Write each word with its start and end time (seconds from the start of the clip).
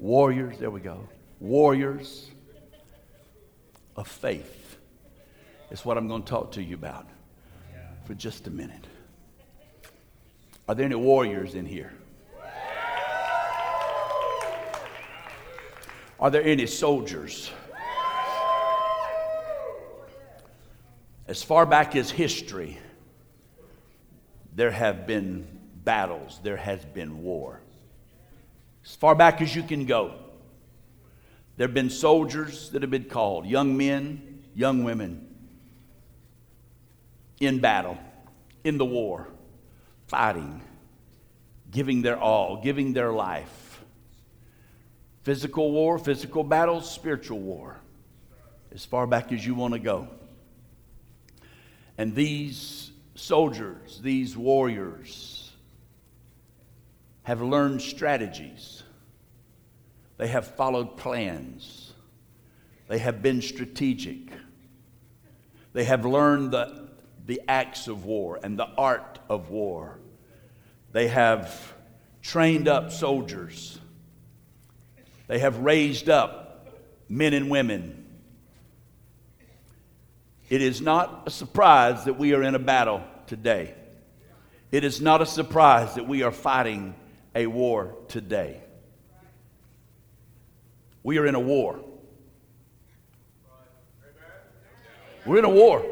Warriors, 0.00 0.56
there 0.56 0.70
we 0.70 0.80
go. 0.80 1.06
Warriors 1.40 2.30
of 3.96 4.08
faith. 4.08 4.78
It's 5.70 5.84
what 5.84 5.98
I'm 5.98 6.08
going 6.08 6.22
to 6.22 6.28
talk 6.28 6.52
to 6.52 6.62
you 6.62 6.74
about 6.74 7.06
for 8.06 8.14
just 8.14 8.46
a 8.46 8.50
minute. 8.50 8.86
Are 10.66 10.74
there 10.74 10.86
any 10.86 10.94
warriors 10.94 11.54
in 11.54 11.66
here? 11.66 11.92
Are 16.18 16.30
there 16.30 16.44
any 16.44 16.64
soldiers? 16.64 17.50
As 21.28 21.42
far 21.42 21.66
back 21.66 21.94
as 21.94 22.10
history, 22.10 22.78
there 24.54 24.70
have 24.70 25.06
been 25.06 25.46
battles, 25.84 26.40
there 26.42 26.56
has 26.56 26.82
been 26.86 27.22
war. 27.22 27.60
As 28.84 28.94
far 28.94 29.14
back 29.14 29.40
as 29.40 29.54
you 29.54 29.62
can 29.62 29.84
go, 29.86 30.14
there 31.56 31.66
have 31.66 31.74
been 31.74 31.90
soldiers 31.90 32.70
that 32.70 32.82
have 32.82 32.90
been 32.90 33.04
called, 33.04 33.46
young 33.46 33.76
men, 33.76 34.42
young 34.54 34.82
women, 34.84 35.26
in 37.38 37.60
battle, 37.60 37.98
in 38.64 38.78
the 38.78 38.84
war, 38.84 39.28
fighting, 40.06 40.62
giving 41.70 42.02
their 42.02 42.18
all, 42.18 42.62
giving 42.62 42.92
their 42.92 43.12
life. 43.12 43.82
Physical 45.22 45.70
war, 45.70 45.98
physical 45.98 46.42
battles, 46.42 46.90
spiritual 46.90 47.38
war, 47.38 47.78
as 48.72 48.84
far 48.84 49.06
back 49.06 49.32
as 49.32 49.44
you 49.44 49.54
want 49.54 49.74
to 49.74 49.80
go. 49.80 50.08
And 51.98 52.14
these 52.14 52.90
soldiers, 53.14 54.00
these 54.02 54.36
warriors, 54.36 55.39
have 57.22 57.42
learned 57.42 57.82
strategies. 57.82 58.82
They 60.16 60.28
have 60.28 60.46
followed 60.56 60.96
plans. 60.96 61.92
They 62.88 62.98
have 62.98 63.22
been 63.22 63.42
strategic. 63.42 64.30
They 65.72 65.84
have 65.84 66.04
learned 66.04 66.52
the, 66.52 66.88
the 67.26 67.40
acts 67.48 67.88
of 67.88 68.04
war 68.04 68.40
and 68.42 68.58
the 68.58 68.68
art 68.76 69.18
of 69.28 69.50
war. 69.50 69.98
They 70.92 71.08
have 71.08 71.74
trained 72.22 72.68
up 72.68 72.90
soldiers. 72.90 73.78
They 75.28 75.38
have 75.38 75.58
raised 75.58 76.08
up 76.08 76.68
men 77.08 77.34
and 77.34 77.48
women 77.50 78.00
it 80.50 80.60
is 80.60 80.80
not 80.80 81.22
a 81.26 81.30
surprise 81.30 82.04
that 82.04 82.18
we 82.18 82.34
are 82.34 82.42
in 82.42 82.56
a 82.56 82.58
battle 82.58 83.04
today. 83.28 83.72
It 84.72 84.82
is 84.82 85.00
not 85.00 85.22
a 85.22 85.26
surprise 85.26 85.94
that 85.94 86.08
we 86.08 86.24
are 86.24 86.32
fighting 86.32 86.96
a 87.34 87.46
war 87.46 87.96
today. 88.08 88.60
We 91.02 91.18
are 91.18 91.26
in 91.26 91.34
a 91.34 91.40
war. 91.40 91.80
We're 95.24 95.38
in 95.38 95.44
a 95.44 95.50
war. 95.50 95.84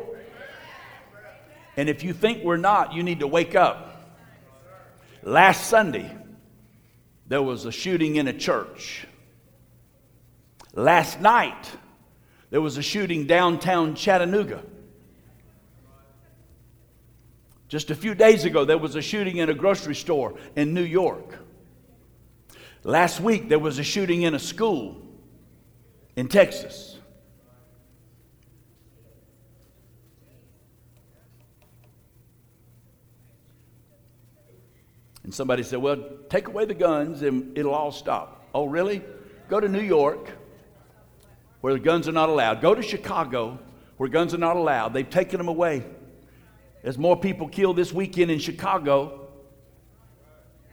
And 1.76 1.88
if 1.88 2.02
you 2.02 2.12
think 2.12 2.42
we're 2.42 2.56
not, 2.56 2.92
you 2.92 3.02
need 3.02 3.20
to 3.20 3.26
wake 3.26 3.54
up. 3.54 4.16
Last 5.22 5.68
Sunday, 5.68 6.10
there 7.26 7.42
was 7.42 7.64
a 7.64 7.72
shooting 7.72 8.16
in 8.16 8.26
a 8.26 8.32
church. 8.32 9.06
Last 10.74 11.20
night, 11.20 11.70
there 12.50 12.60
was 12.60 12.78
a 12.78 12.82
shooting 12.82 13.26
downtown 13.26 13.94
Chattanooga. 13.94 14.62
Just 17.68 17.90
a 17.90 17.94
few 17.94 18.14
days 18.14 18.46
ago, 18.46 18.64
there 18.64 18.78
was 18.78 18.96
a 18.96 19.02
shooting 19.02 19.36
in 19.36 19.50
a 19.50 19.54
grocery 19.54 19.94
store 19.94 20.34
in 20.56 20.72
New 20.72 20.82
York. 20.82 21.38
Last 22.82 23.20
week, 23.20 23.50
there 23.50 23.58
was 23.58 23.78
a 23.78 23.82
shooting 23.82 24.22
in 24.22 24.34
a 24.34 24.38
school 24.38 25.02
in 26.16 26.28
Texas. 26.28 26.98
And 35.24 35.34
somebody 35.34 35.62
said, 35.62 35.82
Well, 35.82 36.02
take 36.30 36.48
away 36.48 36.64
the 36.64 36.72
guns 36.72 37.20
and 37.20 37.56
it'll 37.58 37.74
all 37.74 37.92
stop. 37.92 38.46
Oh, 38.54 38.64
really? 38.64 39.02
Go 39.50 39.60
to 39.60 39.68
New 39.68 39.82
York 39.82 40.30
where 41.60 41.74
the 41.74 41.78
guns 41.78 42.08
are 42.08 42.12
not 42.12 42.30
allowed. 42.30 42.62
Go 42.62 42.74
to 42.74 42.80
Chicago 42.80 43.58
where 43.98 44.08
guns 44.08 44.32
are 44.32 44.38
not 44.38 44.56
allowed. 44.56 44.94
They've 44.94 45.08
taken 45.08 45.36
them 45.36 45.48
away. 45.48 45.84
There's 46.82 46.98
more 46.98 47.18
people 47.18 47.48
killed 47.48 47.76
this 47.76 47.92
weekend 47.92 48.30
in 48.30 48.38
Chicago 48.38 49.28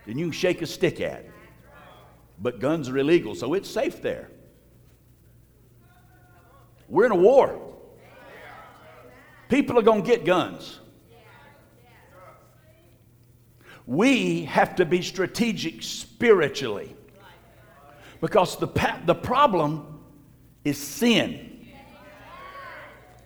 than 0.05 0.17
you 0.17 0.25
can 0.25 0.31
shake 0.31 0.61
a 0.61 0.67
stick 0.67 1.01
at. 1.01 1.25
But 2.39 2.59
guns 2.59 2.89
are 2.89 2.97
illegal, 2.97 3.33
so 3.35 3.53
it's 3.53 3.69
safe 3.69 4.01
there. 4.01 4.29
We're 6.87 7.05
in 7.05 7.11
a 7.11 7.15
war. 7.15 7.59
People 9.49 9.79
are 9.79 9.81
going 9.81 10.03
to 10.03 10.07
get 10.07 10.25
guns. 10.25 10.79
We 13.85 14.45
have 14.45 14.75
to 14.75 14.85
be 14.85 15.01
strategic 15.01 15.83
spiritually. 15.83 16.95
Because 18.21 18.57
the, 18.57 18.67
the 19.05 19.15
problem 19.15 19.99
is 20.63 20.77
sin. 20.77 21.67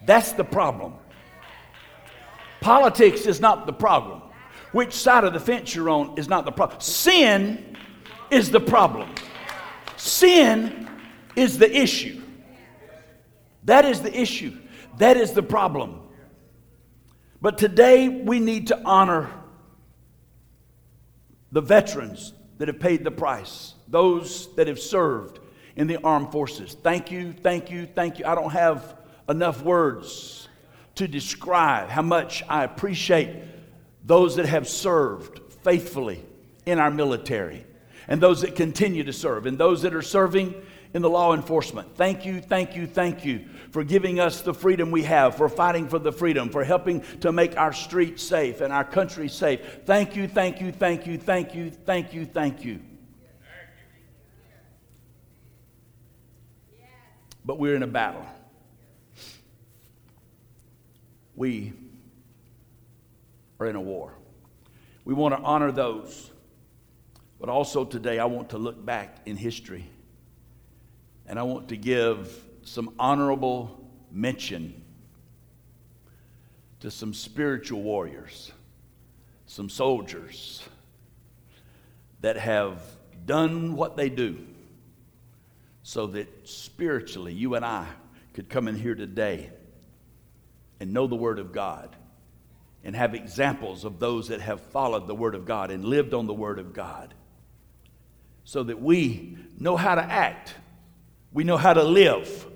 That's 0.05 0.33
the 0.33 0.43
problem. 0.43 0.95
Politics 2.61 3.25
is 3.25 3.39
not 3.39 3.65
the 3.65 3.73
problem. 3.73 4.21
Which 4.71 4.93
side 4.93 5.23
of 5.23 5.33
the 5.33 5.39
fence 5.39 5.73
you're 5.73 5.89
on 5.89 6.17
is 6.17 6.27
not 6.27 6.45
the 6.45 6.51
problem. 6.51 6.79
Sin 6.81 7.77
is 8.29 8.51
the 8.51 8.59
problem. 8.59 9.13
Sin 9.97 10.89
is 11.35 11.57
the 11.57 11.75
issue. 11.75 12.21
That 13.63 13.85
is 13.85 14.01
the 14.01 14.15
issue. 14.19 14.57
That 14.97 15.17
is 15.17 15.31
the 15.31 15.43
problem. 15.43 16.01
But 17.41 17.57
today 17.57 18.09
we 18.09 18.39
need 18.39 18.67
to 18.67 18.81
honor 18.83 19.31
the 21.51 21.61
veterans 21.61 22.33
that 22.57 22.67
have 22.67 22.79
paid 22.79 23.03
the 23.03 23.11
price, 23.11 23.73
those 23.87 24.53
that 24.55 24.67
have 24.67 24.79
served 24.79 25.39
in 25.75 25.87
the 25.87 25.97
armed 26.03 26.31
forces. 26.31 26.75
Thank 26.83 27.11
you, 27.11 27.31
thank 27.31 27.71
you, 27.71 27.85
thank 27.85 28.19
you. 28.19 28.25
I 28.25 28.35
don't 28.35 28.51
have 28.51 28.97
enough 29.29 29.63
words 29.63 30.48
to 30.99 31.07
describe 31.07 31.89
how 31.89 32.01
much 32.01 32.43
I 32.47 32.63
appreciate 32.63 33.35
those 34.05 34.35
that 34.35 34.45
have 34.45 34.67
served 34.67 35.39
faithfully 35.63 36.23
in 36.65 36.77
our 36.77 36.91
military 36.91 37.65
and 38.07 38.21
those 38.21 38.41
that 38.41 38.55
continue 38.55 39.03
to 39.03 39.13
serve 39.13 39.45
and 39.45 39.57
those 39.57 39.81
that 39.81 39.93
are 39.93 40.01
serving 40.01 40.53
in 40.93 41.01
the 41.01 41.09
law 41.09 41.33
enforcement. 41.33 41.95
Thank 41.95 42.25
you, 42.25 42.41
thank 42.41 42.75
you, 42.75 42.85
thank 42.87 43.23
you 43.23 43.45
for 43.71 43.83
giving 43.83 44.19
us 44.19 44.41
the 44.41 44.53
freedom 44.53 44.91
we 44.91 45.03
have, 45.03 45.35
for 45.35 45.47
fighting 45.47 45.87
for 45.87 45.99
the 45.99 46.11
freedom, 46.11 46.49
for 46.49 46.63
helping 46.63 47.01
to 47.21 47.31
make 47.31 47.57
our 47.57 47.71
streets 47.71 48.21
safe 48.23 48.61
and 48.61 48.73
our 48.73 48.83
country 48.83 49.29
safe. 49.29 49.61
Thank 49.85 50.15
you, 50.15 50.27
thank 50.27 50.59
you, 50.59 50.71
thank 50.71 51.05
you, 51.05 51.17
thank 51.17 51.55
you, 51.55 51.69
thank 51.69 52.13
you, 52.13 52.25
thank 52.25 52.65
you. 52.65 52.79
but 57.49 57.57
we're 57.57 57.75
in 57.75 57.81
a 57.81 57.87
battle. 57.87 58.23
We 61.39 61.71
are 63.61 63.67
in 63.67 63.77
a 63.77 63.81
war. 63.81 64.11
We 65.05 65.13
want 65.13 65.33
to 65.37 65.41
honor 65.41 65.71
those, 65.71 66.31
but 67.39 67.47
also 67.47 67.85
today 67.85 68.19
I 68.19 68.25
want 68.25 68.49
to 68.49 68.57
look 68.57 68.85
back 68.85 69.19
in 69.25 69.37
history 69.37 69.85
and 71.25 71.39
I 71.39 71.43
want 71.43 71.69
to 71.69 71.77
give 71.77 72.43
some 72.63 72.93
honorable 72.99 73.89
mention 74.11 74.83
to 76.81 76.91
some 76.91 77.13
spiritual 77.13 77.83
warriors, 77.83 78.51
some 79.45 79.69
soldiers 79.69 80.61
that 82.19 82.35
have 82.35 82.81
done 83.25 83.77
what 83.77 83.95
they 83.95 84.09
do 84.09 84.45
so 85.83 86.05
that 86.07 86.27
spiritually 86.45 87.31
you 87.31 87.55
and 87.55 87.63
I 87.63 87.87
could 88.33 88.49
come 88.49 88.67
in 88.67 88.75
here 88.75 88.93
today 88.93 89.51
and 90.79 90.93
know 90.93 91.07
the 91.07 91.15
Word 91.15 91.39
of 91.39 91.51
God 91.51 91.95
and 92.83 92.95
have 92.95 93.13
examples 93.13 93.83
of 93.83 93.99
those 93.99 94.29
that 94.29 94.41
have 94.41 94.61
followed 94.61 95.07
the 95.07 95.15
Word 95.15 95.35
of 95.35 95.45
God 95.45 95.71
and 95.71 95.83
lived 95.83 96.13
on 96.13 96.27
the 96.27 96.33
Word 96.33 96.59
of 96.59 96.73
God 96.73 97.13
so 98.43 98.63
that 98.63 98.81
we 98.81 99.37
know 99.59 99.77
how 99.77 99.95
to 99.95 100.01
act, 100.01 100.55
we 101.31 101.43
know 101.43 101.57
how 101.57 101.73
to 101.73 101.83
live, 101.83 102.47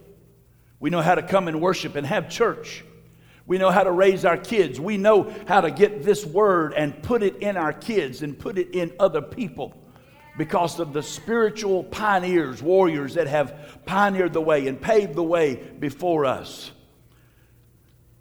we 0.80 0.90
know 0.90 1.02
how 1.02 1.16
to 1.16 1.24
come 1.24 1.48
and 1.48 1.62
worship 1.62 1.96
and 1.96 2.06
have 2.08 2.30
church. 2.30 2.84
We 3.46 3.58
know 3.58 3.72
how 3.72 3.84
to 3.84 3.92
raise 3.92 4.24
our 4.24 4.38
kids. 4.38 4.80
We 4.80 4.98
know 4.98 5.34
how 5.48 5.62
to 5.62 5.70
get 5.70 6.04
this 6.04 6.26
word 6.26 6.74
and 6.74 7.04
put 7.04 7.24
it 7.24 7.38
in 7.38 7.58
our 7.58 7.74
kids 7.74 8.24
and 8.24 8.38
put 8.38 8.58
it 8.58 8.74
in 8.74 8.94
other 9.00 9.22
people 9.22 9.74
because 10.38 10.80
of 10.80 10.94
the 10.94 11.04
spiritual 11.04 11.84
pioneers, 11.84 12.62
warriors 12.62 13.16
that 13.16 13.28
have 13.28 13.82
pioneered 13.86 14.34
the 14.34 14.42
way 14.42 14.68
and 14.68 14.82
paved 14.82 15.16
the 15.16 15.24
way 15.24 15.56
before 15.56 16.26
us. 16.26 16.72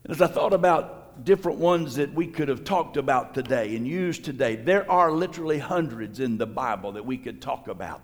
As 0.09 0.21
I 0.21 0.27
thought 0.27 0.53
about 0.53 1.25
different 1.25 1.59
ones 1.59 1.97
that 1.97 2.13
we 2.13 2.27
could 2.27 2.49
have 2.49 2.65
talked 2.65 2.97
about 2.97 3.35
today 3.35 3.77
and 3.77 3.87
used 3.87 4.25
today, 4.25 4.57
there 4.57 4.91
are 4.91 5.13
literally 5.13 5.59
hundreds 5.59 6.21
in 6.21 6.39
the 6.39 6.47
Bible 6.47 6.93
that 6.93 7.05
we 7.07 7.17
could 7.17 7.41
talk 7.41 7.69
about. 7.69 8.01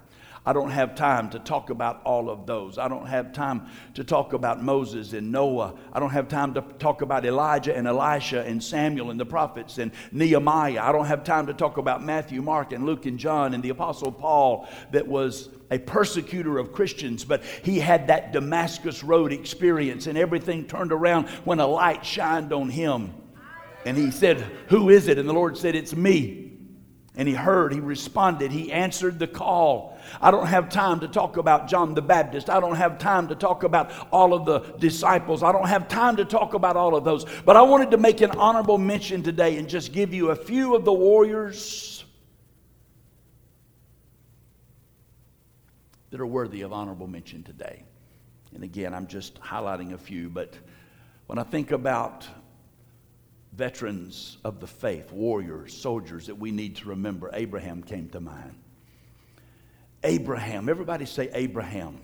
I 0.49 0.55
don't 0.55 0.71
have 0.71 0.95
time 0.95 1.29
to 1.33 1.39
talk 1.39 1.69
about 1.69 2.01
all 2.05 2.31
of 2.31 2.47
those. 2.47 2.79
I 2.79 2.89
don't 2.89 3.05
have 3.05 3.35
time 3.35 3.67
to 3.93 4.03
talk 4.03 4.33
about 4.33 4.63
Moses 4.63 5.13
and 5.13 5.31
Noah. 5.31 5.75
I 5.93 6.01
don't 6.01 6.09
have 6.09 6.27
time 6.27 6.55
to 6.55 6.63
talk 6.79 7.03
about 7.03 7.27
Elijah 7.27 7.77
and 7.77 7.87
Elisha 7.87 8.47
and 8.47 8.65
Samuel 8.65 9.11
and 9.11 9.21
the 9.21 9.27
prophets 9.27 9.77
and 9.77 9.93
Nehemiah. 10.11 10.81
I 10.81 10.91
don't 10.91 11.05
have 11.05 11.23
time 11.23 11.49
to 11.49 11.53
talk 11.53 11.77
about 11.77 12.03
Matthew, 12.03 12.41
Mark, 12.41 12.73
and 12.73 12.87
Luke 12.87 13.05
and 13.05 13.19
John 13.19 13.53
and 13.53 13.63
the 13.63 13.69
Apostle 13.69 14.11
Paul 14.11 14.67
that 14.91 15.07
was 15.07 15.51
a 15.71 15.79
persecutor 15.79 16.57
of 16.57 16.73
Christians, 16.73 17.27
but 17.27 17.45
he 17.63 17.79
had 17.79 18.07
that 18.07 18.33
Damascus 18.33 19.05
Road 19.05 19.35
experience 19.35 20.07
and 20.07 20.17
everything 20.17 20.65
turned 20.65 20.93
around 20.93 21.29
when 21.45 21.61
a 21.61 21.67
light 21.67 22.07
shined 22.07 22.55
on 22.55 22.71
him. 22.71 23.13
And 23.85 23.99
he 23.99 24.11
said, 24.11 24.41
Who 24.69 24.89
is 24.89 25.09
it? 25.09 25.19
And 25.19 25.29
the 25.29 25.35
Lord 25.35 25.59
said, 25.59 25.75
It's 25.75 25.95
me. 25.95 26.48
And 27.19 27.27
he 27.27 27.35
heard, 27.35 27.73
he 27.73 27.81
responded, 27.81 28.53
he 28.53 28.71
answered 28.71 29.19
the 29.19 29.27
call. 29.27 29.99
I 30.21 30.31
don't 30.31 30.47
have 30.47 30.69
time 30.69 31.01
to 31.01 31.09
talk 31.09 31.37
about 31.37 31.67
John 31.67 31.95
the 31.95 32.01
Baptist. 32.01 32.49
I 32.49 32.61
don't 32.61 32.77
have 32.77 33.01
time 33.01 33.27
to 33.27 33.35
talk 33.35 33.65
about 33.65 33.91
all 34.13 34.33
of 34.33 34.47
the 34.47 34.61
disciples. 34.79 35.43
I 35.43 35.51
don't 35.51 35.67
have 35.67 35.89
time 35.89 36.15
to 36.17 36.25
talk 36.25 36.55
about 36.55 36.77
all 36.77 36.95
of 36.95 37.03
those. 37.03 37.27
But 37.45 37.57
I 37.57 37.63
wanted 37.63 37.91
to 37.91 37.97
make 37.97 38.21
an 38.21 38.31
honorable 38.31 38.79
mention 38.79 39.25
today 39.25 39.57
and 39.59 39.69
just 39.69 39.93
give 39.93 40.15
you 40.15 40.31
a 40.31 40.37
few 40.37 40.77
of 40.77 40.85
the 40.85 40.93
warriors 40.93 42.05
that 46.11 46.21
are 46.21 46.27
worthy 46.27 46.63
of 46.63 46.73
honorable 46.73 47.09
mention 47.09 47.43
today. 47.43 47.83
And 48.55 48.63
again, 48.63 48.95
I'm 48.95 49.09
just 49.09 49.41
highlighting 49.41 49.93
a 49.93 49.99
few, 49.99 50.29
but 50.29 50.55
when 51.27 51.41
I 51.41 51.43
think 51.43 51.73
about 51.73 52.29
veterans 53.59 54.39
of 54.45 54.61
the 54.61 54.69
faith, 54.69 55.11
warriors, 55.11 55.77
soldiers 55.77 56.27
that 56.27 56.37
we 56.37 56.53
need 56.53 56.77
to 56.77 56.91
remember. 56.91 57.29
Abraham 57.33 57.83
came 57.83 58.09
to 58.11 58.21
mind. 58.21 58.55
Abraham, 60.05 60.69
everybody 60.69 61.05
say 61.07 61.29
Abraham. 61.35 61.99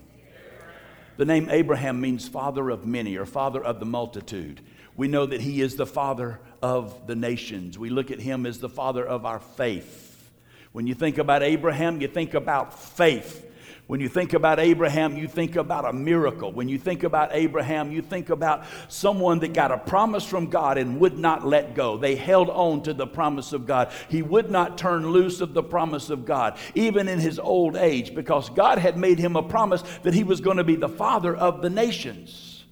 The 1.15 1.23
name 1.23 1.47
Abraham 1.49 2.01
means 2.01 2.27
father 2.27 2.69
of 2.69 2.85
many 2.85 3.15
or 3.15 3.25
father 3.25 3.63
of 3.63 3.79
the 3.79 3.85
multitude. 3.85 4.59
We 4.97 5.07
know 5.07 5.25
that 5.25 5.39
he 5.39 5.61
is 5.61 5.77
the 5.77 5.85
father 5.85 6.41
of 6.61 7.07
the 7.07 7.15
nations. 7.15 7.79
We 7.79 7.89
look 7.89 8.11
at 8.11 8.19
him 8.19 8.45
as 8.45 8.59
the 8.59 8.67
father 8.67 9.05
of 9.05 9.25
our 9.25 9.39
faith. 9.39 10.29
When 10.73 10.87
you 10.87 10.93
think 10.93 11.17
about 11.17 11.41
Abraham, 11.41 12.01
you 12.01 12.09
think 12.09 12.33
about 12.33 12.77
faith. 12.77 13.49
When 13.87 13.99
you 13.99 14.09
think 14.09 14.33
about 14.33 14.59
Abraham, 14.59 15.15
you 15.15 15.27
think 15.27 15.55
about 15.55 15.87
a 15.87 15.93
miracle. 15.93 16.51
When 16.51 16.67
you 16.67 16.79
think 16.79 17.03
about 17.03 17.29
Abraham, 17.33 17.91
you 17.91 18.01
think 18.01 18.31
about 18.31 18.63
someone 18.87 19.39
that 19.39 19.53
got 19.53 19.71
a 19.71 19.77
promise 19.77 20.25
from 20.25 20.47
God 20.47 20.79
and 20.79 20.99
would 20.99 21.19
not 21.19 21.45
let 21.45 21.75
go. 21.75 21.95
They 21.95 22.15
held 22.15 22.49
on 22.49 22.81
to 22.83 22.95
the 22.95 23.05
promise 23.05 23.53
of 23.53 23.67
God. 23.67 23.91
He 24.09 24.23
would 24.23 24.49
not 24.49 24.79
turn 24.79 25.11
loose 25.11 25.39
of 25.39 25.53
the 25.53 25.61
promise 25.61 26.09
of 26.09 26.25
God, 26.25 26.57
even 26.73 27.07
in 27.07 27.19
his 27.19 27.37
old 27.37 27.75
age, 27.75 28.15
because 28.15 28.49
God 28.49 28.79
had 28.79 28.97
made 28.97 29.19
him 29.19 29.35
a 29.35 29.43
promise 29.43 29.83
that 30.01 30.15
he 30.15 30.23
was 30.23 30.41
going 30.41 30.57
to 30.57 30.63
be 30.63 30.75
the 30.75 30.89
father 30.89 31.35
of 31.35 31.61
the 31.61 31.69
nations. 31.69 32.65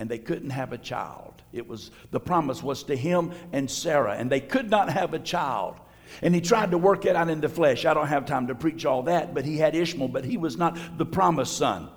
And 0.00 0.10
they 0.10 0.18
couldn't 0.18 0.50
have 0.50 0.72
a 0.72 0.78
child. 0.78 1.34
It 1.52 1.68
was 1.68 1.92
the 2.10 2.20
promise 2.20 2.64
was 2.64 2.82
to 2.84 2.96
him 2.96 3.30
and 3.52 3.70
Sarah, 3.70 4.16
and 4.16 4.28
they 4.28 4.40
could 4.40 4.70
not 4.70 4.90
have 4.90 5.14
a 5.14 5.20
child. 5.20 5.76
And 6.22 6.34
he 6.34 6.40
tried 6.40 6.70
to 6.70 6.78
work 6.78 7.04
it 7.04 7.16
out 7.16 7.28
in 7.28 7.40
the 7.40 7.48
flesh. 7.48 7.84
I 7.84 7.94
don't 7.94 8.06
have 8.06 8.26
time 8.26 8.46
to 8.48 8.54
preach 8.54 8.84
all 8.84 9.04
that, 9.04 9.34
but 9.34 9.44
he 9.44 9.58
had 9.58 9.74
Ishmael, 9.74 10.08
but 10.08 10.24
he 10.24 10.36
was 10.36 10.56
not 10.56 10.78
the 10.98 11.06
promised 11.06 11.56
son. 11.56 11.90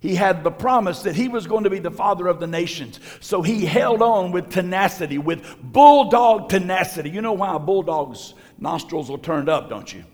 He 0.00 0.14
had 0.14 0.44
the 0.44 0.50
promise 0.50 1.02
that 1.02 1.16
he 1.16 1.28
was 1.28 1.46
going 1.46 1.64
to 1.64 1.70
be 1.70 1.78
the 1.78 1.90
father 1.90 2.26
of 2.26 2.38
the 2.38 2.46
nations. 2.46 3.00
So 3.20 3.42
he 3.42 3.64
held 3.64 4.02
on 4.02 4.30
with 4.30 4.50
tenacity, 4.50 5.18
with 5.18 5.44
bulldog 5.62 6.48
tenacity. 6.48 7.10
You 7.10 7.22
know 7.22 7.32
why 7.32 7.56
a 7.56 7.58
bulldog's 7.58 8.34
nostrils 8.58 9.10
are 9.10 9.18
turned 9.18 9.48
up, 9.48 9.70
don't 9.70 9.92
you? 9.92 10.04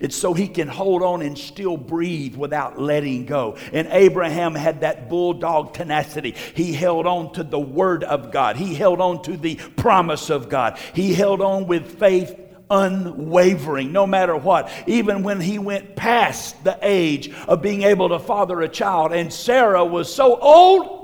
It's 0.00 0.16
so 0.16 0.34
he 0.34 0.48
can 0.48 0.68
hold 0.68 1.02
on 1.02 1.22
and 1.22 1.36
still 1.36 1.76
breathe 1.76 2.36
without 2.36 2.80
letting 2.80 3.26
go. 3.26 3.56
And 3.72 3.88
Abraham 3.90 4.54
had 4.54 4.80
that 4.82 5.08
bulldog 5.08 5.74
tenacity. 5.74 6.34
He 6.54 6.72
held 6.72 7.06
on 7.06 7.32
to 7.34 7.42
the 7.42 7.58
word 7.60 8.04
of 8.04 8.30
God, 8.30 8.56
he 8.56 8.74
held 8.74 9.00
on 9.00 9.22
to 9.22 9.36
the 9.36 9.56
promise 9.76 10.30
of 10.30 10.48
God. 10.48 10.78
He 10.94 11.14
held 11.14 11.40
on 11.40 11.66
with 11.66 11.98
faith 11.98 12.34
unwavering 12.70 13.92
no 13.92 14.06
matter 14.06 14.36
what. 14.36 14.70
Even 14.86 15.22
when 15.22 15.40
he 15.40 15.58
went 15.58 15.96
past 15.96 16.62
the 16.64 16.78
age 16.82 17.32
of 17.46 17.62
being 17.62 17.82
able 17.82 18.10
to 18.10 18.18
father 18.18 18.60
a 18.60 18.68
child, 18.68 19.12
and 19.12 19.32
Sarah 19.32 19.84
was 19.84 20.12
so 20.12 20.38
old. 20.38 20.98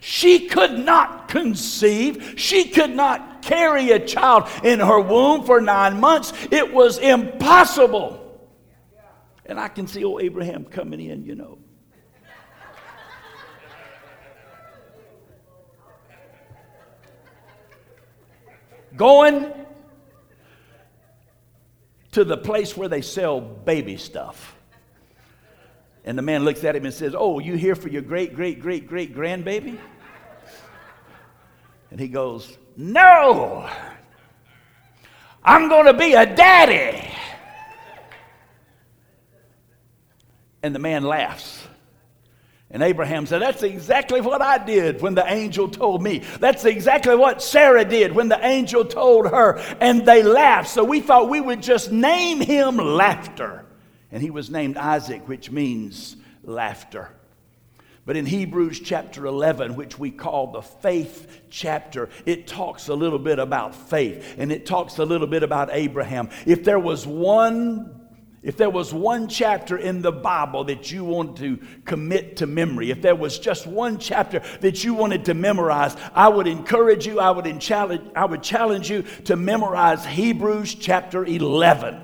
She 0.00 0.48
could 0.48 0.78
not 0.78 1.28
conceive. 1.28 2.34
She 2.36 2.68
could 2.68 2.94
not 2.94 3.33
carry 3.44 3.90
a 3.90 4.04
child 4.04 4.48
in 4.62 4.80
her 4.80 5.00
womb 5.00 5.44
for 5.44 5.60
nine 5.60 6.00
months. 6.00 6.32
It 6.50 6.72
was 6.72 6.98
impossible. 6.98 8.20
And 9.46 9.60
I 9.60 9.68
can 9.68 9.86
see 9.86 10.02
old 10.04 10.22
Abraham 10.22 10.64
coming 10.64 11.00
in, 11.00 11.24
you 11.24 11.34
know. 11.34 11.58
Going 18.96 19.52
to 22.12 22.24
the 22.24 22.36
place 22.36 22.76
where 22.76 22.88
they 22.88 23.02
sell 23.02 23.40
baby 23.40 23.96
stuff. 23.96 24.54
And 26.04 26.16
the 26.16 26.22
man 26.22 26.44
looks 26.44 26.62
at 26.62 26.76
him 26.76 26.84
and 26.84 26.94
says, 26.94 27.14
Oh, 27.16 27.40
you 27.40 27.54
here 27.54 27.74
for 27.74 27.88
your 27.88 28.02
great, 28.02 28.34
great, 28.34 28.60
great, 28.60 28.86
great 28.86 29.16
grandbaby? 29.16 29.78
And 31.90 31.98
he 31.98 32.08
goes, 32.08 32.56
no, 32.76 33.68
I'm 35.42 35.68
going 35.68 35.86
to 35.86 35.94
be 35.94 36.14
a 36.14 36.26
daddy. 36.26 37.10
And 40.62 40.74
the 40.74 40.78
man 40.78 41.04
laughs. 41.04 41.66
And 42.74 42.82
Abraham 42.82 43.26
said, 43.26 43.40
That's 43.40 43.62
exactly 43.62 44.20
what 44.20 44.42
I 44.42 44.58
did 44.58 45.00
when 45.00 45.14
the 45.14 45.24
angel 45.30 45.68
told 45.68 46.02
me. 46.02 46.22
That's 46.40 46.64
exactly 46.64 47.14
what 47.14 47.40
Sarah 47.40 47.84
did 47.84 48.12
when 48.12 48.28
the 48.28 48.44
angel 48.44 48.84
told 48.84 49.30
her. 49.30 49.58
And 49.80 50.04
they 50.04 50.24
laughed. 50.24 50.70
So 50.70 50.82
we 50.82 51.00
thought 51.00 51.28
we 51.28 51.40
would 51.40 51.62
just 51.62 51.92
name 51.92 52.40
him 52.40 52.78
Laughter. 52.78 53.64
And 54.10 54.22
he 54.22 54.30
was 54.30 54.50
named 54.50 54.76
Isaac, 54.76 55.28
which 55.28 55.50
means 55.50 56.16
laughter. 56.42 57.10
But 58.06 58.16
in 58.16 58.26
Hebrews 58.26 58.80
chapter 58.80 59.24
11, 59.24 59.76
which 59.76 59.98
we 59.98 60.10
call 60.10 60.52
the 60.52 60.60
faith 60.60 61.40
chapter, 61.48 62.10
it 62.26 62.46
talks 62.46 62.88
a 62.88 62.94
little 62.94 63.18
bit 63.18 63.38
about 63.38 63.74
faith 63.74 64.34
and 64.36 64.52
it 64.52 64.66
talks 64.66 64.98
a 64.98 65.04
little 65.04 65.26
bit 65.26 65.42
about 65.42 65.70
Abraham. 65.72 66.28
If 66.44 66.64
there 66.64 66.78
was 66.78 67.06
one 67.06 68.00
if 68.42 68.58
there 68.58 68.68
was 68.68 68.92
one 68.92 69.28
chapter 69.28 69.78
in 69.78 70.02
the 70.02 70.12
Bible 70.12 70.64
that 70.64 70.92
you 70.92 71.02
wanted 71.02 71.36
to 71.36 71.66
commit 71.86 72.36
to 72.36 72.46
memory, 72.46 72.90
if 72.90 73.00
there 73.00 73.16
was 73.16 73.38
just 73.38 73.66
one 73.66 73.98
chapter 73.98 74.42
that 74.60 74.84
you 74.84 74.92
wanted 74.92 75.24
to 75.24 75.34
memorize, 75.34 75.96
I 76.14 76.28
would 76.28 76.46
encourage 76.46 77.06
you, 77.06 77.20
I 77.20 77.30
would 77.30 77.58
challenge, 77.58 78.02
I 78.14 78.26
would 78.26 78.42
challenge 78.42 78.90
you 78.90 79.00
to 79.24 79.36
memorize 79.36 80.04
Hebrews 80.04 80.74
chapter 80.74 81.24
11. 81.24 82.02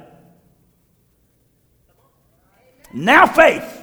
Now 2.94 3.26
faith 3.26 3.80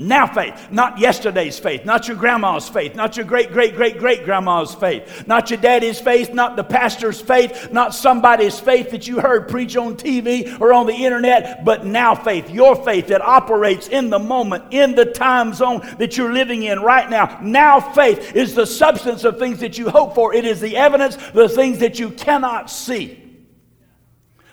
now 0.00 0.28
faith, 0.28 0.68
not 0.70 0.98
yesterday's 0.98 1.58
faith, 1.58 1.84
not 1.84 2.06
your 2.06 2.16
grandma's 2.16 2.68
faith, 2.68 2.94
not 2.94 3.16
your 3.16 3.26
great 3.26 3.52
great 3.52 3.74
great 3.74 3.98
great 3.98 4.24
grandma's 4.24 4.72
faith, 4.72 5.26
not 5.26 5.50
your 5.50 5.60
daddy's 5.60 6.00
faith, 6.00 6.32
not 6.32 6.54
the 6.54 6.62
pastor's 6.62 7.20
faith, 7.20 7.72
not 7.72 7.92
somebody's 7.92 8.60
faith 8.60 8.92
that 8.92 9.08
you 9.08 9.18
heard 9.18 9.48
preach 9.48 9.76
on 9.76 9.96
TV 9.96 10.60
or 10.60 10.72
on 10.72 10.86
the 10.86 10.94
internet, 10.94 11.64
but 11.64 11.84
now 11.84 12.14
faith, 12.14 12.48
your 12.48 12.76
faith 12.76 13.08
that 13.08 13.22
operates 13.22 13.88
in 13.88 14.08
the 14.08 14.20
moment, 14.20 14.62
in 14.70 14.94
the 14.94 15.06
time 15.06 15.52
zone 15.52 15.80
that 15.98 16.16
you're 16.16 16.32
living 16.32 16.62
in 16.62 16.78
right 16.78 17.10
now. 17.10 17.36
Now 17.42 17.80
faith 17.80 18.36
is 18.36 18.54
the 18.54 18.66
substance 18.66 19.24
of 19.24 19.40
things 19.40 19.58
that 19.60 19.78
you 19.78 19.90
hope 19.90 20.14
for, 20.14 20.32
it 20.32 20.44
is 20.44 20.60
the 20.60 20.76
evidence, 20.76 21.16
the 21.32 21.48
things 21.48 21.80
that 21.80 21.98
you 21.98 22.10
cannot 22.10 22.70
see. 22.70 23.27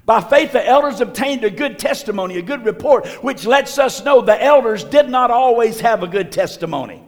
By 0.06 0.22
faith, 0.22 0.52
the 0.52 0.66
elders 0.66 1.02
obtained 1.02 1.44
a 1.44 1.50
good 1.50 1.80
testimony, 1.80 2.38
a 2.38 2.42
good 2.42 2.64
report, 2.64 3.08
which 3.24 3.46
lets 3.46 3.80
us 3.80 4.04
know 4.04 4.22
the 4.22 4.42
elders 4.42 4.84
did 4.84 5.10
not 5.10 5.32
always 5.32 5.80
have 5.80 6.04
a 6.04 6.08
good 6.08 6.32
testimony. 6.32 7.02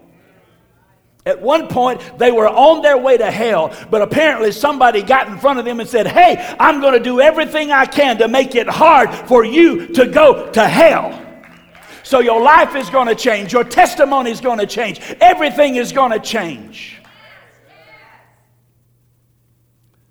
At 1.27 1.42
one 1.42 1.68
point, 1.68 2.01
they 2.18 2.32
were 2.32 2.48
on 2.48 2.82
their 2.82 2.98
way 2.98 3.18
to 3.18 3.30
hell, 3.30 3.75
but 3.92 4.01
apparently 4.01 4.51
somebody 4.51 5.04
got 5.04 5.27
in 5.27 5.38
front 5.38 5.60
of 5.60 5.66
them 5.66 5.82
and 5.82 5.88
said, 5.88 6.08
Hey, 6.08 6.56
I'm 6.58 6.80
going 6.80 6.94
to 6.94 7.01
do 7.01 7.20
everything 7.20 7.70
I 7.70 7.86
can 7.86 8.18
to 8.20 8.30
make 8.30 8.56
it 8.56 8.68
hard 8.68 9.13
for 9.13 9.44
you 9.44 9.88
to 9.88 10.08
go 10.08 10.50
to 10.51 10.68
hell. 10.68 11.24
So 12.04 12.20
your 12.20 12.42
life 12.42 12.75
is 12.77 12.89
going 12.89 13.08
to 13.08 13.16
change, 13.16 13.51
your 13.51 13.66
testimony 13.66 14.32
is 14.32 14.39
going 14.39 14.60
to 14.60 14.66
change, 14.66 15.01
everything 15.20 15.75
is 15.75 15.92
going 15.92 16.13
to 16.13 16.20
change. 16.20 16.97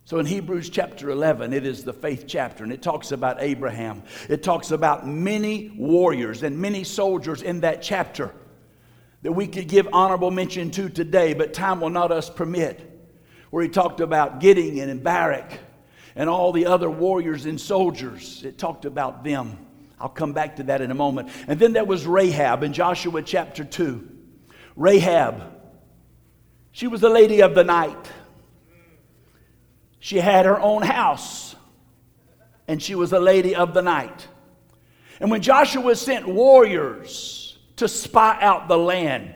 So 0.07 0.21
in 0.21 0.27
Hebrews 0.27 0.71
chapter 0.71 1.11
11, 1.11 1.53
it 1.53 1.67
is 1.67 1.83
the 1.83 1.93
faith 1.93 2.27
chapter, 2.29 2.63
and 2.63 2.73
it 2.73 2.81
talks 2.81 3.11
about 3.11 3.39
Abraham. 3.41 4.05
It 4.29 4.41
talks 4.45 4.71
about 4.71 5.05
many 5.05 5.73
warriors 5.77 6.45
and 6.45 6.57
many 6.61 6.85
soldiers 6.85 7.43
in 7.43 7.63
that 7.63 7.83
chapter 7.83 8.33
that 9.23 9.33
we 9.33 9.49
could 9.49 9.67
give 9.67 9.89
honorable 9.93 10.31
mention 10.31 10.71
to 10.71 10.89
today, 10.89 11.35
but 11.35 11.53
time 11.53 11.81
will 11.81 11.91
not 11.91 12.13
us 12.13 12.31
permit. 12.31 12.93
where 13.51 13.65
he 13.65 13.69
talked 13.69 14.01
about 14.01 14.39
Gideon 14.39 14.89
and 14.91 15.03
Barak 15.03 15.59
and 16.15 16.31
all 16.31 16.53
the 16.53 16.67
other 16.67 16.89
warriors 16.89 17.47
and 17.47 17.61
soldiers. 17.61 18.45
It 18.45 18.59
talked 18.59 18.85
about 18.85 19.25
them. 19.25 19.59
I'll 19.99 20.09
come 20.09 20.33
back 20.33 20.57
to 20.57 20.63
that 20.65 20.83
in 20.83 20.93
a 20.93 20.95
moment. 20.95 21.31
And 21.49 21.59
then 21.59 21.73
there 21.73 21.85
was 21.85 22.07
Rahab 22.07 22.63
in 22.63 22.73
Joshua 22.73 23.23
chapter 23.23 23.65
2. 23.65 24.09
Rahab, 24.77 25.53
she 26.71 26.87
was 26.87 27.01
the 27.01 27.09
lady 27.09 27.41
of 27.41 27.57
the 27.57 27.65
night. 27.65 28.13
She 29.99 30.19
had 30.19 30.47
her 30.47 30.61
own 30.61 30.83
house, 30.83 31.57
and 32.69 32.83
she 32.83 32.95
was 32.95 33.13
a 33.13 33.21
lady 33.21 33.55
of 33.55 33.75
the 33.75 33.83
night. 33.83 34.29
And 35.21 35.31
when 35.31 35.43
Joshua 35.43 35.97
sent 35.97 36.29
warriors 36.29 37.59
to 37.77 37.89
spy 37.89 38.39
out 38.41 38.69
the 38.69 38.79
land, 38.79 39.35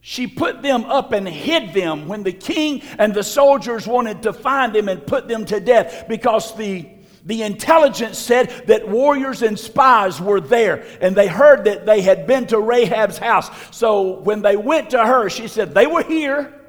she 0.00 0.26
put 0.26 0.62
them 0.62 0.84
up 0.84 1.12
and 1.12 1.28
hid 1.28 1.74
them 1.74 2.08
when 2.08 2.22
the 2.22 2.32
king 2.32 2.82
and 2.98 3.12
the 3.12 3.22
soldiers 3.22 3.86
wanted 3.86 4.22
to 4.22 4.32
find 4.32 4.74
them 4.74 4.88
and 4.88 5.06
put 5.06 5.28
them 5.28 5.44
to 5.46 5.60
death 5.60 6.06
because 6.08 6.56
the, 6.56 6.88
the 7.26 7.42
intelligence 7.42 8.18
said 8.18 8.48
that 8.66 8.88
warriors 8.88 9.42
and 9.42 9.58
spies 9.58 10.20
were 10.20 10.40
there 10.40 10.86
and 11.02 11.14
they 11.14 11.26
heard 11.26 11.64
that 11.64 11.84
they 11.84 12.00
had 12.00 12.26
been 12.26 12.46
to 12.46 12.58
Rahab's 12.58 13.18
house. 13.18 13.50
So 13.76 14.20
when 14.20 14.40
they 14.40 14.56
went 14.56 14.90
to 14.90 15.04
her, 15.04 15.28
she 15.28 15.48
said, 15.48 15.74
They 15.74 15.86
were 15.86 16.02
here. 16.02 16.59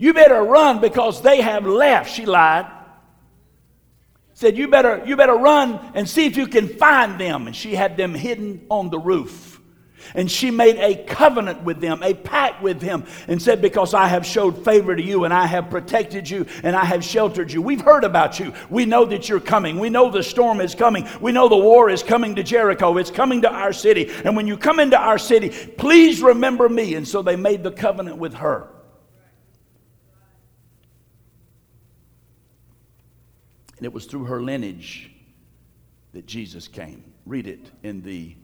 You 0.00 0.14
better 0.14 0.42
run 0.42 0.80
because 0.80 1.20
they 1.20 1.42
have 1.42 1.66
left. 1.66 2.10
She 2.10 2.24
lied. 2.24 2.64
Said, 4.32 4.56
You 4.56 4.66
better, 4.68 5.02
you 5.04 5.14
better 5.14 5.34
run 5.34 5.78
and 5.92 6.08
see 6.08 6.24
if 6.24 6.38
you 6.38 6.46
can 6.46 6.68
find 6.68 7.20
them. 7.20 7.46
And 7.46 7.54
she 7.54 7.74
had 7.74 7.98
them 7.98 8.14
hidden 8.14 8.64
on 8.70 8.88
the 8.88 8.98
roof. 8.98 9.60
And 10.14 10.30
she 10.30 10.50
made 10.50 10.76
a 10.76 11.04
covenant 11.04 11.64
with 11.64 11.82
them, 11.82 12.02
a 12.02 12.14
pact 12.14 12.62
with 12.62 12.80
him, 12.80 13.04
and 13.28 13.42
said, 13.42 13.60
Because 13.60 13.92
I 13.92 14.06
have 14.06 14.24
showed 14.24 14.64
favor 14.64 14.96
to 14.96 15.02
you, 15.02 15.24
and 15.24 15.34
I 15.34 15.44
have 15.44 15.68
protected 15.68 16.30
you, 16.30 16.46
and 16.62 16.74
I 16.74 16.86
have 16.86 17.04
sheltered 17.04 17.52
you. 17.52 17.60
We've 17.60 17.82
heard 17.82 18.04
about 18.04 18.40
you. 18.40 18.54
We 18.70 18.86
know 18.86 19.04
that 19.04 19.28
you're 19.28 19.38
coming. 19.38 19.78
We 19.78 19.90
know 19.90 20.10
the 20.10 20.22
storm 20.22 20.62
is 20.62 20.74
coming. 20.74 21.06
We 21.20 21.30
know 21.30 21.46
the 21.50 21.58
war 21.58 21.90
is 21.90 22.02
coming 22.02 22.36
to 22.36 22.42
Jericho. 22.42 22.96
It's 22.96 23.10
coming 23.10 23.42
to 23.42 23.52
our 23.52 23.74
city. 23.74 24.10
And 24.24 24.34
when 24.34 24.46
you 24.46 24.56
come 24.56 24.80
into 24.80 24.98
our 24.98 25.18
city, 25.18 25.50
please 25.50 26.22
remember 26.22 26.70
me. 26.70 26.94
And 26.94 27.06
so 27.06 27.20
they 27.20 27.36
made 27.36 27.62
the 27.62 27.70
covenant 27.70 28.16
with 28.16 28.32
her. 28.32 28.70
And 33.80 33.86
it 33.86 33.94
was 33.94 34.04
through 34.04 34.24
her 34.24 34.42
lineage 34.42 35.10
that 36.12 36.26
Jesus 36.26 36.68
came. 36.68 37.02
Read 37.24 37.46
it 37.46 37.70
in 37.82 38.02
the 38.02 38.36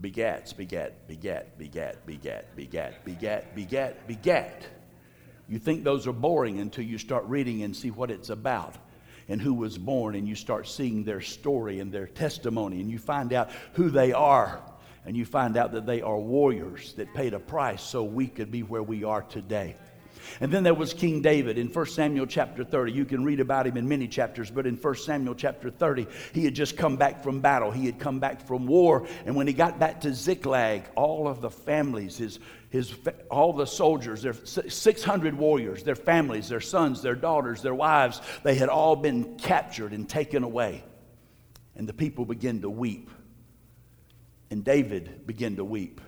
begats, 0.00 0.56
begat, 0.56 1.08
begat, 1.08 1.58
begat, 1.58 2.06
begat, 2.06 2.54
begat, 2.54 3.04
begat, 3.04 3.56
begat, 3.56 4.06
begat. 4.06 4.64
You 5.48 5.58
think 5.58 5.82
those 5.82 6.06
are 6.06 6.12
boring 6.12 6.60
until 6.60 6.84
you 6.84 6.96
start 6.96 7.24
reading 7.24 7.64
and 7.64 7.74
see 7.74 7.90
what 7.90 8.08
it's 8.08 8.30
about 8.30 8.76
and 9.28 9.42
who 9.42 9.52
was 9.52 9.76
born, 9.76 10.14
and 10.14 10.28
you 10.28 10.36
start 10.36 10.68
seeing 10.68 11.02
their 11.02 11.20
story 11.20 11.80
and 11.80 11.90
their 11.90 12.06
testimony, 12.06 12.80
and 12.80 12.88
you 12.88 13.00
find 13.00 13.32
out 13.32 13.50
who 13.72 13.90
they 13.90 14.12
are, 14.12 14.62
and 15.04 15.16
you 15.16 15.24
find 15.24 15.56
out 15.56 15.72
that 15.72 15.86
they 15.86 16.02
are 16.02 16.16
warriors 16.16 16.92
that 16.92 17.12
paid 17.14 17.34
a 17.34 17.40
price 17.40 17.82
so 17.82 18.04
we 18.04 18.28
could 18.28 18.52
be 18.52 18.62
where 18.62 18.84
we 18.84 19.02
are 19.02 19.22
today. 19.22 19.74
And 20.40 20.52
then 20.52 20.62
there 20.62 20.74
was 20.74 20.92
King 20.92 21.22
David 21.22 21.58
in 21.58 21.68
1 21.68 21.86
Samuel 21.86 22.26
chapter 22.26 22.64
30. 22.64 22.92
You 22.92 23.04
can 23.04 23.24
read 23.24 23.40
about 23.40 23.66
him 23.66 23.76
in 23.76 23.88
many 23.88 24.06
chapters, 24.06 24.50
but 24.50 24.66
in 24.66 24.76
1 24.76 24.96
Samuel 24.96 25.34
chapter 25.34 25.70
30, 25.70 26.06
he 26.32 26.44
had 26.44 26.54
just 26.54 26.76
come 26.76 26.96
back 26.96 27.22
from 27.22 27.40
battle. 27.40 27.70
He 27.70 27.86
had 27.86 27.98
come 27.98 28.18
back 28.18 28.46
from 28.46 28.66
war. 28.66 29.06
And 29.24 29.34
when 29.34 29.46
he 29.46 29.52
got 29.52 29.78
back 29.78 30.02
to 30.02 30.12
Ziklag, 30.12 30.84
all 30.94 31.26
of 31.26 31.40
the 31.40 31.50
families, 31.50 32.18
his, 32.18 32.38
his, 32.70 32.94
all 33.30 33.52
the 33.52 33.66
soldiers, 33.66 34.22
their 34.22 34.34
600 34.34 35.34
warriors, 35.34 35.82
their 35.82 35.94
families, 35.94 36.48
their 36.48 36.60
sons, 36.60 37.02
their 37.02 37.14
daughters, 37.14 37.62
their 37.62 37.74
wives, 37.74 38.20
they 38.42 38.54
had 38.54 38.68
all 38.68 38.96
been 38.96 39.36
captured 39.38 39.92
and 39.92 40.08
taken 40.08 40.42
away. 40.42 40.84
And 41.74 41.88
the 41.88 41.94
people 41.94 42.24
began 42.24 42.60
to 42.60 42.70
weep. 42.70 43.10
And 44.50 44.64
David 44.64 45.26
began 45.26 45.56
to 45.56 45.64
weep. 45.64 46.00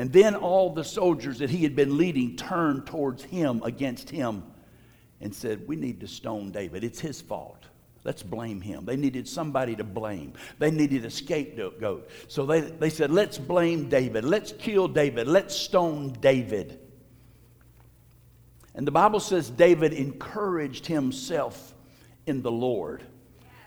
And 0.00 0.10
then 0.10 0.34
all 0.34 0.70
the 0.72 0.82
soldiers 0.82 1.40
that 1.40 1.50
he 1.50 1.62
had 1.62 1.76
been 1.76 1.98
leading 1.98 2.34
turned 2.34 2.86
towards 2.86 3.22
him 3.22 3.60
against 3.62 4.08
him 4.08 4.44
and 5.20 5.34
said, 5.34 5.68
We 5.68 5.76
need 5.76 6.00
to 6.00 6.08
stone 6.08 6.52
David. 6.52 6.84
It's 6.84 7.00
his 7.00 7.20
fault. 7.20 7.66
Let's 8.02 8.22
blame 8.22 8.62
him. 8.62 8.86
They 8.86 8.96
needed 8.96 9.28
somebody 9.28 9.76
to 9.76 9.84
blame. 9.84 10.32
They 10.58 10.70
needed 10.70 11.04
a 11.04 11.10
scapegoat. 11.10 12.08
So 12.28 12.46
they, 12.46 12.62
they 12.62 12.88
said, 12.88 13.10
Let's 13.10 13.36
blame 13.36 13.90
David. 13.90 14.24
Let's 14.24 14.52
kill 14.52 14.88
David. 14.88 15.28
Let's 15.28 15.54
stone 15.54 16.14
David. 16.18 16.80
And 18.74 18.86
the 18.86 18.92
Bible 18.92 19.20
says 19.20 19.50
David 19.50 19.92
encouraged 19.92 20.86
himself 20.86 21.74
in 22.24 22.40
the 22.40 22.50
Lord. 22.50 23.02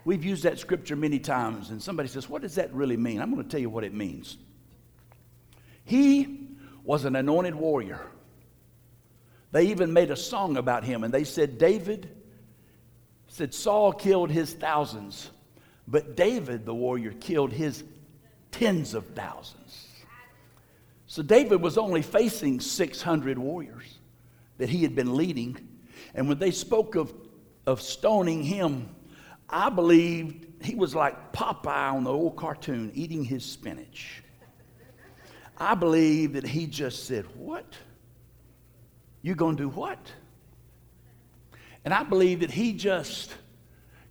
We've 0.03 0.25
used 0.25 0.41
that 0.45 0.57
scripture 0.57 0.95
many 0.95 1.19
times, 1.19 1.69
and 1.69 1.79
somebody 1.79 2.09
says, 2.09 2.27
What 2.27 2.41
does 2.41 2.55
that 2.55 2.73
really 2.73 2.97
mean? 2.97 3.21
I'm 3.21 3.31
going 3.31 3.43
to 3.43 3.47
tell 3.47 3.61
you 3.61 3.69
what 3.69 3.83
it 3.83 3.93
means. 3.93 4.37
He 5.85 6.49
was 6.83 7.05
an 7.05 7.15
anointed 7.15 7.55
warrior. 7.55 8.07
They 9.51 9.67
even 9.67 9.93
made 9.93 10.09
a 10.09 10.15
song 10.15 10.57
about 10.57 10.83
him, 10.83 11.03
and 11.03 11.13
they 11.13 11.23
said, 11.23 11.57
David 11.57 12.09
said, 13.27 13.53
Saul 13.53 13.93
killed 13.93 14.31
his 14.31 14.53
thousands, 14.53 15.29
but 15.87 16.15
David, 16.15 16.65
the 16.65 16.73
warrior, 16.73 17.11
killed 17.11 17.51
his 17.51 17.83
tens 18.51 18.93
of 18.93 19.05
thousands. 19.07 19.87
So 21.07 21.21
David 21.21 21.61
was 21.61 21.77
only 21.77 22.01
facing 22.01 22.59
600 22.59 23.37
warriors 23.37 23.99
that 24.57 24.69
he 24.69 24.81
had 24.81 24.95
been 24.95 25.15
leading. 25.15 25.57
And 26.15 26.27
when 26.27 26.39
they 26.39 26.51
spoke 26.51 26.95
of, 26.95 27.13
of 27.67 27.81
stoning 27.81 28.41
him, 28.41 28.89
I 29.49 29.69
believed 29.69 30.47
he 30.63 30.73
was 30.73 30.95
like 30.95 31.33
Popeye 31.33 31.93
on 31.93 32.05
the 32.05 32.11
old 32.11 32.35
cartoon 32.35 32.91
eating 32.95 33.23
his 33.23 33.45
spinach. 33.45 34.22
I 35.63 35.75
believe 35.75 36.33
that 36.33 36.45
he 36.45 36.67
just 36.67 37.05
said, 37.05 37.25
What? 37.37 37.65
You 39.21 39.33
gonna 39.33 39.55
do 39.55 39.69
what? 39.69 40.11
And 41.85 41.93
I 41.93 42.03
believe 42.03 42.41
that 42.41 42.51
he 42.51 42.73
just 42.73 43.33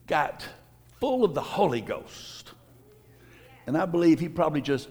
got 0.06 0.46
full 0.98 1.24
of 1.24 1.34
the 1.34 1.42
Holy 1.42 1.82
Ghost. 1.82 2.52
And 3.66 3.76
I 3.76 3.84
believe 3.84 4.18
he 4.18 4.28
probably 4.28 4.62
just 4.62 4.88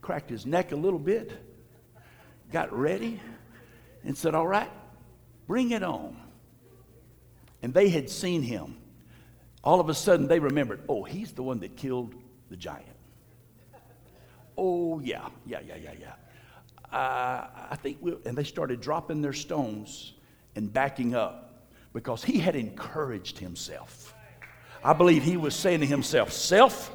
cracked 0.00 0.30
his 0.30 0.44
neck 0.44 0.72
a 0.72 0.76
little 0.76 0.98
bit, 0.98 1.32
got 2.50 2.76
ready, 2.76 3.20
and 4.04 4.18
said, 4.18 4.34
All 4.34 4.46
right, 4.46 4.70
bring 5.46 5.70
it 5.70 5.84
on. 5.84 6.16
And 7.62 7.72
they 7.72 7.88
had 7.88 8.10
seen 8.10 8.42
him. 8.42 8.76
All 9.62 9.78
of 9.78 9.88
a 9.88 9.94
sudden, 9.94 10.26
they 10.26 10.40
remembered, 10.40 10.82
Oh, 10.88 11.04
he's 11.04 11.30
the 11.30 11.44
one 11.44 11.60
that 11.60 11.76
killed 11.76 12.16
the 12.50 12.56
giant. 12.56 12.91
Oh, 14.56 15.00
yeah, 15.00 15.28
yeah, 15.46 15.60
yeah, 15.66 15.76
yeah, 15.76 15.92
yeah. 16.00 16.96
Uh, 16.96 17.46
I 17.70 17.76
think, 17.76 17.98
we'll, 18.00 18.18
and 18.26 18.36
they 18.36 18.44
started 18.44 18.80
dropping 18.80 19.22
their 19.22 19.32
stones 19.32 20.12
and 20.56 20.72
backing 20.72 21.14
up 21.14 21.68
because 21.92 22.22
he 22.22 22.38
had 22.38 22.54
encouraged 22.54 23.38
himself. 23.38 24.14
I 24.84 24.92
believe 24.92 25.22
he 25.22 25.36
was 25.36 25.54
saying 25.54 25.80
to 25.80 25.86
himself, 25.86 26.32
Self, 26.32 26.94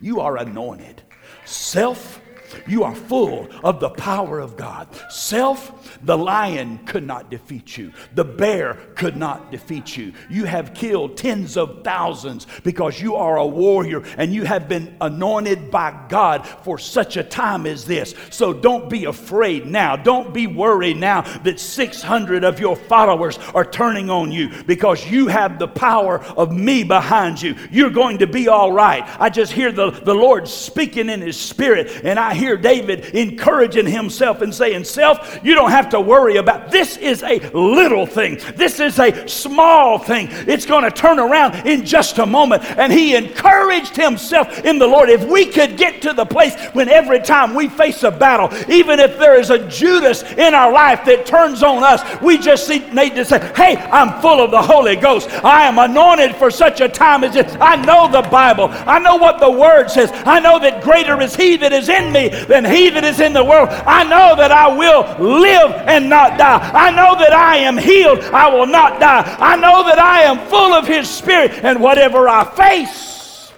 you 0.00 0.20
are 0.20 0.36
anointed. 0.36 1.02
Self, 1.44 2.20
you 2.66 2.84
are 2.84 2.94
full 2.94 3.48
of 3.62 3.80
the 3.80 3.90
power 3.90 4.40
of 4.40 4.56
God. 4.56 4.88
Self, 5.10 5.98
the 6.02 6.16
lion 6.16 6.78
could 6.86 7.06
not 7.06 7.30
defeat 7.30 7.76
you, 7.76 7.92
the 8.14 8.24
bear 8.24 8.74
could 8.94 9.16
not 9.16 9.50
defeat 9.50 9.96
you. 9.96 10.12
You 10.28 10.44
have 10.44 10.74
killed 10.74 11.16
tens 11.16 11.56
of 11.56 11.82
thousands 11.84 12.46
because 12.64 13.00
you 13.00 13.16
are 13.16 13.36
a 13.36 13.46
warrior 13.46 14.02
and 14.16 14.34
you 14.34 14.44
have 14.44 14.68
been 14.68 14.96
anointed 15.00 15.70
by 15.70 16.06
God 16.08 16.46
for 16.46 16.78
such 16.78 17.16
a 17.16 17.24
time 17.24 17.66
as 17.66 17.84
this. 17.84 18.14
So 18.30 18.52
don't 18.52 18.88
be 18.88 19.04
afraid 19.04 19.66
now. 19.66 19.96
Don't 19.96 20.32
be 20.32 20.46
worried 20.46 20.96
now 20.96 21.22
that 21.42 21.60
600 21.60 22.44
of 22.44 22.60
your 22.60 22.76
followers 22.76 23.38
are 23.54 23.64
turning 23.64 24.10
on 24.10 24.32
you 24.32 24.50
because 24.64 25.06
you 25.06 25.28
have 25.28 25.58
the 25.58 25.68
power 25.68 26.20
of 26.36 26.52
me 26.52 26.84
behind 26.84 27.40
you. 27.40 27.56
You're 27.70 27.90
going 27.90 28.18
to 28.18 28.26
be 28.26 28.48
all 28.48 28.72
right. 28.72 29.04
I 29.20 29.30
just 29.30 29.52
hear 29.52 29.72
the, 29.72 29.90
the 29.90 30.14
Lord 30.14 30.48
speaking 30.48 31.08
in 31.08 31.20
his 31.20 31.38
spirit 31.38 32.02
and 32.04 32.18
I 32.18 32.34
hear 32.38 32.56
David 32.56 33.06
encouraging 33.14 33.86
himself 33.86 34.40
and 34.40 34.54
saying, 34.54 34.84
Self, 34.84 35.40
you 35.42 35.54
don't 35.54 35.70
have 35.70 35.90
to 35.90 36.00
worry 36.00 36.36
about 36.36 36.70
this 36.70 36.96
is 36.96 37.22
a 37.22 37.38
little 37.50 38.06
thing. 38.06 38.40
This 38.54 38.80
is 38.80 38.98
a 38.98 39.28
small 39.28 39.98
thing. 39.98 40.28
It's 40.30 40.66
going 40.66 40.84
to 40.84 40.90
turn 40.90 41.18
around 41.18 41.66
in 41.66 41.84
just 41.84 42.18
a 42.18 42.26
moment. 42.26 42.64
And 42.78 42.92
he 42.92 43.14
encouraged 43.14 43.96
himself 43.96 44.64
in 44.64 44.78
the 44.78 44.86
Lord. 44.86 45.08
If 45.08 45.24
we 45.24 45.46
could 45.46 45.76
get 45.76 46.02
to 46.02 46.12
the 46.12 46.26
place 46.26 46.54
when 46.72 46.88
every 46.88 47.20
time 47.20 47.54
we 47.54 47.68
face 47.68 48.02
a 48.02 48.10
battle, 48.10 48.50
even 48.70 49.00
if 49.00 49.18
there 49.18 49.38
is 49.38 49.50
a 49.50 49.66
Judas 49.68 50.22
in 50.22 50.54
our 50.54 50.72
life 50.72 51.04
that 51.04 51.26
turns 51.26 51.62
on 51.62 51.82
us, 51.82 52.02
we 52.22 52.38
just 52.38 52.68
need 52.68 53.14
to 53.14 53.24
say, 53.24 53.38
Hey, 53.54 53.76
I'm 53.76 54.20
full 54.20 54.40
of 54.40 54.50
the 54.50 54.62
Holy 54.62 54.96
Ghost. 54.96 55.28
I 55.44 55.66
am 55.66 55.78
anointed 55.78 56.36
for 56.36 56.50
such 56.50 56.80
a 56.80 56.88
time 56.88 57.24
as 57.24 57.34
this. 57.34 57.56
I 57.60 57.76
know 57.76 58.10
the 58.10 58.28
Bible. 58.28 58.68
I 58.70 58.98
know 58.98 59.16
what 59.16 59.40
the 59.40 59.50
Word 59.50 59.88
says. 59.88 60.10
I 60.12 60.40
know 60.40 60.58
that 60.58 60.82
greater 60.82 61.20
is 61.20 61.34
He 61.34 61.56
that 61.56 61.72
is 61.72 61.88
in 61.88 62.12
me 62.12 62.27
than 62.28 62.64
he 62.64 62.90
that 62.90 63.04
is 63.04 63.20
in 63.20 63.32
the 63.32 63.44
world. 63.44 63.68
I 63.70 64.04
know 64.04 64.36
that 64.36 64.50
I 64.50 64.68
will 64.68 65.02
live 65.18 65.72
and 65.86 66.08
not 66.08 66.38
die. 66.38 66.70
I 66.72 66.90
know 66.90 67.18
that 67.18 67.32
I 67.32 67.58
am 67.58 67.76
healed. 67.76 68.20
I 68.20 68.48
will 68.48 68.66
not 68.66 69.00
die. 69.00 69.36
I 69.38 69.56
know 69.56 69.84
that 69.84 69.98
I 69.98 70.22
am 70.22 70.48
full 70.48 70.72
of 70.72 70.86
his 70.86 71.08
spirit, 71.08 71.52
and 71.62 71.80
whatever 71.80 72.28
I 72.28 72.44
face, 72.44 73.52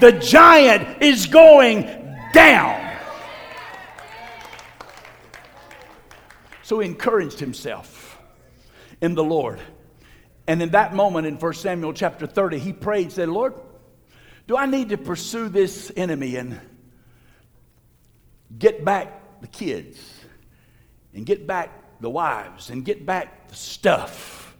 the 0.00 0.12
giant 0.12 1.02
is 1.02 1.26
going 1.26 1.82
down. 2.32 2.88
So 6.62 6.78
he 6.78 6.86
encouraged 6.86 7.40
himself 7.40 8.16
in 9.00 9.14
the 9.14 9.24
Lord. 9.24 9.60
And 10.46 10.62
in 10.62 10.70
that 10.70 10.94
moment 10.94 11.26
in 11.26 11.36
1 11.36 11.52
Samuel 11.54 11.92
chapter 11.92 12.26
30, 12.26 12.58
he 12.58 12.72
prayed, 12.72 13.12
said, 13.12 13.28
Lord, 13.28 13.54
do 14.46 14.56
I 14.56 14.66
need 14.66 14.88
to 14.90 14.98
pursue 14.98 15.48
this 15.48 15.92
enemy 15.96 16.36
and 16.36 16.60
get 18.58 18.84
back 18.84 19.40
the 19.40 19.46
kids 19.46 19.98
and 21.14 21.24
get 21.24 21.46
back 21.46 21.70
the 22.00 22.10
wives 22.10 22.70
and 22.70 22.84
get 22.84 23.04
back 23.06 23.48
the 23.48 23.54
stuff? 23.54 24.56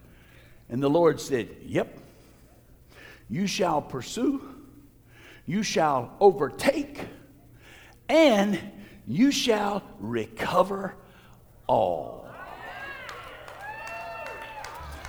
And 0.69 0.83
the 0.83 0.91
Lord 0.91 1.21
said, 1.21 1.49
Yep. 1.65 1.99
You 3.29 3.47
shall 3.47 3.81
pursue, 3.81 4.43
you 5.47 5.63
shall 5.63 6.17
overtake, 6.19 7.01
and 8.09 8.59
you 9.07 9.31
shall 9.31 9.85
recover 10.01 10.97
all. 11.69 12.29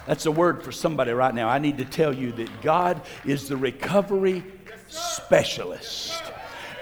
That's 0.05 0.25
a 0.25 0.31
word 0.31 0.63
for 0.63 0.71
somebody 0.71 1.11
right 1.11 1.33
now. 1.33 1.47
I 1.47 1.57
need 1.57 1.77
to 1.79 1.85
tell 1.85 2.13
you 2.13 2.31
that 2.33 2.61
God 2.61 3.01
is 3.25 3.47
the 3.47 3.57
recovery 3.57 4.43
specialist. 4.87 6.21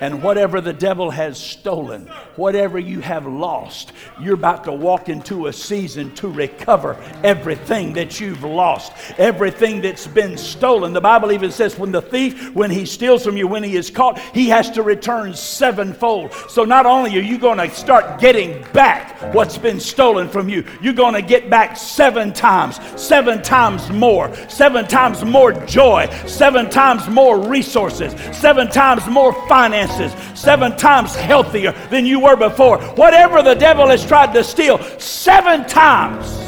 And 0.02 0.24
whatever 0.24 0.62
the 0.62 0.72
devil 0.72 1.12
has 1.12 1.38
stolen, 1.38 2.08
whatever 2.38 2.80
you 2.80 3.02
have 3.02 3.28
lost, 3.28 3.92
you're 4.20 4.36
about 4.36 4.64
to 4.64 4.72
walk 4.72 5.10
into 5.10 5.48
a 5.48 5.54
season 5.54 6.16
to 6.16 6.30
recover 6.30 6.96
everything 7.24 7.94
that 7.94 8.20
you've 8.20 8.44
lost, 8.44 8.94
everything 9.18 9.82
that's 9.82 10.08
been 10.08 10.38
stolen. 10.38 10.94
The 10.94 11.02
Bible 11.02 11.34
even 11.34 11.52
says 11.52 11.78
when 11.78 11.92
the 11.92 12.02
thief, 12.02 12.56
when 12.56 12.72
he 12.72 12.86
steals 12.86 13.26
from 13.26 13.36
you, 13.36 13.46
when 13.46 13.64
he 13.64 13.76
is 13.76 13.90
caught, 13.90 14.20
he 14.34 14.48
has 14.50 14.70
to 14.72 14.84
return 14.84 15.34
sevenfold. 15.34 16.32
So 16.48 16.64
not 16.64 16.86
only 16.86 17.18
are 17.18 17.22
you 17.22 17.38
going 17.38 17.58
to 17.58 17.70
start 17.76 18.22
getting 18.22 18.64
back 18.72 19.34
what's 19.34 19.58
been 19.58 19.82
stolen 19.82 20.30
from 20.30 20.48
you, 20.48 20.64
you're 20.82 20.94
going 20.94 21.14
to 21.14 21.22
get 21.22 21.50
back 21.50 21.76
seven 21.76 22.32
times, 22.32 22.80
seven 22.96 23.42
times 23.42 23.90
more, 23.92 24.34
seven 24.48 24.88
times 24.88 25.26
more 25.26 25.52
joy, 25.66 26.10
seven 26.26 26.70
times 26.70 27.10
more 27.10 27.38
resources, 27.38 28.14
seven 28.38 28.70
times 28.70 29.06
more 29.08 29.34
finances 29.50 29.89
seven 30.36 30.76
times 30.78 31.16
healthier 31.16 31.72
than 31.90 32.06
you 32.06 32.20
were 32.20 32.36
before. 32.36 32.80
Whatever 32.96 33.42
the 33.42 33.56
devil 33.56 33.88
has 33.88 34.06
tried 34.06 34.34
to 34.34 34.44
steal, 34.44 34.82
seven 35.00 35.66
times 35.66 36.40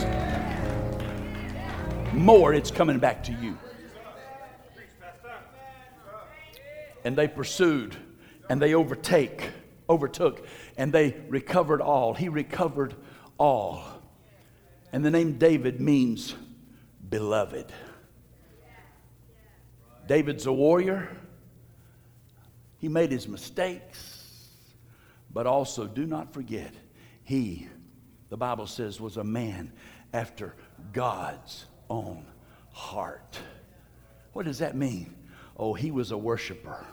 more, 2.14 2.54
it's 2.54 2.72
coming 2.72 3.00
back 3.00 3.24
to 3.26 3.34
you. 3.34 3.58
And 7.04 7.18
they 7.18 7.28
pursued 7.28 7.96
and 8.50 8.62
they 8.62 8.74
overtake, 8.74 9.50
overtook, 9.90 10.46
and 10.78 10.94
they 10.94 11.16
recovered 11.30 11.82
all. 11.82 12.14
He 12.14 12.30
recovered 12.30 12.96
all. 13.38 13.84
And 14.94 15.06
the 15.06 15.12
name 15.12 15.38
David 15.38 15.80
means 15.80 16.36
beloved. 17.10 17.72
David's 20.08 20.46
a 20.46 20.54
warrior. 20.54 21.10
He 22.82 22.90
made 22.90 23.12
his 23.12 23.28
mistakes, 23.28 24.50
but 25.32 25.46
also 25.46 25.86
do 25.86 26.08
not 26.08 26.34
forget, 26.34 26.74
he, 27.24 27.68
the 28.30 28.38
Bible 28.38 28.66
says, 28.66 29.00
was 29.00 29.18
a 29.18 29.24
man 29.24 29.72
after 30.14 30.56
God's 30.92 31.68
own 31.92 32.26
heart. 32.72 33.38
What 34.34 34.46
does 34.46 34.58
that 34.58 34.76
mean? 34.76 35.14
Oh, 35.56 35.76
he 35.76 35.92
was 35.92 36.10
a 36.10 36.18
worshiper, 36.18 36.84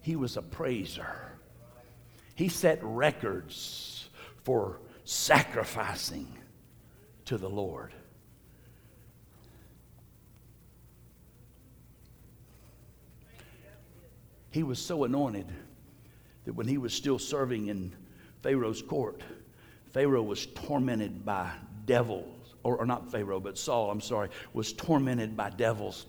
he 0.00 0.16
was 0.16 0.38
a 0.38 0.42
praiser. 0.42 1.14
He 2.34 2.48
set 2.48 2.78
records 2.82 4.08
for 4.44 4.80
sacrificing 5.04 6.38
to 7.26 7.36
the 7.36 7.50
Lord. 7.50 7.92
He 14.50 14.62
was 14.62 14.78
so 14.78 15.04
anointed 15.04 15.46
that 16.44 16.54
when 16.54 16.66
he 16.66 16.78
was 16.78 16.92
still 16.92 17.18
serving 17.18 17.68
in 17.68 17.94
Pharaoh's 18.42 18.82
court, 18.82 19.22
Pharaoh 19.92 20.22
was 20.22 20.46
tormented 20.46 21.24
by 21.24 21.50
devils, 21.84 22.54
or, 22.62 22.78
or, 22.78 22.86
not 22.86 23.10
Pharaoh, 23.10 23.40
but 23.40 23.58
Saul, 23.58 23.90
I'm 23.90 24.00
sorry, 24.00 24.28
was 24.52 24.72
tormented 24.72 25.36
by 25.36 25.50
devils. 25.50 26.06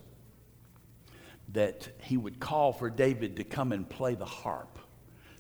That 1.54 1.90
he 2.02 2.18
would 2.18 2.40
call 2.40 2.72
for 2.72 2.90
David 2.90 3.36
to 3.38 3.44
come 3.44 3.72
and 3.72 3.90
play 3.90 4.16
the 4.16 4.26
harp. 4.26 4.80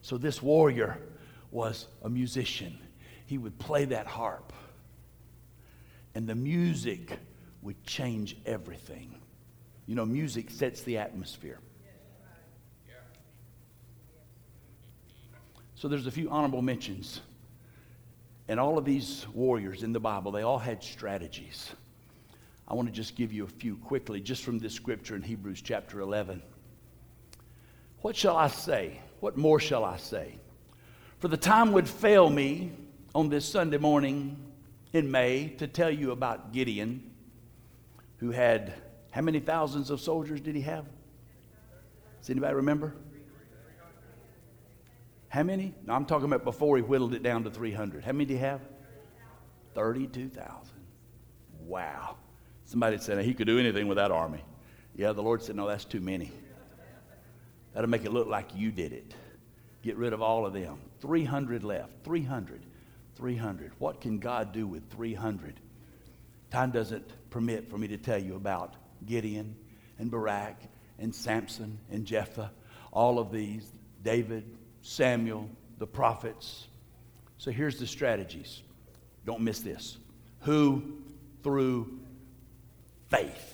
So 0.01 0.17
this 0.17 0.41
warrior 0.41 0.97
was 1.51 1.87
a 2.03 2.09
musician. 2.09 2.77
He 3.25 3.37
would 3.37 3.57
play 3.59 3.85
that 3.85 4.07
harp, 4.07 4.51
and 6.15 6.27
the 6.27 6.35
music 6.35 7.17
would 7.61 7.83
change 7.85 8.35
everything. 8.45 9.15
You 9.85 9.95
know, 9.95 10.05
music 10.05 10.49
sets 10.49 10.81
the 10.81 10.97
atmosphere. 10.97 11.59
So 15.81 15.87
there's 15.87 16.05
a 16.05 16.11
few 16.11 16.29
honorable 16.29 16.61
mentions. 16.61 17.21
And 18.47 18.59
all 18.59 18.77
of 18.77 18.85
these 18.85 19.25
warriors 19.33 19.81
in 19.81 19.93
the 19.93 19.99
Bible, 19.99 20.31
they 20.31 20.43
all 20.43 20.59
had 20.59 20.83
strategies. 20.83 21.71
I 22.67 22.75
want 22.75 22.87
to 22.87 22.93
just 22.93 23.15
give 23.15 23.33
you 23.33 23.45
a 23.45 23.47
few 23.47 23.77
quickly, 23.77 24.21
just 24.21 24.43
from 24.43 24.59
this 24.59 24.73
scripture 24.73 25.15
in 25.15 25.23
Hebrews 25.23 25.59
chapter 25.63 26.01
11. 26.01 26.43
What 28.01 28.15
shall 28.15 28.37
I 28.37 28.47
say? 28.49 28.99
What 29.21 29.37
more 29.37 29.59
shall 29.59 29.83
I 29.83 29.97
say? 29.97 30.35
For 31.17 31.29
the 31.29 31.35
time 31.35 31.71
would 31.71 31.89
fail 31.89 32.29
me 32.29 32.73
on 33.15 33.29
this 33.29 33.43
Sunday 33.49 33.79
morning 33.79 34.37
in 34.93 35.09
May 35.09 35.47
to 35.57 35.65
tell 35.65 35.89
you 35.89 36.11
about 36.11 36.53
Gideon, 36.53 37.09
who 38.17 38.29
had 38.29 38.71
how 39.09 39.21
many 39.21 39.39
thousands 39.39 39.89
of 39.89 39.99
soldiers 39.99 40.41
did 40.41 40.53
he 40.53 40.61
have? 40.61 40.85
Does 42.19 42.29
anybody 42.29 42.53
remember? 42.53 42.93
How 45.31 45.43
many? 45.43 45.73
No, 45.85 45.93
I'm 45.93 46.03
talking 46.03 46.25
about 46.25 46.43
before 46.43 46.75
he 46.75 46.83
whittled 46.83 47.13
it 47.13 47.23
down 47.23 47.45
to 47.45 47.49
300. 47.49 48.03
How 48.03 48.11
many 48.11 48.25
do 48.25 48.33
you 48.33 48.39
have? 48.41 48.59
32,000. 49.75 50.45
Wow. 51.61 52.17
Somebody 52.65 52.97
said 52.97 53.23
he 53.23 53.33
could 53.33 53.47
do 53.47 53.57
anything 53.57 53.87
with 53.87 53.95
that 53.95 54.11
army. 54.11 54.43
Yeah, 54.93 55.13
the 55.13 55.23
Lord 55.23 55.41
said, 55.41 55.55
no, 55.55 55.69
that's 55.69 55.85
too 55.85 56.01
many. 56.01 56.33
That'll 57.73 57.89
make 57.89 58.03
it 58.03 58.11
look 58.11 58.27
like 58.27 58.49
you 58.53 58.71
did 58.71 58.91
it. 58.91 59.13
Get 59.83 59.95
rid 59.95 60.11
of 60.11 60.21
all 60.21 60.45
of 60.45 60.51
them. 60.51 60.79
300 60.99 61.63
left. 61.63 62.03
300. 62.03 62.65
300. 63.15 63.71
What 63.79 64.01
can 64.01 64.19
God 64.19 64.51
do 64.51 64.67
with 64.67 64.89
300? 64.89 65.61
Time 66.51 66.71
doesn't 66.71 67.09
permit 67.29 67.69
for 67.69 67.77
me 67.77 67.87
to 67.87 67.97
tell 67.97 68.21
you 68.21 68.35
about 68.35 68.73
Gideon 69.05 69.55
and 69.97 70.11
Barak 70.11 70.57
and 70.99 71.15
Samson 71.15 71.79
and 71.89 72.05
Jephthah, 72.05 72.51
all 72.91 73.17
of 73.17 73.31
these, 73.31 73.71
David, 74.03 74.57
Samuel, 74.81 75.49
the 75.77 75.87
prophets. 75.87 76.67
So 77.37 77.51
here's 77.51 77.79
the 77.79 77.87
strategies. 77.87 78.61
Don't 79.25 79.41
miss 79.41 79.59
this. 79.59 79.97
Who? 80.41 80.83
Through 81.43 81.99
faith. 83.09 83.47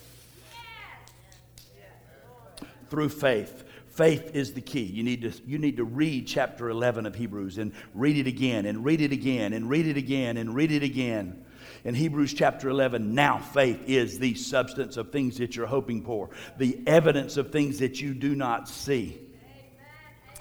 Through 2.90 3.10
faith. 3.10 3.64
Faith 3.88 4.30
is 4.34 4.52
the 4.52 4.60
key. 4.60 4.84
You 4.84 5.02
need, 5.02 5.22
to, 5.22 5.32
you 5.44 5.58
need 5.58 5.78
to 5.78 5.84
read 5.84 6.26
chapter 6.26 6.70
11 6.70 7.04
of 7.04 7.14
Hebrews 7.14 7.58
and 7.58 7.72
read 7.94 8.16
it 8.16 8.26
again 8.26 8.64
and 8.64 8.84
read 8.84 9.00
it 9.00 9.12
again 9.12 9.52
and 9.52 9.68
read 9.68 9.86
it 9.86 9.96
again 9.96 10.36
and 10.36 10.54
read 10.54 10.70
it 10.70 10.82
again. 10.82 11.44
In 11.84 11.94
Hebrews 11.94 12.32
chapter 12.34 12.68
11, 12.68 13.14
now 13.14 13.38
faith 13.38 13.82
is 13.88 14.18
the 14.18 14.34
substance 14.34 14.96
of 14.96 15.10
things 15.10 15.38
that 15.38 15.56
you're 15.56 15.66
hoping 15.66 16.04
for, 16.04 16.30
the 16.58 16.78
evidence 16.86 17.36
of 17.36 17.50
things 17.50 17.80
that 17.80 18.00
you 18.00 18.14
do 18.14 18.34
not 18.34 18.68
see. 18.68 19.18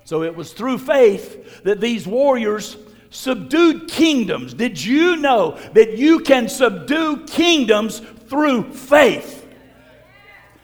So 0.07 0.23
it 0.23 0.37
was 0.37 0.53
through 0.53 0.77
faith 0.77 1.63
that 1.63 1.81
these 1.81 2.07
warriors 2.07 2.77
subdued 3.09 3.89
kingdoms. 3.89 4.53
Did 4.53 4.81
you 4.81 5.17
know 5.17 5.59
that 5.73 5.97
you 5.97 6.21
can 6.21 6.47
subdue 6.47 7.25
kingdoms 7.25 7.99
through 7.99 8.71
faith? 8.71 9.45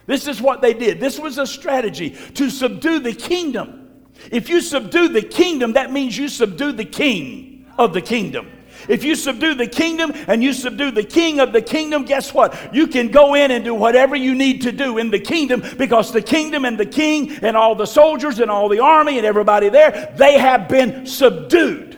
This 0.05 0.27
is 0.27 0.41
what 0.41 0.61
they 0.61 0.73
did. 0.73 1.01
This 1.01 1.19
was 1.19 1.39
a 1.39 1.45
strategy 1.45 2.11
to 2.35 2.49
subdue 2.49 2.99
the 2.99 3.11
kingdom. 3.11 3.89
If 4.31 4.47
you 4.47 4.61
subdue 4.61 5.09
the 5.09 5.21
kingdom, 5.21 5.73
that 5.73 5.91
means 5.91 6.17
you 6.17 6.29
subdue 6.29 6.71
the 6.71 6.85
king 6.85 7.65
of 7.77 7.93
the 7.93 8.01
kingdom. 8.01 8.49
If 8.87 9.03
you 9.03 9.15
subdue 9.15 9.55
the 9.55 9.67
kingdom 9.67 10.13
and 10.27 10.43
you 10.43 10.53
subdue 10.53 10.91
the 10.91 11.03
king 11.03 11.39
of 11.39 11.53
the 11.53 11.61
kingdom, 11.61 12.05
guess 12.05 12.33
what? 12.33 12.73
You 12.73 12.87
can 12.87 13.09
go 13.09 13.33
in 13.33 13.51
and 13.51 13.63
do 13.63 13.73
whatever 13.73 14.15
you 14.15 14.35
need 14.35 14.61
to 14.63 14.71
do 14.71 14.97
in 14.97 15.09
the 15.09 15.19
kingdom 15.19 15.63
because 15.77 16.11
the 16.11 16.21
kingdom 16.21 16.65
and 16.65 16.77
the 16.77 16.85
king 16.85 17.31
and 17.41 17.55
all 17.57 17.75
the 17.75 17.87
soldiers 17.87 18.39
and 18.39 18.49
all 18.49 18.69
the 18.69 18.79
army 18.79 19.17
and 19.17 19.25
everybody 19.25 19.69
there, 19.69 20.13
they 20.17 20.37
have 20.37 20.67
been 20.67 21.05
subdued. 21.05 21.92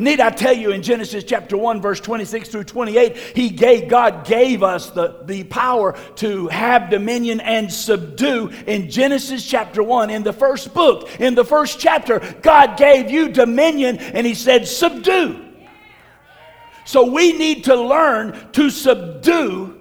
Need 0.00 0.18
I 0.18 0.30
tell 0.30 0.54
you 0.54 0.70
in 0.72 0.82
Genesis 0.82 1.24
chapter 1.24 1.58
1, 1.58 1.82
verse 1.82 2.00
26 2.00 2.48
through 2.48 2.64
28, 2.64 3.16
he 3.36 3.50
gave, 3.50 3.88
God 3.88 4.24
gave 4.24 4.62
us 4.62 4.88
the, 4.88 5.20
the 5.24 5.44
power 5.44 5.92
to 6.16 6.48
have 6.48 6.88
dominion 6.88 7.40
and 7.40 7.70
subdue. 7.70 8.48
In 8.66 8.88
Genesis 8.88 9.46
chapter 9.46 9.82
1, 9.82 10.08
in 10.08 10.22
the 10.22 10.32
first 10.32 10.72
book, 10.72 11.20
in 11.20 11.34
the 11.34 11.44
first 11.44 11.78
chapter, 11.78 12.18
God 12.40 12.78
gave 12.78 13.10
you 13.10 13.28
dominion 13.28 13.98
and 13.98 14.26
he 14.26 14.32
said, 14.34 14.66
subdue. 14.66 15.44
So 16.86 17.10
we 17.10 17.34
need 17.36 17.64
to 17.64 17.76
learn 17.76 18.52
to 18.52 18.70
subdue 18.70 19.76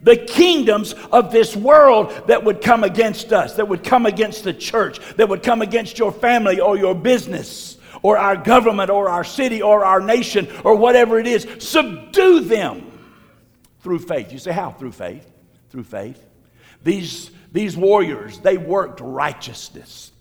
the 0.00 0.16
kingdoms 0.16 0.94
of 1.12 1.30
this 1.30 1.54
world 1.54 2.10
that 2.26 2.42
would 2.42 2.62
come 2.62 2.84
against 2.84 3.34
us, 3.34 3.56
that 3.56 3.68
would 3.68 3.84
come 3.84 4.06
against 4.06 4.44
the 4.44 4.54
church, 4.54 4.98
that 5.16 5.28
would 5.28 5.42
come 5.42 5.60
against 5.60 5.98
your 5.98 6.10
family 6.10 6.58
or 6.58 6.78
your 6.78 6.94
business 6.94 7.77
or 8.02 8.18
our 8.18 8.36
government 8.36 8.90
or 8.90 9.08
our 9.08 9.24
city 9.24 9.62
or 9.62 9.84
our 9.84 10.00
nation 10.00 10.48
or 10.64 10.74
whatever 10.74 11.18
it 11.18 11.26
is. 11.26 11.46
Subdue 11.58 12.40
them 12.40 12.90
through 13.80 14.00
faith. 14.00 14.32
You 14.32 14.38
say, 14.38 14.52
how? 14.52 14.70
Through 14.70 14.92
faith. 14.92 15.30
Through 15.70 15.84
faith. 15.84 16.24
These, 16.82 17.30
these 17.52 17.76
warriors, 17.76 18.38
they 18.40 18.56
worked 18.56 19.00
righteousness. 19.00 20.12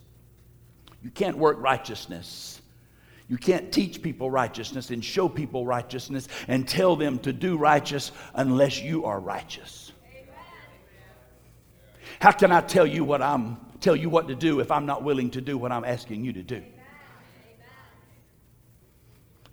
You 1.03 1.11
can't 1.11 1.37
work 1.37 1.57
righteousness. 1.59 2.61
You 3.29 3.37
can't 3.37 3.71
teach 3.71 4.01
people 4.01 4.31
righteousness 4.31 4.89
and 4.89 5.03
show 5.03 5.27
people 5.27 5.65
righteousness 5.65 6.27
and 6.47 6.67
tell 6.67 6.95
them 6.95 7.19
to 7.19 7.33
do 7.33 7.57
righteous 7.57 8.11
unless 8.33 8.81
you 8.81 9.05
are 9.05 9.19
righteous. 9.19 9.91
How 12.19 12.31
can 12.31 12.51
I 12.51 12.61
tell 12.61 12.87
you 12.87 13.03
what 13.03 13.21
I'm 13.21 13.57
tell 13.79 13.95
you 13.95 14.09
what 14.09 14.27
to 14.27 14.35
do 14.35 14.59
if 14.59 14.71
I'm 14.71 14.87
not 14.87 15.03
willing 15.03 15.29
to 15.31 15.41
do 15.41 15.55
what 15.57 15.71
I'm 15.71 15.85
asking 15.85 16.25
you 16.25 16.33
to 16.33 16.43
do? 16.43 16.63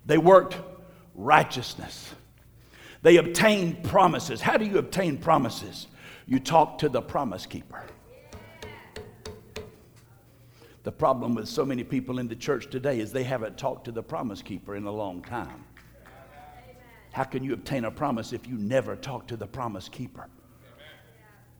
They 0.05 0.17
worked 0.17 0.57
righteousness. 1.15 2.13
They 3.01 3.17
obtained 3.17 3.83
promises. 3.83 4.41
How 4.41 4.57
do 4.57 4.65
you 4.65 4.77
obtain 4.77 5.17
promises? 5.17 5.87
You 6.27 6.39
talk 6.39 6.79
to 6.79 6.89
the 6.89 7.01
promise 7.01 7.45
keeper. 7.45 7.83
The 10.83 10.91
problem 10.91 11.33
with 11.33 11.47
so 11.47 11.65
many 11.65 11.83
people 11.83 12.19
in 12.19 12.27
the 12.27 12.35
church 12.35 12.69
today 12.69 12.99
is 12.99 13.11
they 13.11 13.23
haven't 13.23 13.57
talked 13.57 13.85
to 13.85 13.91
the 13.91 14.03
promise 14.03 14.41
keeper 14.41 14.75
in 14.75 14.85
a 14.85 14.91
long 14.91 15.21
time. 15.23 15.65
How 17.11 17.23
can 17.23 17.43
you 17.43 17.53
obtain 17.53 17.85
a 17.85 17.91
promise 17.91 18.33
if 18.33 18.47
you 18.47 18.55
never 18.57 18.95
talk 18.95 19.27
to 19.27 19.37
the 19.37 19.47
promise 19.47 19.89
keeper? 19.89 20.27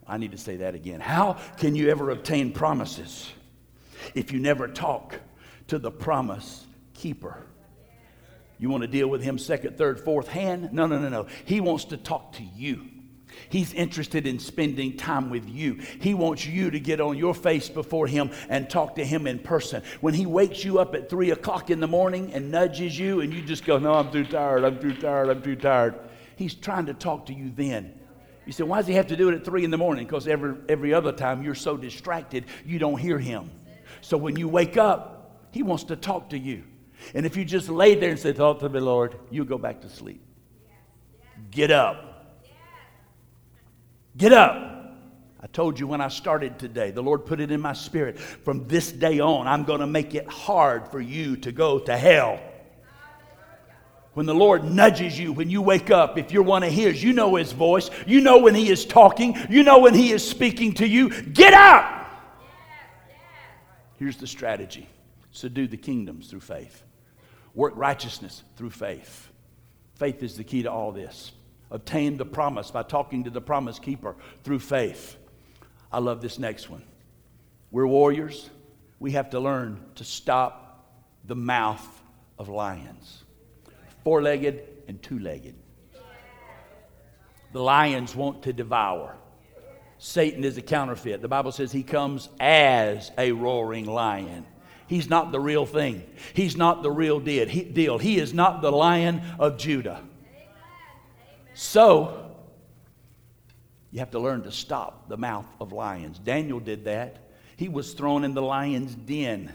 I 0.08 0.18
need 0.18 0.32
to 0.32 0.38
say 0.38 0.58
that 0.58 0.76
again. 0.76 1.00
How 1.00 1.38
can 1.58 1.76
you 1.76 1.90
ever 1.90 2.12
obtain 2.12 2.52
promises 2.52 3.32
if 4.14 4.32
you 4.32 4.40
never 4.40 4.68
talk 4.68 5.20
to 5.68 5.80
the 5.80 5.90
promise 5.90 6.68
keeper? 6.94 7.44
You 8.58 8.70
want 8.70 8.82
to 8.82 8.88
deal 8.88 9.08
with 9.08 9.22
him 9.22 9.38
second, 9.38 9.78
third, 9.78 10.00
fourth 10.00 10.28
hand? 10.28 10.72
No, 10.72 10.88
no, 10.88 11.00
no, 11.00 11.10
no. 11.10 11.28
He 11.46 11.60
wants 11.60 11.86
to 11.86 11.98
talk 11.98 12.34
to 12.34 12.44
you. 12.44 12.90
He's 13.50 13.74
interested 13.74 14.28
in 14.28 14.40
spending 14.40 14.98
time 14.98 15.30
with 15.30 15.50
you. 15.50 15.80
He 16.00 16.14
wants 16.14 16.46
you 16.46 16.72
to 16.72 16.80
get 16.80 17.02
on 17.02 17.18
your 17.18 17.34
face 17.34 17.70
before 17.70 18.08
Him 18.08 18.32
and 18.50 18.70
talk 18.70 18.96
to 18.96 19.06
Him 19.06 19.28
in 19.28 19.40
person. 19.40 19.84
When 20.02 20.14
He 20.14 20.26
wakes 20.26 20.64
you 20.64 20.80
up 20.80 20.96
at 20.96 21.10
3 21.10 21.32
o'clock 21.32 21.70
in 21.70 21.80
the 21.80 21.88
morning 21.88 22.34
and 22.34 22.52
nudges 22.52 22.98
you, 22.98 23.22
and 23.22 23.34
you 23.34 23.42
just 23.42 23.66
go, 23.66 23.78
No, 23.78 23.94
I'm 23.94 24.12
too 24.12 24.26
tired, 24.26 24.64
I'm 24.64 24.80
too 24.80 24.94
tired, 24.94 25.30
I'm 25.30 25.42
too 25.42 25.56
tired. 25.56 25.96
He's 26.36 26.54
trying 26.54 26.88
to 26.88 26.94
talk 26.94 27.28
to 27.28 27.34
you 27.34 27.52
then. 27.56 27.98
You 28.46 28.52
say, 28.52 28.64
Why 28.64 28.78
does 28.78 28.88
He 28.88 28.94
have 28.94 29.08
to 29.08 29.18
do 29.18 29.30
it 29.30 29.36
at 29.36 29.46
3 29.46 29.64
in 29.64 29.72
the 29.72 29.78
morning? 29.78 30.06
Because 30.06 30.28
every, 30.28 30.56
every 30.70 30.94
other 30.94 31.12
time 31.12 31.44
you're 31.44 31.56
so 31.56 31.78
distracted, 31.78 32.46
you 32.66 32.80
don't 32.80 33.00
hear 33.00 33.20
Him. 33.20 33.52
So 34.02 34.18
when 34.18 34.38
you 34.38 34.48
wake 34.48 34.78
up, 34.78 35.48
He 35.52 35.64
wants 35.64 35.86
to 35.86 35.96
talk 35.96 36.30
to 36.30 36.38
you. 36.38 36.64
And 37.14 37.26
if 37.26 37.38
you 37.38 37.46
just 37.46 37.70
lay 37.70 37.96
there 37.96 38.12
and 38.12 38.20
say, 38.20 38.34
Talk 38.34 38.60
to 38.60 38.70
me, 38.70 38.80
Lord, 38.80 39.16
you 39.30 39.46
go 39.46 39.58
back 39.58 39.82
to 39.82 39.90
sleep. 39.90 40.22
Get 41.52 41.72
up. 41.72 42.38
Get 44.18 44.34
up. 44.34 44.72
I 45.42 45.48
told 45.48 45.80
you 45.80 45.86
when 45.86 46.02
I 46.02 46.08
started 46.08 46.58
today, 46.58 46.92
the 46.92 47.04
Lord 47.04 47.26
put 47.26 47.40
it 47.40 47.52
in 47.52 47.62
my 47.62 47.74
spirit. 47.74 48.18
From 48.18 48.68
this 48.68 48.92
day 48.92 49.20
on, 49.20 49.48
I'm 49.48 49.64
going 49.64 49.82
to 49.82 49.88
make 49.88 50.16
it 50.16 50.28
hard 50.28 50.88
for 50.88 51.00
you 51.00 51.38
to 51.38 51.52
go 51.52 51.80
to 51.80 51.96
hell. 51.96 52.40
When 54.14 54.26
the 54.26 54.34
Lord 54.34 54.64
nudges 54.64 55.20
you, 55.20 55.34
when 55.34 55.50
you 55.50 55.62
wake 55.62 55.92
up, 55.92 56.18
if 56.18 56.32
you're 56.32 56.42
one 56.42 56.64
of 56.64 56.72
His, 56.72 57.04
you 57.04 57.12
know 57.12 57.36
His 57.36 57.52
voice. 57.52 57.90
You 58.08 58.22
know 58.22 58.40
when 58.40 58.56
He 58.56 58.70
is 58.70 58.86
talking. 58.86 59.38
You 59.50 59.62
know 59.62 59.80
when 59.80 59.94
He 59.94 60.12
is 60.12 60.28
speaking 60.28 60.74
to 60.76 60.88
you. 60.88 61.10
Get 61.22 61.54
up! 61.54 61.92
Here's 63.98 64.18
the 64.18 64.28
strategy 64.28 64.90
subdue 65.32 65.68
the 65.68 65.78
kingdoms 65.78 66.30
through 66.30 66.40
faith 66.40 66.82
work 67.56 67.74
righteousness 67.76 68.44
through 68.56 68.70
faith. 68.70 69.30
Faith 69.96 70.22
is 70.22 70.38
the 70.38 70.44
key 70.44 70.64
to 70.64 70.72
all 70.72 70.92
this. 70.92 71.32
Obtain 71.72 72.18
the 72.18 72.26
promise 72.26 72.70
by 72.70 72.84
talking 72.84 73.24
to 73.24 73.30
the 73.30 73.42
promise 73.42 73.80
keeper 73.80 74.16
through 74.44 74.60
faith. 74.60 75.18
I 75.92 76.00
love 76.00 76.22
this 76.22 76.38
next 76.38 76.70
one. 76.70 76.84
We're 77.72 77.88
warriors. 77.88 78.50
We 79.00 79.12
have 79.12 79.32
to 79.32 79.40
learn 79.40 79.84
to 79.96 80.04
stop 80.04 80.86
the 81.26 81.36
mouth 81.36 81.86
of 82.38 82.50
lions 82.50 83.26
four 84.06 84.22
legged 84.22 84.62
and 84.88 85.02
two 85.02 85.20
legged. 85.20 85.56
The 87.52 87.62
lions 87.62 88.16
want 88.16 88.44
to 88.44 88.54
devour. 88.54 89.18
Satan 89.98 90.44
is 90.44 90.58
a 90.58 90.62
counterfeit. 90.62 91.22
The 91.22 91.28
Bible 91.28 91.52
says 91.52 91.72
he 91.72 91.84
comes 91.84 92.30
as 92.40 93.12
a 93.18 93.32
roaring 93.32 93.88
lion. 93.88 94.46
He's 94.88 95.10
not 95.10 95.32
the 95.32 95.40
real 95.40 95.66
thing. 95.66 96.04
He's 96.34 96.56
not 96.56 96.84
the 96.84 96.92
real 96.92 97.20
deal. 97.20 97.98
He 97.98 98.18
is 98.18 98.34
not 98.34 98.62
the 98.62 98.72
lion 98.72 99.22
of 99.40 99.58
Judah. 99.58 100.02
So, 101.54 102.32
you 103.92 104.00
have 104.00 104.12
to 104.12 104.20
learn 104.20 104.44
to 104.44 104.52
stop 104.52 105.10
the 105.10 105.18
mouth 105.18 105.48
of 105.60 105.72
lions. 105.72 106.20
Daniel 106.20 106.60
did 106.60 106.86
that. 106.86 107.18
He 107.58 107.70
was 107.70 107.94
thrown 107.94 108.24
in 108.24 108.34
the 108.34 108.42
lion's 108.42 108.94
den. 108.94 109.54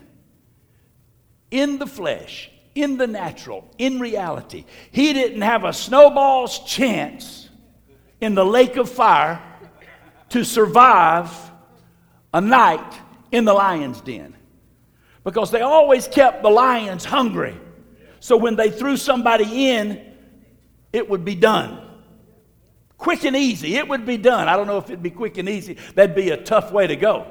In 1.50 1.78
the 1.78 1.86
flesh, 1.86 2.50
in 2.74 2.96
the 2.96 3.06
natural, 3.06 3.68
in 3.78 4.00
reality. 4.00 4.64
He 4.90 5.12
didn't 5.12 5.42
have 5.42 5.64
a 5.64 5.72
snowball's 5.72 6.58
chance 6.60 7.48
in 8.20 8.34
the 8.34 8.44
lake 8.44 8.76
of 8.76 8.88
fire 8.88 9.42
to 10.30 10.44
survive 10.44 11.30
a 12.32 12.40
night 12.40 12.94
in 13.30 13.44
the 13.44 13.52
lion's 13.52 14.00
den 14.00 14.34
because 15.24 15.50
they 15.50 15.60
always 15.60 16.08
kept 16.08 16.42
the 16.42 16.50
lions 16.50 17.04
hungry. 17.04 17.56
So 18.20 18.36
when 18.36 18.56
they 18.56 18.70
threw 18.70 18.96
somebody 18.96 19.70
in, 19.70 20.14
it 20.92 21.08
would 21.08 21.24
be 21.24 21.34
done. 21.34 21.86
Quick 22.98 23.24
and 23.24 23.34
easy, 23.34 23.76
it 23.76 23.88
would 23.88 24.04
be 24.04 24.18
done. 24.18 24.48
I 24.48 24.56
don't 24.56 24.66
know 24.66 24.78
if 24.78 24.84
it'd 24.84 25.02
be 25.02 25.10
quick 25.10 25.38
and 25.38 25.48
easy. 25.48 25.78
That'd 25.94 26.14
be 26.14 26.30
a 26.30 26.36
tough 26.36 26.70
way 26.70 26.86
to 26.86 26.96
go. 26.96 27.26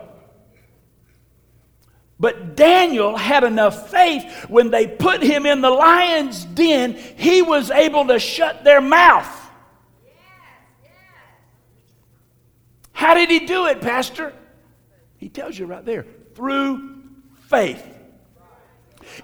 But 2.20 2.56
Daniel 2.56 3.16
had 3.16 3.44
enough 3.44 3.90
faith 3.92 4.46
when 4.50 4.72
they 4.72 4.88
put 4.88 5.24
him 5.24 5.46
in 5.46 5.62
the 5.62 5.70
lion's 5.70 6.44
den, 6.44 6.94
he 6.94 7.42
was 7.42 7.72
able 7.72 8.08
to 8.08 8.20
shut 8.20 8.64
their 8.64 8.82
mouth. 8.82 9.36
How 12.92 13.14
did 13.14 13.30
he 13.30 13.46
do 13.46 13.68
it, 13.68 13.80
Pastor? 13.80 14.34
He 15.18 15.30
tells 15.30 15.58
you 15.58 15.66
right 15.66 15.86
there 15.86 16.06
through 16.36 16.99
faith. 17.50 17.84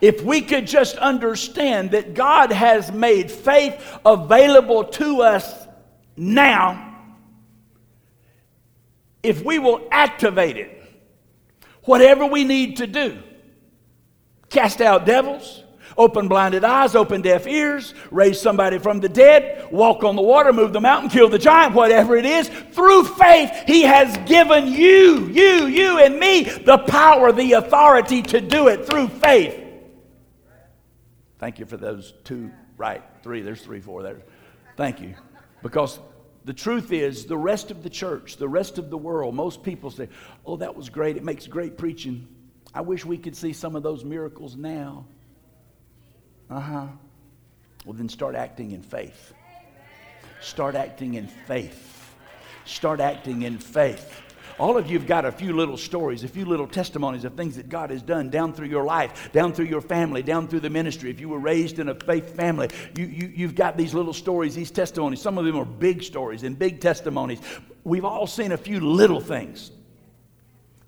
If 0.01 0.23
we 0.23 0.41
could 0.41 0.67
just 0.67 0.97
understand 0.97 1.91
that 1.91 2.15
God 2.15 2.51
has 2.51 2.91
made 2.91 3.31
faith 3.31 3.99
available 4.05 4.83
to 4.83 5.21
us 5.21 5.67
now, 6.17 6.97
if 9.21 9.43
we 9.43 9.59
will 9.59 9.87
activate 9.91 10.57
it, 10.57 10.81
whatever 11.83 12.25
we 12.25 12.43
need 12.43 12.77
to 12.77 12.87
do, 12.87 13.21
cast 14.49 14.81
out 14.81 15.05
devils, 15.05 15.63
Open 15.97 16.27
blinded 16.27 16.65
eyes, 16.65 16.93
open 16.93 17.21
deaf 17.21 17.47
ears, 17.47 17.93
raise 18.11 18.39
somebody 18.39 18.79
from 18.79 18.99
the 18.99 19.07
dead, 19.07 19.71
walk 19.71 20.03
on 20.03 20.17
the 20.17 20.21
water, 20.21 20.51
move 20.51 20.73
the 20.73 20.81
mountain, 20.81 21.09
kill 21.09 21.29
the 21.29 21.39
giant, 21.39 21.73
whatever 21.73 22.17
it 22.17 22.25
is. 22.25 22.49
Through 22.49 23.05
faith, 23.05 23.63
He 23.65 23.83
has 23.83 24.17
given 24.27 24.67
you, 24.67 25.27
you, 25.27 25.67
you, 25.67 25.99
and 25.99 26.19
me 26.19 26.43
the 26.43 26.79
power, 26.79 27.31
the 27.31 27.53
authority 27.53 28.21
to 28.23 28.41
do 28.41 28.67
it 28.67 28.85
through 28.85 29.07
faith. 29.07 29.61
Thank 31.39 31.59
you 31.59 31.65
for 31.65 31.77
those 31.77 32.13
two, 32.25 32.51
right? 32.75 33.01
Three, 33.23 33.41
there's 33.41 33.61
three, 33.61 33.79
four 33.79 34.03
there. 34.03 34.21
Thank 34.75 34.99
you. 34.99 35.15
Because 35.63 35.99
the 36.43 36.53
truth 36.53 36.91
is, 36.91 37.25
the 37.25 37.37
rest 37.37 37.71
of 37.71 37.83
the 37.83 37.89
church, 37.89 38.35
the 38.37 38.49
rest 38.49 38.77
of 38.77 38.89
the 38.89 38.97
world, 38.97 39.33
most 39.33 39.63
people 39.63 39.91
say, 39.91 40.09
oh, 40.45 40.57
that 40.57 40.75
was 40.75 40.89
great. 40.89 41.15
It 41.15 41.23
makes 41.23 41.47
great 41.47 41.77
preaching. 41.77 42.27
I 42.73 42.81
wish 42.81 43.05
we 43.05 43.17
could 43.17 43.35
see 43.35 43.53
some 43.53 43.75
of 43.75 43.83
those 43.83 44.03
miracles 44.03 44.57
now. 44.57 45.05
Uh 46.49 46.59
huh. 46.59 46.87
Well, 47.85 47.93
then 47.93 48.09
start 48.09 48.35
acting 48.35 48.71
in 48.71 48.81
faith. 48.81 49.33
Start 50.41 50.75
acting 50.75 51.15
in 51.15 51.27
faith. 51.27 52.13
Start 52.65 52.99
acting 52.99 53.43
in 53.43 53.57
faith. 53.57 54.21
All 54.57 54.77
of 54.77 54.89
you 54.89 54.97
have 54.97 55.07
got 55.07 55.25
a 55.25 55.31
few 55.31 55.53
little 55.53 55.75
stories, 55.75 56.23
a 56.23 56.29
few 56.29 56.45
little 56.45 56.67
testimonies 56.67 57.25
of 57.25 57.33
things 57.33 57.57
that 57.57 57.67
God 57.67 57.89
has 57.89 58.01
done 58.01 58.29
down 58.29 58.53
through 58.53 58.67
your 58.67 58.85
life, 58.85 59.29
down 59.33 59.51
through 59.51 59.65
your 59.65 59.81
family, 59.81 60.23
down 60.23 60.47
through 60.47 60.61
the 60.61 60.69
ministry. 60.69 61.09
If 61.09 61.19
you 61.19 61.27
were 61.27 61.39
raised 61.39 61.77
in 61.79 61.89
a 61.89 61.95
faith 61.95 62.35
family, 62.35 62.69
you, 62.97 63.05
you, 63.05 63.31
you've 63.35 63.55
got 63.55 63.75
these 63.75 63.93
little 63.93 64.13
stories, 64.13 64.55
these 64.55 64.71
testimonies. 64.71 65.21
Some 65.21 65.37
of 65.37 65.43
them 65.43 65.57
are 65.57 65.65
big 65.65 66.03
stories 66.03 66.43
and 66.43 66.57
big 66.57 66.79
testimonies. 66.79 67.41
We've 67.83 68.05
all 68.05 68.27
seen 68.27 68.53
a 68.53 68.57
few 68.57 68.79
little 68.79 69.19
things. 69.19 69.71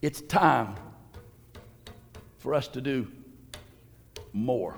It's 0.02 0.22
time 0.22 0.76
for 2.38 2.54
us 2.54 2.70
to 2.70 2.82
do 2.82 3.12
more. 4.32 4.78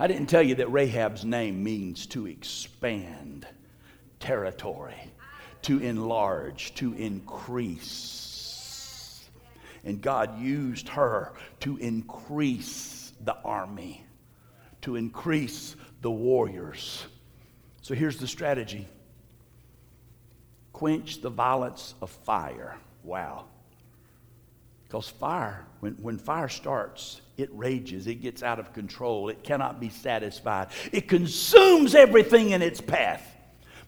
I 0.00 0.06
didn't 0.06 0.28
tell 0.28 0.40
you 0.40 0.54
that 0.54 0.72
Rahab's 0.72 1.26
name 1.26 1.62
means 1.62 2.06
to 2.06 2.26
expand 2.26 3.46
territory, 4.18 4.96
to 5.60 5.78
enlarge, 5.78 6.74
to 6.76 6.94
increase. 6.94 8.08
And 9.84 10.00
God 10.00 10.40
used 10.40 10.88
her 10.88 11.34
to 11.60 11.76
increase 11.76 13.12
the 13.20 13.36
army, 13.44 14.02
to 14.80 14.96
increase 14.96 15.76
the 16.00 16.10
warriors. 16.10 17.04
So 17.82 17.92
here's 17.94 18.16
the 18.16 18.26
strategy 18.26 18.88
quench 20.72 21.20
the 21.20 21.28
violence 21.28 21.92
of 22.00 22.08
fire. 22.08 22.78
Wow. 23.04 23.48
Because 24.90 25.08
fire, 25.08 25.64
when, 25.78 25.92
when 26.02 26.18
fire 26.18 26.48
starts, 26.48 27.20
it 27.36 27.48
rages, 27.52 28.08
it 28.08 28.16
gets 28.16 28.42
out 28.42 28.58
of 28.58 28.72
control, 28.72 29.28
it 29.28 29.44
cannot 29.44 29.78
be 29.78 29.88
satisfied, 29.88 30.66
it 30.90 31.06
consumes 31.06 31.94
everything 31.94 32.50
in 32.50 32.60
its 32.60 32.80
path. 32.80 33.24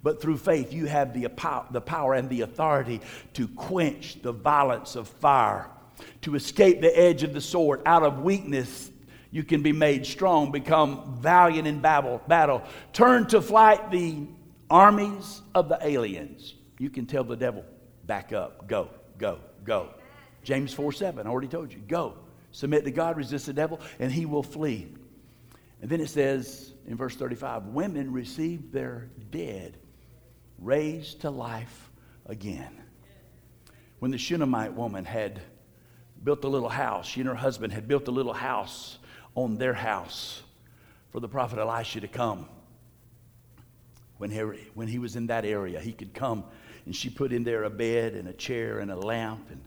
But 0.04 0.22
through 0.22 0.36
faith, 0.36 0.72
you 0.72 0.86
have 0.86 1.12
the, 1.12 1.26
the 1.72 1.80
power 1.80 2.14
and 2.14 2.30
the 2.30 2.42
authority 2.42 3.00
to 3.34 3.48
quench 3.48 4.22
the 4.22 4.30
violence 4.30 4.94
of 4.94 5.08
fire, 5.08 5.68
to 6.20 6.36
escape 6.36 6.80
the 6.80 6.96
edge 6.96 7.24
of 7.24 7.34
the 7.34 7.40
sword. 7.40 7.82
Out 7.84 8.04
of 8.04 8.20
weakness, 8.20 8.92
you 9.32 9.42
can 9.42 9.60
be 9.60 9.72
made 9.72 10.06
strong, 10.06 10.52
become 10.52 11.16
valiant 11.18 11.66
in 11.66 11.80
battle. 11.80 12.22
battle. 12.28 12.62
Turn 12.92 13.26
to 13.26 13.42
flight 13.42 13.90
the 13.90 14.28
armies 14.70 15.42
of 15.52 15.68
the 15.68 15.84
aliens. 15.84 16.54
You 16.78 16.90
can 16.90 17.06
tell 17.06 17.24
the 17.24 17.36
devil, 17.36 17.64
back 18.06 18.32
up, 18.32 18.68
go, 18.68 18.88
go, 19.18 19.40
go. 19.64 19.88
James 20.42 20.72
4 20.72 20.92
7, 20.92 21.26
I 21.26 21.30
already 21.30 21.48
told 21.48 21.72
you. 21.72 21.78
Go, 21.80 22.18
submit 22.50 22.84
to 22.84 22.90
God, 22.90 23.16
resist 23.16 23.46
the 23.46 23.52
devil, 23.52 23.80
and 23.98 24.10
he 24.10 24.26
will 24.26 24.42
flee. 24.42 24.94
And 25.80 25.90
then 25.90 26.00
it 26.00 26.08
says 26.08 26.72
in 26.86 26.96
verse 26.96 27.16
35 27.16 27.66
women 27.66 28.12
received 28.12 28.72
their 28.72 29.10
dead 29.30 29.78
raised 30.58 31.22
to 31.22 31.30
life 31.30 31.90
again. 32.26 32.80
When 33.98 34.10
the 34.10 34.18
Shunammite 34.18 34.74
woman 34.74 35.04
had 35.04 35.42
built 36.22 36.44
a 36.44 36.48
little 36.48 36.68
house, 36.68 37.06
she 37.06 37.20
and 37.20 37.28
her 37.28 37.34
husband 37.34 37.72
had 37.72 37.88
built 37.88 38.08
a 38.08 38.12
little 38.12 38.32
house 38.32 38.98
on 39.34 39.56
their 39.56 39.74
house 39.74 40.42
for 41.10 41.20
the 41.20 41.28
prophet 41.28 41.58
Elisha 41.58 42.00
to 42.00 42.08
come. 42.08 42.48
When 44.18 44.30
he, 44.30 44.38
when 44.74 44.86
he 44.86 44.98
was 44.98 45.16
in 45.16 45.26
that 45.26 45.44
area, 45.44 45.80
he 45.80 45.92
could 45.92 46.14
come 46.14 46.44
and 46.84 46.94
she 46.94 47.10
put 47.10 47.32
in 47.32 47.44
there 47.44 47.64
a 47.64 47.70
bed 47.70 48.14
and 48.14 48.28
a 48.28 48.32
chair 48.32 48.78
and 48.78 48.90
a 48.90 48.96
lamp 48.96 49.50
and 49.50 49.62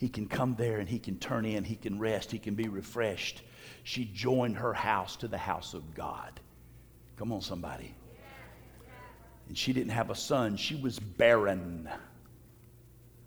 he 0.00 0.08
can 0.08 0.26
come 0.26 0.54
there 0.54 0.78
and 0.78 0.88
he 0.88 0.98
can 0.98 1.18
turn 1.18 1.44
in, 1.44 1.62
he 1.62 1.76
can 1.76 1.98
rest, 1.98 2.32
he 2.32 2.38
can 2.38 2.54
be 2.54 2.68
refreshed. 2.68 3.42
She 3.82 4.06
joined 4.06 4.56
her 4.56 4.72
house 4.72 5.14
to 5.16 5.28
the 5.28 5.36
house 5.36 5.74
of 5.74 5.94
God. 5.94 6.40
Come 7.18 7.32
on, 7.32 7.42
somebody. 7.42 7.94
And 9.48 9.58
she 9.58 9.74
didn't 9.74 9.90
have 9.90 10.08
a 10.08 10.14
son, 10.14 10.56
she 10.56 10.74
was 10.74 10.98
barren. 10.98 11.86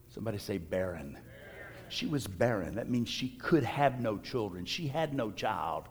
Somebody 0.10 0.40
say 0.40 0.58
barren. 0.58 1.16
She 1.90 2.08
was 2.08 2.26
barren. 2.26 2.74
That 2.74 2.90
means 2.90 3.08
she 3.08 3.30
could 3.30 3.64
have 3.64 4.02
no 4.02 4.18
children. 4.18 4.66
She 4.66 4.88
had 4.88 5.14
no 5.14 5.30
child. 5.30 5.88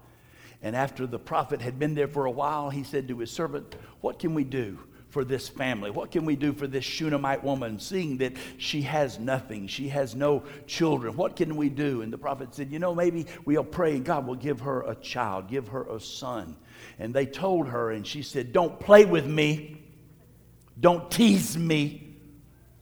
And 0.63 0.75
after 0.75 1.07
the 1.07 1.19
prophet 1.19 1.63
had 1.63 1.79
been 1.79 1.95
there 1.95 2.09
for 2.09 2.27
a 2.27 2.31
while, 2.31 2.71
he 2.71 2.83
said 2.83 3.07
to 3.07 3.19
his 3.21 3.31
servant, 3.31 3.77
What 4.01 4.19
can 4.19 4.35
we 4.35 4.43
do? 4.43 4.81
For 5.13 5.25
this 5.25 5.47
family? 5.47 5.91
What 5.91 6.11
can 6.11 6.25
we 6.25 6.37
do 6.37 6.55
for 6.55 6.67
this 6.67 6.85
Shunammite 6.85 7.45
woman, 7.45 7.79
seeing 7.79 8.17
that 8.19 8.33
she 8.57 8.83
has 8.83 9.19
nothing? 9.19 9.67
She 9.67 9.89
has 9.89 10.15
no 10.15 10.43
children. 10.67 11.17
What 11.17 11.37
can 11.37 11.55
we 11.57 11.69
do? 11.69 12.01
And 12.01 12.11
the 12.11 12.19
prophet 12.19 12.55
said, 12.55 12.73
You 12.73 12.79
know, 12.79 12.95
maybe 12.95 13.27
we'll 13.45 13.63
pray 13.63 13.93
and 13.93 14.05
God 14.05 14.27
will 14.27 14.35
give 14.35 14.61
her 14.61 14.81
a 14.83 14.95
child, 14.95 15.49
give 15.49 15.69
her 15.69 15.85
a 15.85 16.01
son. 16.01 16.57
And 16.99 17.13
they 17.15 17.27
told 17.27 17.69
her, 17.69 17.91
and 17.91 18.07
she 18.07 18.23
said, 18.23 18.53
Don't 18.53 18.81
play 18.81 19.05
with 19.05 19.27
me. 19.27 19.85
Don't 20.81 21.11
tease 21.11 21.57
me. 21.59 22.17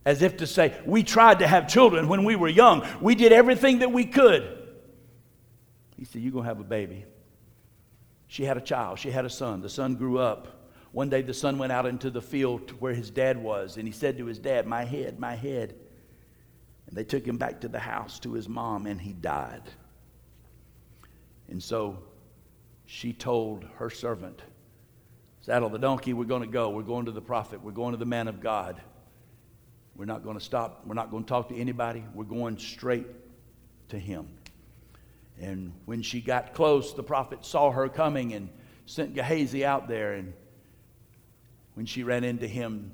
As 0.04 0.22
if 0.22 0.36
to 0.36 0.46
say, 0.46 0.80
We 0.86 1.02
tried 1.02 1.40
to 1.40 1.48
have 1.48 1.66
children 1.66 2.06
when 2.06 2.24
we 2.24 2.36
were 2.36 2.48
young. 2.48 2.86
We 3.00 3.16
did 3.16 3.32
everything 3.32 3.80
that 3.80 3.90
we 3.90 4.06
could. 4.06 4.56
He 5.96 6.04
said, 6.04 6.22
You're 6.22 6.32
going 6.32 6.44
to 6.44 6.48
have 6.48 6.60
a 6.60 6.64
baby. 6.64 7.06
She 8.28 8.44
had 8.44 8.56
a 8.56 8.60
child. 8.60 9.00
She 9.00 9.10
had 9.10 9.24
a 9.24 9.30
son. 9.30 9.62
The 9.62 9.68
son 9.68 9.96
grew 9.96 10.18
up. 10.18 10.59
One 10.92 11.08
day 11.08 11.22
the 11.22 11.34
son 11.34 11.58
went 11.58 11.72
out 11.72 11.86
into 11.86 12.10
the 12.10 12.22
field 12.22 12.70
where 12.80 12.94
his 12.94 13.10
dad 13.10 13.40
was, 13.40 13.76
and 13.76 13.86
he 13.86 13.92
said 13.92 14.18
to 14.18 14.26
his 14.26 14.38
dad, 14.38 14.66
My 14.66 14.84
head, 14.84 15.20
my 15.20 15.34
head. 15.34 15.74
And 16.86 16.96
they 16.96 17.04
took 17.04 17.24
him 17.24 17.36
back 17.36 17.60
to 17.60 17.68
the 17.68 17.78
house 17.78 18.18
to 18.20 18.32
his 18.32 18.48
mom, 18.48 18.86
and 18.86 19.00
he 19.00 19.12
died. 19.12 19.62
And 21.48 21.62
so 21.62 21.98
she 22.86 23.12
told 23.12 23.64
her 23.76 23.90
servant, 23.90 24.42
Saddle 25.42 25.68
the 25.70 25.78
donkey, 25.78 26.12
we're 26.12 26.24
going 26.24 26.42
to 26.42 26.48
go. 26.48 26.70
We're 26.70 26.82
going 26.82 27.06
to 27.06 27.12
the 27.12 27.22
prophet. 27.22 27.62
We're 27.62 27.70
going 27.70 27.92
to 27.92 27.96
the 27.96 28.04
man 28.04 28.28
of 28.28 28.40
God. 28.40 28.80
We're 29.96 30.04
not 30.04 30.22
going 30.22 30.38
to 30.38 30.44
stop. 30.44 30.82
We're 30.84 30.94
not 30.94 31.10
going 31.10 31.24
to 31.24 31.28
talk 31.28 31.48
to 31.48 31.56
anybody. 31.56 32.04
We're 32.14 32.24
going 32.24 32.58
straight 32.58 33.06
to 33.88 33.98
him. 33.98 34.28
And 35.40 35.72
when 35.86 36.02
she 36.02 36.20
got 36.20 36.52
close, 36.52 36.92
the 36.94 37.02
prophet 37.02 37.44
saw 37.46 37.70
her 37.70 37.88
coming 37.88 38.34
and 38.34 38.50
sent 38.86 39.14
Gehazi 39.14 39.64
out 39.64 39.88
there. 39.88 40.14
And 40.14 40.34
when 41.74 41.86
she 41.86 42.02
ran 42.02 42.24
into 42.24 42.46
him 42.46 42.92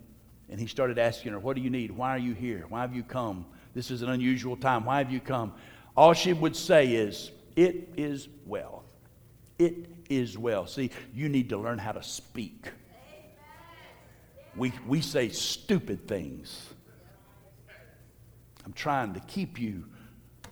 and 0.49 0.61
he 0.61 0.67
started 0.67 0.99
asking 0.99 1.33
her, 1.33 1.39
What 1.39 1.57
do 1.57 1.63
you 1.63 1.71
need? 1.71 1.91
Why 1.91 2.11
are 2.11 2.19
you 2.19 2.35
here? 2.35 2.67
Why 2.69 2.83
have 2.83 2.95
you 2.95 3.03
come? 3.03 3.47
This 3.75 3.91
is 3.91 4.03
an 4.03 4.09
unusual 4.09 4.57
time. 4.57 4.85
Why 4.85 4.99
have 4.99 5.11
you 5.11 5.21
come? 5.21 5.53
All 5.97 6.13
she 6.13 6.33
would 6.33 6.57
say 6.57 6.89
is, 6.89 7.31
It 7.57 7.91
is 7.97 8.29
well. 8.47 8.85
It 9.59 9.87
is 10.09 10.37
well. 10.37 10.67
See, 10.67 10.91
you 11.15 11.29
need 11.29 11.49
to 11.51 11.59
learn 11.59 11.79
how 11.79 11.93
to 11.93 12.03
speak. 12.03 12.67
We, 14.57 14.73
we 14.87 15.01
say 15.01 15.29
stupid 15.29 16.07
things. 16.09 16.71
I'm 18.65 18.73
trying 18.73 19.15
to 19.15 19.21
keep 19.21 19.61
you 19.61 19.85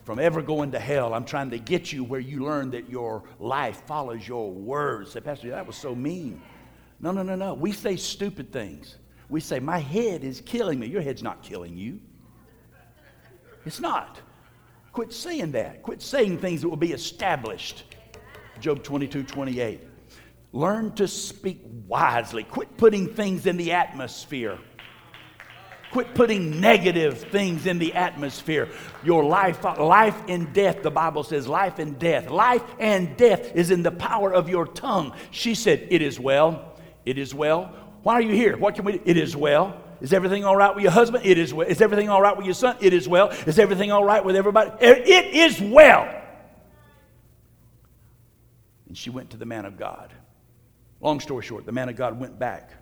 from 0.04 0.18
ever 0.18 0.42
going 0.42 0.72
to 0.72 0.78
hell. 0.78 1.14
I'm 1.14 1.24
trying 1.24 1.50
to 1.50 1.58
get 1.58 1.92
you 1.92 2.04
where 2.04 2.20
you 2.20 2.44
learn 2.44 2.70
that 2.72 2.90
your 2.90 3.24
life 3.38 3.82
follows 3.86 4.26
your 4.26 4.50
words. 4.50 5.12
Say, 5.12 5.20
Pastor, 5.20 5.50
that 5.50 5.66
was 5.66 5.76
so 5.76 5.94
mean. 5.94 6.40
No, 7.00 7.10
no, 7.10 7.22
no, 7.22 7.34
no. 7.34 7.54
We 7.54 7.72
say 7.72 7.96
stupid 7.96 8.52
things. 8.52 8.96
We 9.28 9.40
say, 9.40 9.60
My 9.60 9.78
head 9.78 10.24
is 10.24 10.40
killing 10.40 10.78
me. 10.78 10.86
Your 10.86 11.02
head's 11.02 11.22
not 11.22 11.42
killing 11.42 11.76
you. 11.76 12.00
It's 13.66 13.80
not. 13.80 14.20
Quit 14.92 15.12
saying 15.12 15.52
that. 15.52 15.82
Quit 15.82 16.00
saying 16.02 16.38
things 16.38 16.62
that 16.62 16.68
will 16.68 16.76
be 16.76 16.92
established. 16.92 17.84
Job 18.60 18.82
22 18.82 19.24
28. 19.24 19.80
Learn 20.52 20.92
to 20.92 21.08
speak 21.08 21.62
wisely. 21.88 22.44
Quit 22.44 22.76
putting 22.76 23.12
things 23.12 23.46
in 23.46 23.56
the 23.56 23.72
atmosphere. 23.72 24.58
Quit 25.90 26.14
putting 26.14 26.60
negative 26.60 27.18
things 27.30 27.66
in 27.66 27.78
the 27.78 27.92
atmosphere. 27.94 28.68
Your 29.04 29.24
life, 29.24 29.62
life 29.64 30.20
and 30.28 30.52
death, 30.52 30.82
the 30.82 30.90
Bible 30.90 31.22
says, 31.22 31.46
life 31.46 31.78
and 31.78 31.98
death. 31.98 32.30
Life 32.30 32.64
and 32.80 33.16
death 33.16 33.54
is 33.54 33.70
in 33.70 33.82
the 33.82 33.92
power 33.92 34.32
of 34.32 34.48
your 34.48 34.66
tongue. 34.66 35.12
She 35.30 35.54
said, 35.54 35.86
It 35.90 36.02
is 36.02 36.18
well. 36.18 36.73
It 37.04 37.18
is 37.18 37.34
well. 37.34 37.74
Why 38.02 38.14
are 38.14 38.22
you 38.22 38.34
here? 38.34 38.56
What 38.56 38.74
can 38.74 38.84
we 38.84 38.92
do? 38.92 39.00
It 39.04 39.16
is 39.16 39.36
well. 39.36 39.80
Is 40.00 40.12
everything 40.12 40.44
all 40.44 40.56
right 40.56 40.74
with 40.74 40.82
your 40.82 40.92
husband? 40.92 41.24
It 41.24 41.38
is 41.38 41.54
well. 41.54 41.66
Is 41.66 41.80
everything 41.80 42.08
all 42.08 42.20
right 42.20 42.36
with 42.36 42.46
your 42.46 42.54
son? 42.54 42.76
It 42.80 42.92
is 42.92 43.08
well. 43.08 43.28
Is 43.46 43.58
everything 43.58 43.90
all 43.90 44.04
right 44.04 44.24
with 44.24 44.36
everybody? 44.36 44.70
Er, 44.70 44.94
it 44.96 45.34
is 45.34 45.60
well. 45.60 46.22
And 48.86 48.98
she 48.98 49.10
went 49.10 49.30
to 49.30 49.36
the 49.36 49.46
man 49.46 49.64
of 49.64 49.78
God. 49.78 50.12
Long 51.00 51.20
story 51.20 51.42
short, 51.42 51.66
the 51.66 51.72
man 51.72 51.88
of 51.88 51.96
God 51.96 52.18
went 52.18 52.38
back. 52.38 52.72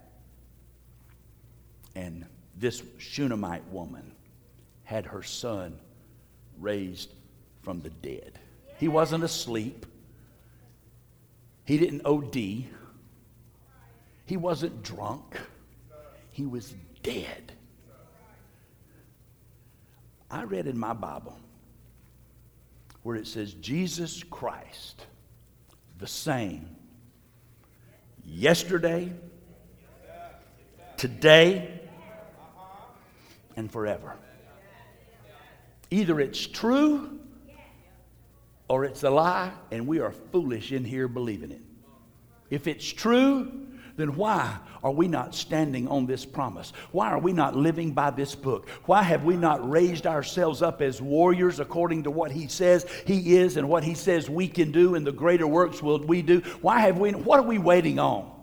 And 1.95 2.27
this 2.57 2.83
Shunammite 2.99 3.67
woman 3.69 4.13
had 4.85 5.07
her 5.07 5.23
son 5.23 5.79
raised 6.59 7.13
from 7.63 7.81
the 7.81 7.91
dead. 7.91 8.39
He 8.79 8.89
wasn't 8.89 9.25
asleep, 9.25 9.87
he 11.65 11.79
didn't 11.79 12.05
OD. 12.05 12.65
He 14.27 14.37
wasn't 14.37 14.83
drunk, 14.83 15.37
he 16.31 16.47
was 16.47 16.75
dead. 17.03 17.53
I 20.31 20.45
read 20.45 20.67
in 20.67 20.79
my 20.79 20.95
Bible 20.95 21.37
where 23.03 23.17
it 23.17 23.27
says, 23.27 23.53
Jesus 23.55 24.23
Christ, 24.23 25.07
the 25.99 26.07
same 26.07 26.77
yesterday, 28.25 29.13
today, 30.97 31.81
and 33.57 33.71
forever. 33.71 34.15
Either 35.91 36.21
it's 36.21 36.47
true 36.47 37.19
or 38.69 38.85
it's 38.85 39.03
a 39.03 39.11
lie, 39.11 39.53
and 39.71 39.87
we 39.87 40.01
are 40.01 40.13
foolish 40.13 40.73
in 40.73 40.85
here 40.85 41.09
believing 41.09 41.51
it. 41.51 41.61
If 42.49 42.67
it's 42.67 42.91
true, 42.91 43.67
then 43.97 44.17
why 44.17 44.59
are 44.83 44.91
we 44.91 45.09
not 45.09 45.35
standing 45.35 45.89
on 45.89 46.07
this 46.07 46.25
promise? 46.25 46.73
Why 46.91 47.09
are 47.09 47.19
we 47.19 47.33
not 47.33 47.57
living 47.57 47.93
by 47.93 48.11
this 48.11 48.35
book? 48.35 48.69
Why 48.87 49.03
have 49.03 49.25
we 49.25 49.37
not 49.37 49.69
raised 49.69 50.07
ourselves 50.07 50.63
up 50.63 50.83
as 50.83 51.01
warriors 51.01 51.61
according 51.61 52.05
to 52.05 52.11
what 52.11 52.31
He 52.31 52.49
says 52.49 52.87
He 53.07 53.37
is 53.37 53.57
and 53.57 53.69
what 53.69 53.85
He 53.85 53.95
says 53.95 54.29
we 54.29 54.49
can 54.49 54.73
do, 54.73 54.95
and 54.95 55.07
the 55.07 55.13
greater 55.13 55.47
works 55.47 55.83
will 55.83 56.01
we 56.01 56.23
do? 56.23 56.41
Why 56.61 56.81
have 56.81 56.99
we, 56.99 57.13
what 57.13 57.39
are 57.39 57.47
we 57.47 57.59
waiting 57.59 57.99
on? 57.99 58.42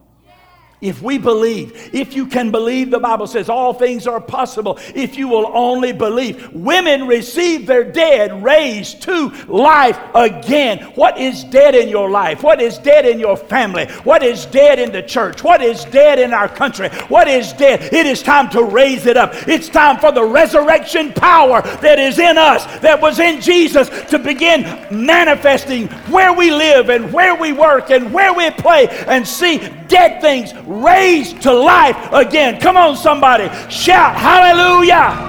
If 0.82 1.02
we 1.02 1.18
believe, 1.18 1.94
if 1.94 2.16
you 2.16 2.26
can 2.26 2.52
believe, 2.52 2.90
the 2.90 3.00
Bible 3.00 3.28
says 3.28 3.50
all 3.50 3.74
things 3.74 4.08
are 4.08 4.22
possible 4.22 4.80
if 4.96 5.18
you 5.18 5.28
will 5.28 5.52
only 5.54 5.92
believe. 5.92 6.54
Women 6.54 7.06
receive 7.06 7.66
their 7.66 7.84
dead 7.84 8.42
raised 8.42 9.02
to 9.02 9.28
life 9.48 10.00
again. 10.16 10.80
What 10.96 11.18
is 11.18 11.44
dead 11.44 11.76
in 11.76 11.90
your 11.90 12.10
life? 12.10 12.44
What 12.44 12.62
is 12.62 12.78
dead 12.78 13.06
in 13.06 13.20
your 13.20 13.36
family? 13.36 13.88
What 14.06 14.24
is 14.24 14.46
dead 14.46 14.80
in 14.80 14.94
the 14.94 15.04
church? 15.04 15.44
What 15.44 15.62
is 15.62 15.84
dead 15.86 16.18
in 16.18 16.34
our 16.34 16.48
country? 16.48 16.88
What 17.10 17.28
is 17.28 17.52
dead? 17.52 17.94
It 17.94 18.06
is 18.06 18.24
time 18.24 18.50
to 18.52 18.64
raise 18.64 19.06
it 19.06 19.18
up. 19.18 19.34
It's 19.50 19.68
time 19.68 20.00
for 20.00 20.14
the 20.14 20.24
resurrection 20.24 21.12
power 21.12 21.62
that 21.82 22.00
is 22.00 22.20
in 22.20 22.38
us, 22.38 22.64
that 22.80 23.02
was 23.02 23.20
in 23.20 23.42
Jesus, 23.42 23.90
to 24.10 24.18
begin 24.18 24.62
manifesting 24.90 25.88
where 26.08 26.32
we 26.32 26.52
live 26.52 26.90
and 26.90 27.12
where 27.12 27.36
we 27.36 27.52
work 27.52 27.90
and 27.90 28.14
where 28.14 28.34
we 28.34 28.50
play 28.52 28.88
and 29.08 29.28
see 29.28 29.58
dead 29.90 30.22
things 30.22 30.54
raised 30.70 31.42
to 31.42 31.52
life 31.52 31.98
again. 32.12 32.62
Come 32.62 32.78
on, 32.78 32.96
somebody. 32.96 33.50
Shout 33.70 34.16
hallelujah. 34.16 35.26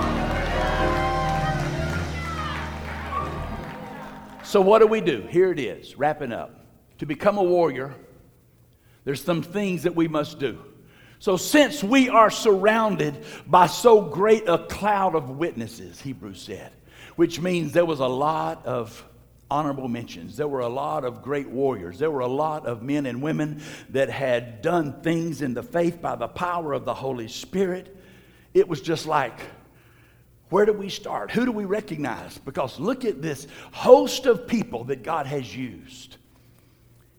So, 4.45 4.61
what 4.61 4.81
do 4.81 4.87
we 4.87 5.01
do? 5.01 5.23
Here 5.31 5.53
it 5.53 5.59
is, 5.59 5.97
wrapping 5.97 6.33
up. 6.33 6.57
To 6.99 7.07
become 7.07 7.39
a 7.39 7.43
warrior, 7.43 7.95
there's 9.05 9.23
some 9.23 9.43
things 9.43 9.85
that 9.85 9.95
we 9.95 10.07
must 10.07 10.39
do. 10.39 10.59
So, 11.21 11.37
since 11.37 11.85
we 11.85 12.09
are 12.09 12.31
surrounded 12.31 13.25
by 13.47 13.69
so 13.69 14.03
great 14.03 14.49
a 14.49 14.59
cloud 14.59 15.15
of 15.15 15.31
witnesses, 15.31 16.01
Hebrews 16.01 16.43
said, 16.43 16.73
which 17.17 17.41
means 17.41 17.73
there 17.73 17.87
was 17.87 18.01
a 18.01 18.07
lot 18.07 18.67
of 18.67 19.07
honorable 19.51 19.89
mentions. 19.89 20.37
There 20.37 20.49
were 20.49 20.61
a 20.61 20.69
lot 20.69 21.05
of 21.05 21.23
great 21.23 21.49
warriors. 21.49 21.99
There 21.99 22.11
were 22.11 22.21
a 22.21 22.27
lot 22.27 22.67
of 22.67 22.83
men 22.83 23.07
and 23.07 23.21
women 23.21 23.63
that 23.91 24.09
had 24.09 24.63
done 24.63 25.03
things 25.03 25.43
in 25.43 25.55
the 25.55 25.63
faith 25.63 26.01
by 26.01 26.17
the 26.17 26.29
power 26.29 26.73
of 26.73 26.85
the 26.85 26.95
Holy 26.95 27.29
Spirit. 27.29 27.97
It 28.55 28.69
was 28.69 28.81
just 28.81 29.07
like, 29.07 29.39
where 30.51 30.67
do 30.67 30.73
we 30.73 30.89
start? 30.89 31.31
Who 31.31 31.45
do 31.45 31.53
we 31.53 31.65
recognize? 31.65 32.39
Because 32.39 32.79
look 32.81 33.05
at 33.05 33.23
this 33.23 33.47
host 33.73 34.27
of 34.27 34.47
people 34.47 34.85
that 34.85 35.03
God 35.03 35.27
has 35.27 35.55
used. 35.57 36.17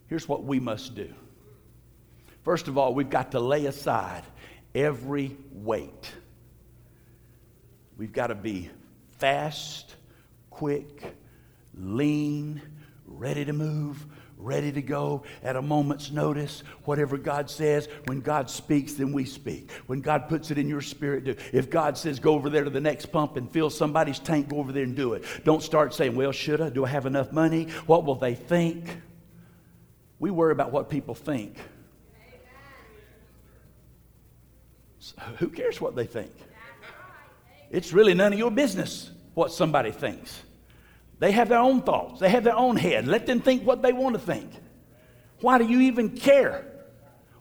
Here's 0.07 0.27
what 0.27 0.43
we 0.43 0.59
must 0.59 0.95
do. 0.95 1.13
First 2.43 2.67
of 2.67 2.77
all, 2.77 2.93
we've 2.93 3.09
got 3.09 3.31
to 3.31 3.39
lay 3.39 3.65
aside 3.65 4.23
every 4.75 5.37
weight. 5.53 6.11
We've 7.97 8.11
got 8.11 8.27
to 8.27 8.35
be 8.35 8.69
fast, 9.19 9.95
quick, 10.49 11.15
lean, 11.81 12.61
ready 13.05 13.43
to 13.45 13.53
move, 13.53 14.05
ready 14.37 14.71
to 14.71 14.81
go 14.81 15.23
at 15.43 15.55
a 15.55 15.61
moment's 15.61 16.11
notice. 16.11 16.63
Whatever 16.85 17.17
God 17.17 17.49
says, 17.49 17.87
when 18.05 18.21
God 18.21 18.49
speaks, 18.49 18.93
then 18.93 19.13
we 19.13 19.25
speak. 19.25 19.71
When 19.87 20.01
God 20.01 20.27
puts 20.27 20.51
it 20.51 20.57
in 20.57 20.67
your 20.67 20.81
spirit, 20.81 21.23
do. 21.23 21.35
If 21.53 21.69
God 21.69 21.97
says, 21.97 22.19
go 22.19 22.33
over 22.33 22.49
there 22.49 22.63
to 22.63 22.69
the 22.69 22.81
next 22.81 23.07
pump 23.07 23.37
and 23.37 23.49
fill 23.49 23.69
somebody's 23.69 24.19
tank, 24.19 24.49
go 24.49 24.57
over 24.57 24.71
there 24.71 24.83
and 24.83 24.95
do 24.95 25.13
it. 25.13 25.23
Don't 25.43 25.61
start 25.61 25.93
saying, 25.93 26.15
well, 26.15 26.31
should 26.31 26.61
I? 26.61 26.69
Do 26.69 26.85
I 26.85 26.89
have 26.89 27.05
enough 27.05 27.31
money? 27.31 27.65
What 27.85 28.05
will 28.05 28.15
they 28.15 28.35
think? 28.35 28.85
We 30.19 30.31
worry 30.31 30.51
about 30.51 30.71
what 30.71 30.89
people 30.89 31.15
think. 31.15 31.57
So 34.99 35.15
who 35.39 35.49
cares 35.49 35.81
what 35.81 35.95
they 35.95 36.05
think? 36.05 36.31
It's 37.71 37.93
really 37.93 38.13
none 38.13 38.33
of 38.33 38.37
your 38.37 38.51
business 38.51 39.09
what 39.33 39.51
somebody 39.51 39.91
thinks. 39.91 40.43
They 41.21 41.31
have 41.34 41.49
their 41.49 41.60
own 41.60 41.84
thoughts, 41.84 42.19
they 42.19 42.29
have 42.29 42.43
their 42.43 42.55
own 42.55 42.75
head. 42.75 43.07
Let 43.07 43.27
them 43.27 43.41
think 43.41 43.63
what 43.63 43.84
they 43.84 43.93
want 43.93 44.15
to 44.15 44.19
think. 44.19 44.49
Why 45.39 45.60
do 45.60 45.65
you 45.65 45.81
even 45.81 46.17
care? 46.17 46.65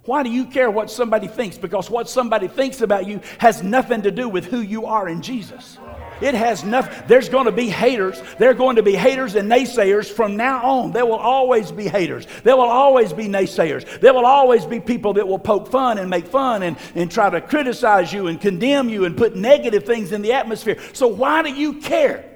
Why 0.05 0.23
do 0.23 0.31
you 0.31 0.45
care 0.45 0.71
what 0.71 0.91
somebody 0.91 1.29
thinks? 1.29 1.57
Because 1.57 1.89
what 1.89 2.07
somebody 2.07 2.47
thinks 2.47 2.83
about 2.83 3.07
you 3.07 3.23
has 3.39 3.63
nothing 3.63 4.03
to 4.03 4.11
do 4.11 4.29
with 4.29 4.45
who 4.45 4.61
you 4.61 4.85
are 4.85 5.09
in 5.09 5.23
Jesus. 5.23 5.79
It 6.21 6.35
has 6.35 6.63
nothing. 6.63 7.05
There's 7.07 7.31
going 7.31 7.47
to 7.47 7.53
be 7.53 7.71
haters. 7.71 8.23
There 8.39 8.51
are 8.51 8.55
going 8.55 8.77
to 8.77 8.83
be 8.83 8.95
haters 8.95 9.35
and 9.35 9.51
naysayers 9.51 10.13
from 10.13 10.37
now 10.37 10.63
on. 10.63 10.93
There 10.93 11.07
will 11.07 11.15
always 11.15 11.73
be 11.73 11.89
haters. 11.89 12.27
There 12.45 12.59
will 12.59 12.65
always 12.65 13.15
be 13.15 13.29
naysayers. 13.29 14.01
There 14.01 14.13
will 14.13 14.27
always 14.27 14.67
be 14.67 14.79
people 14.79 15.15
that 15.15 15.27
will 15.27 15.39
poke 15.39 15.69
fun 15.69 15.97
and 15.97 16.11
make 16.11 16.27
fun 16.27 16.65
and, 16.65 16.77
and 16.95 17.11
try 17.11 17.31
to 17.31 17.41
criticize 17.41 18.13
you 18.13 18.27
and 18.27 18.39
condemn 18.39 18.91
you 18.91 19.07
and 19.07 19.17
put 19.17 19.37
negative 19.37 19.85
things 19.85 20.13
in 20.13 20.21
the 20.21 20.35
atmosphere. 20.35 20.77
So 20.93 21.09
why 21.09 21.43
do 21.43 21.51
you 21.51 21.81
care? 21.81 22.30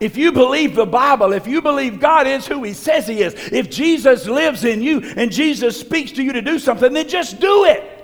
If 0.00 0.16
you 0.16 0.32
believe 0.32 0.74
the 0.74 0.86
Bible, 0.86 1.34
if 1.34 1.46
you 1.46 1.60
believe 1.60 2.00
God 2.00 2.26
is 2.26 2.46
who 2.46 2.62
He 2.62 2.72
says 2.72 3.06
He 3.06 3.22
is, 3.22 3.34
if 3.52 3.68
Jesus 3.68 4.26
lives 4.26 4.64
in 4.64 4.82
you 4.82 5.00
and 5.00 5.30
Jesus 5.30 5.78
speaks 5.78 6.12
to 6.12 6.22
you 6.22 6.32
to 6.32 6.40
do 6.40 6.58
something, 6.58 6.92
then 6.92 7.06
just 7.06 7.38
do 7.38 7.66
it. 7.66 7.98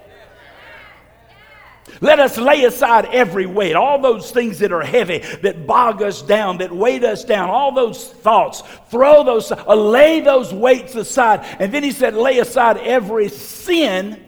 Let 2.02 2.20
us 2.20 2.36
lay 2.36 2.64
aside 2.64 3.06
every 3.06 3.46
weight, 3.46 3.74
all 3.74 3.98
those 4.00 4.30
things 4.30 4.58
that 4.58 4.72
are 4.72 4.82
heavy, 4.82 5.20
that 5.40 5.66
bog 5.66 6.02
us 6.02 6.20
down, 6.20 6.58
that 6.58 6.70
weight 6.70 7.02
us 7.02 7.24
down, 7.24 7.48
all 7.48 7.72
those 7.72 8.06
thoughts. 8.06 8.62
Throw 8.90 9.24
those, 9.24 9.50
uh, 9.50 9.74
lay 9.74 10.20
those 10.20 10.52
weights 10.52 10.94
aside. 10.94 11.46
And 11.58 11.72
then 11.72 11.82
he 11.82 11.92
said, 11.92 12.14
lay 12.14 12.38
aside 12.38 12.76
every 12.76 13.30
sin. 13.30 14.22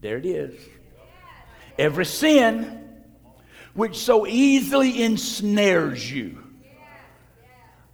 There 0.00 0.16
it 0.16 0.26
is. 0.26 0.54
Every 1.78 2.06
sin 2.06 2.83
which 3.74 3.96
so 3.96 4.26
easily 4.26 5.02
ensnares 5.02 6.10
you. 6.10 6.38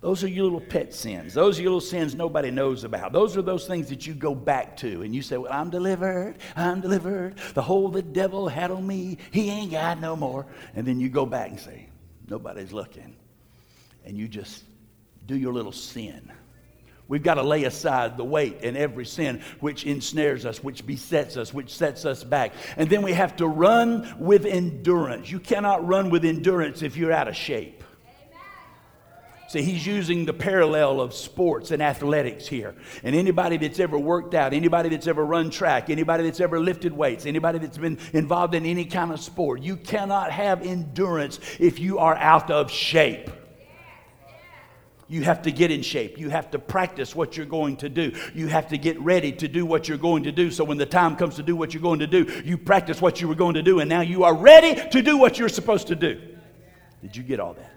Those 0.00 0.24
are 0.24 0.28
your 0.28 0.44
little 0.44 0.62
pet 0.62 0.94
sins. 0.94 1.34
Those 1.34 1.58
are 1.58 1.62
your 1.62 1.72
little 1.72 1.86
sins 1.86 2.14
nobody 2.14 2.50
knows 2.50 2.84
about. 2.84 3.12
Those 3.12 3.36
are 3.36 3.42
those 3.42 3.66
things 3.66 3.90
that 3.90 4.06
you 4.06 4.14
go 4.14 4.34
back 4.34 4.76
to 4.78 5.02
and 5.02 5.14
you 5.14 5.20
say, 5.20 5.36
Well, 5.36 5.52
I'm 5.52 5.68
delivered. 5.68 6.36
I'm 6.56 6.80
delivered. 6.80 7.36
The 7.52 7.60
hold 7.60 7.92
the 7.92 8.02
devil 8.02 8.48
had 8.48 8.70
on 8.70 8.86
me, 8.86 9.18
he 9.30 9.50
ain't 9.50 9.72
got 9.72 10.00
no 10.00 10.16
more. 10.16 10.46
And 10.74 10.86
then 10.86 11.00
you 11.00 11.10
go 11.10 11.26
back 11.26 11.50
and 11.50 11.60
say, 11.60 11.88
Nobody's 12.28 12.72
looking. 12.72 13.14
And 14.06 14.16
you 14.16 14.26
just 14.26 14.64
do 15.26 15.36
your 15.36 15.52
little 15.52 15.72
sin. 15.72 16.32
We've 17.10 17.24
got 17.24 17.34
to 17.34 17.42
lay 17.42 17.64
aside 17.64 18.16
the 18.16 18.24
weight 18.24 18.58
and 18.62 18.76
every 18.76 19.04
sin 19.04 19.42
which 19.58 19.84
ensnares 19.84 20.46
us, 20.46 20.62
which 20.62 20.86
besets 20.86 21.36
us, 21.36 21.52
which 21.52 21.74
sets 21.74 22.04
us 22.04 22.22
back. 22.22 22.52
And 22.76 22.88
then 22.88 23.02
we 23.02 23.12
have 23.14 23.34
to 23.38 23.48
run 23.48 24.14
with 24.20 24.46
endurance. 24.46 25.28
You 25.28 25.40
cannot 25.40 25.84
run 25.84 26.10
with 26.10 26.24
endurance 26.24 26.82
if 26.82 26.96
you're 26.96 27.10
out 27.10 27.26
of 27.26 27.34
shape. 27.34 27.82
See, 29.48 29.62
he's 29.62 29.84
using 29.84 30.24
the 30.24 30.32
parallel 30.32 31.00
of 31.00 31.12
sports 31.12 31.72
and 31.72 31.82
athletics 31.82 32.46
here. 32.46 32.76
And 33.02 33.16
anybody 33.16 33.56
that's 33.56 33.80
ever 33.80 33.98
worked 33.98 34.32
out, 34.32 34.52
anybody 34.52 34.90
that's 34.90 35.08
ever 35.08 35.26
run 35.26 35.50
track, 35.50 35.90
anybody 35.90 36.22
that's 36.22 36.38
ever 36.38 36.60
lifted 36.60 36.92
weights, 36.92 37.26
anybody 37.26 37.58
that's 37.58 37.76
been 37.76 37.98
involved 38.12 38.54
in 38.54 38.64
any 38.64 38.84
kind 38.84 39.10
of 39.10 39.18
sport, 39.18 39.62
you 39.62 39.76
cannot 39.76 40.30
have 40.30 40.64
endurance 40.64 41.40
if 41.58 41.80
you 41.80 41.98
are 41.98 42.14
out 42.14 42.52
of 42.52 42.70
shape. 42.70 43.32
You 45.10 45.22
have 45.22 45.42
to 45.42 45.50
get 45.50 45.72
in 45.72 45.82
shape. 45.82 46.18
You 46.18 46.30
have 46.30 46.52
to 46.52 46.58
practice 46.60 47.16
what 47.16 47.36
you're 47.36 47.44
going 47.44 47.78
to 47.78 47.88
do. 47.88 48.12
You 48.32 48.46
have 48.46 48.68
to 48.68 48.78
get 48.78 48.96
ready 49.00 49.32
to 49.32 49.48
do 49.48 49.66
what 49.66 49.88
you're 49.88 49.98
going 49.98 50.22
to 50.22 50.30
do. 50.30 50.52
So 50.52 50.62
when 50.62 50.78
the 50.78 50.86
time 50.86 51.16
comes 51.16 51.34
to 51.34 51.42
do 51.42 51.56
what 51.56 51.74
you're 51.74 51.82
going 51.82 51.98
to 51.98 52.06
do, 52.06 52.42
you 52.44 52.56
practice 52.56 53.02
what 53.02 53.20
you 53.20 53.26
were 53.26 53.34
going 53.34 53.54
to 53.54 53.62
do, 53.62 53.80
and 53.80 53.88
now 53.88 54.02
you 54.02 54.22
are 54.22 54.36
ready 54.36 54.80
to 54.90 55.02
do 55.02 55.18
what 55.18 55.36
you're 55.36 55.48
supposed 55.48 55.88
to 55.88 55.96
do. 55.96 56.20
Did 57.02 57.16
you 57.16 57.24
get 57.24 57.40
all 57.40 57.54
that? 57.54 57.72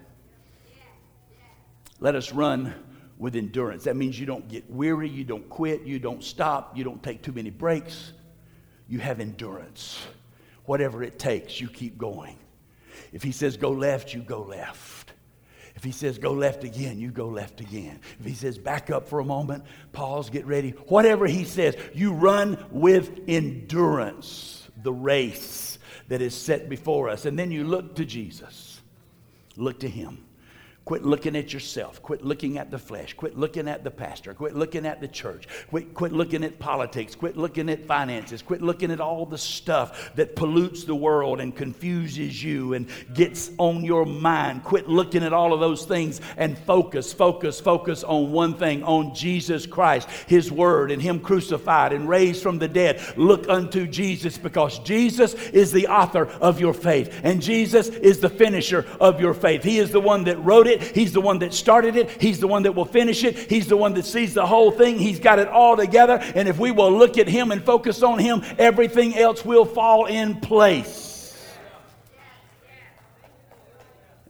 Let 1.98 2.14
us 2.14 2.30
run 2.30 2.72
with 3.18 3.34
endurance. 3.34 3.82
That 3.82 3.96
means 3.96 4.18
you 4.18 4.26
don't 4.26 4.46
get 4.48 4.70
weary, 4.70 5.08
you 5.08 5.24
don't 5.24 5.48
quit, 5.48 5.82
you 5.82 5.98
don't 5.98 6.22
stop, 6.22 6.78
you 6.78 6.84
don't 6.84 7.02
take 7.02 7.20
too 7.20 7.32
many 7.32 7.50
breaks. 7.50 8.12
You 8.88 9.00
have 9.00 9.18
endurance. 9.18 10.06
Whatever 10.66 11.02
it 11.02 11.18
takes, 11.18 11.60
you 11.60 11.66
keep 11.66 11.98
going. 11.98 12.38
If 13.12 13.24
he 13.24 13.32
says 13.32 13.56
go 13.56 13.70
left, 13.70 14.14
you 14.14 14.22
go 14.22 14.42
left. 14.42 15.03
If 15.74 15.82
he 15.82 15.90
says 15.90 16.18
go 16.18 16.32
left 16.32 16.64
again, 16.64 16.98
you 16.98 17.10
go 17.10 17.28
left 17.28 17.60
again. 17.60 18.00
If 18.20 18.26
he 18.26 18.34
says 18.34 18.58
back 18.58 18.90
up 18.90 19.08
for 19.08 19.20
a 19.20 19.24
moment, 19.24 19.64
pause, 19.92 20.30
get 20.30 20.46
ready. 20.46 20.70
Whatever 20.88 21.26
he 21.26 21.44
says, 21.44 21.76
you 21.92 22.12
run 22.12 22.64
with 22.70 23.20
endurance 23.26 24.68
the 24.82 24.92
race 24.92 25.78
that 26.08 26.20
is 26.20 26.34
set 26.34 26.68
before 26.68 27.08
us. 27.08 27.24
And 27.24 27.38
then 27.38 27.50
you 27.50 27.64
look 27.64 27.96
to 27.96 28.04
Jesus. 28.04 28.80
Look 29.56 29.80
to 29.80 29.88
him. 29.88 30.24
Quit 30.84 31.02
looking 31.02 31.34
at 31.34 31.50
yourself. 31.54 32.02
Quit 32.02 32.22
looking 32.22 32.58
at 32.58 32.70
the 32.70 32.78
flesh. 32.78 33.14
Quit 33.14 33.38
looking 33.38 33.68
at 33.68 33.84
the 33.84 33.90
pastor. 33.90 34.34
Quit 34.34 34.54
looking 34.54 34.84
at 34.84 35.00
the 35.00 35.08
church. 35.08 35.48
Quit, 35.70 35.94
quit 35.94 36.12
looking 36.12 36.44
at 36.44 36.58
politics. 36.58 37.14
Quit 37.14 37.38
looking 37.38 37.70
at 37.70 37.86
finances. 37.86 38.42
Quit 38.42 38.60
looking 38.60 38.90
at 38.90 39.00
all 39.00 39.24
the 39.24 39.38
stuff 39.38 40.14
that 40.14 40.36
pollutes 40.36 40.84
the 40.84 40.94
world 40.94 41.40
and 41.40 41.56
confuses 41.56 42.44
you 42.44 42.74
and 42.74 42.86
gets 43.14 43.50
on 43.56 43.82
your 43.82 44.04
mind. 44.04 44.62
Quit 44.62 44.86
looking 44.86 45.22
at 45.22 45.32
all 45.32 45.54
of 45.54 45.60
those 45.60 45.86
things 45.86 46.20
and 46.36 46.58
focus, 46.58 47.14
focus, 47.14 47.58
focus 47.58 48.04
on 48.04 48.30
one 48.30 48.52
thing 48.52 48.82
on 48.82 49.14
Jesus 49.14 49.64
Christ, 49.64 50.06
His 50.26 50.52
Word, 50.52 50.90
and 50.90 51.00
Him 51.00 51.18
crucified 51.18 51.94
and 51.94 52.06
raised 52.06 52.42
from 52.42 52.58
the 52.58 52.68
dead. 52.68 53.00
Look 53.16 53.48
unto 53.48 53.86
Jesus 53.86 54.36
because 54.36 54.80
Jesus 54.80 55.32
is 55.32 55.72
the 55.72 55.86
author 55.86 56.26
of 56.26 56.60
your 56.60 56.74
faith 56.74 57.20
and 57.22 57.40
Jesus 57.40 57.88
is 57.88 58.20
the 58.20 58.28
finisher 58.28 58.84
of 59.00 59.18
your 59.18 59.32
faith. 59.32 59.62
He 59.62 59.78
is 59.78 59.90
the 59.90 59.98
one 59.98 60.24
that 60.24 60.36
wrote 60.44 60.66
it 60.66 60.73
it. 60.74 60.82
He's 60.94 61.12
the 61.12 61.20
one 61.20 61.38
that 61.40 61.54
started 61.54 61.96
it. 61.96 62.22
He's 62.22 62.40
the 62.40 62.46
one 62.48 62.64
that 62.64 62.74
will 62.74 62.84
finish 62.84 63.24
it. 63.24 63.36
He's 63.36 63.66
the 63.66 63.76
one 63.76 63.94
that 63.94 64.04
sees 64.04 64.34
the 64.34 64.46
whole 64.46 64.70
thing. 64.70 64.98
He's 64.98 65.20
got 65.20 65.38
it 65.38 65.48
all 65.48 65.76
together. 65.76 66.18
And 66.34 66.48
if 66.48 66.58
we 66.58 66.70
will 66.70 66.92
look 66.92 67.18
at 67.18 67.28
Him 67.28 67.50
and 67.50 67.64
focus 67.64 68.02
on 68.02 68.18
Him, 68.18 68.42
everything 68.58 69.16
else 69.16 69.44
will 69.44 69.64
fall 69.64 70.06
in 70.06 70.40
place. 70.40 71.04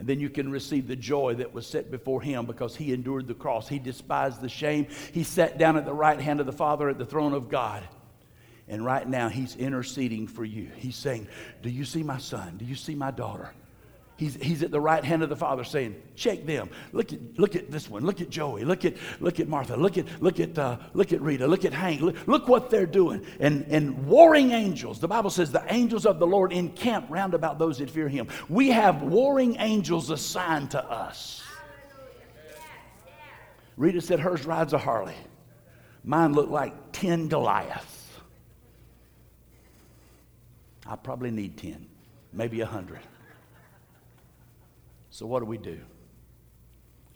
And 0.05 0.09
then 0.11 0.21
you 0.21 0.29
can 0.29 0.51
receive 0.51 0.87
the 0.87 0.97
joy 0.97 1.37
that 1.37 1.55
was 1.55 1.67
set 1.67 1.91
before 1.91 2.21
him 2.21 2.45
because 2.45 2.77
he 2.77 2.93
endured 2.93 3.27
the 3.27 3.33
cross. 3.33 3.69
He 3.69 3.79
despised 3.79 4.43
the 4.43 4.51
shame. 4.51 4.87
He 5.13 5.23
sat 5.23 5.57
down 5.57 5.79
at 5.79 5.87
the 5.87 5.95
right 5.95 6.21
hand 6.21 6.41
of 6.41 6.47
the 6.47 6.53
Father 6.53 6.91
at 6.91 6.99
the 6.99 7.07
throne 7.07 7.33
of 7.33 7.49
God. 7.49 7.83
And 8.69 8.85
right 8.85 9.09
now, 9.09 9.31
he's 9.31 9.57
interceding 9.57 10.27
for 10.27 10.45
you. 10.45 10.71
He's 10.77 10.97
saying, 10.97 11.27
Do 11.63 11.71
you 11.71 11.87
see 11.87 12.03
my 12.03 12.19
son? 12.19 12.59
Do 12.59 12.67
you 12.67 12.75
see 12.75 12.95
my 12.95 13.13
daughter? 13.13 13.51
He's, 14.17 14.37
he's 14.37 14.63
at 14.63 14.71
the 14.71 14.81
right 14.81 15.05
hand 15.05 15.25
of 15.25 15.29
the 15.29 15.37
Father 15.37 15.65
saying, 15.65 16.01
check 16.15 16.47
them. 16.47 16.71
Look 16.93 17.13
at, 17.13 17.19
look 17.37 17.57
at 17.57 17.73
this 17.73 17.91
one. 17.91 18.05
Look 18.05 18.21
at 18.21 18.31
Joey. 18.31 18.65
Look 18.65 18.85
at, 18.85 18.95
look 19.19 19.41
at 19.41 19.49
Martha. 19.49 19.77
Look 19.77 19.99
at, 19.99 20.07
look, 20.23 20.39
at, 20.39 20.57
uh, 20.57 20.79
look 20.93 21.13
at 21.13 21.21
Rita. 21.21 21.49
Look 21.49 21.65
at 21.65 21.73
Hank. 21.73 22.01
Look, 22.01 22.17
look 22.29 22.47
what 22.47 22.71
they're 22.71 22.87
doing. 22.87 23.27
And, 23.41 23.67
and 23.69 24.07
warring 24.07 24.53
angels. 24.53 25.01
The 25.01 25.09
Bible 25.09 25.31
says 25.31 25.51
the 25.51 25.65
angels 25.69 26.07
of 26.07 26.21
the 26.21 26.27
Lord 26.27 26.53
encamp 26.53 27.11
round 27.11 27.35
about 27.35 27.59
those 27.59 27.79
that 27.79 27.91
fear 27.91 28.09
him. 28.09 28.29
We 28.49 28.71
have 28.71 29.03
warring 29.03 29.57
angels 29.59 30.11
assigned 30.11 30.71
to 30.73 30.85
us. 30.85 31.43
Rita 33.77 34.01
said 34.01 34.21
hers 34.21 34.47
rides 34.47 34.73
a 34.73 34.79
Harley. 34.79 35.17
Mine 36.05 36.35
looked 36.35 36.53
like 36.53 36.93
10 36.93 37.27
Goliaths. 37.27 38.03
I 40.87 40.95
probably 40.95 41.33
need 41.33 41.57
10, 41.57 41.85
maybe 42.33 42.61
100. 42.61 43.01
So, 45.15 45.27
what 45.27 45.39
do 45.39 45.45
we 45.45 45.59
do? 45.59 45.79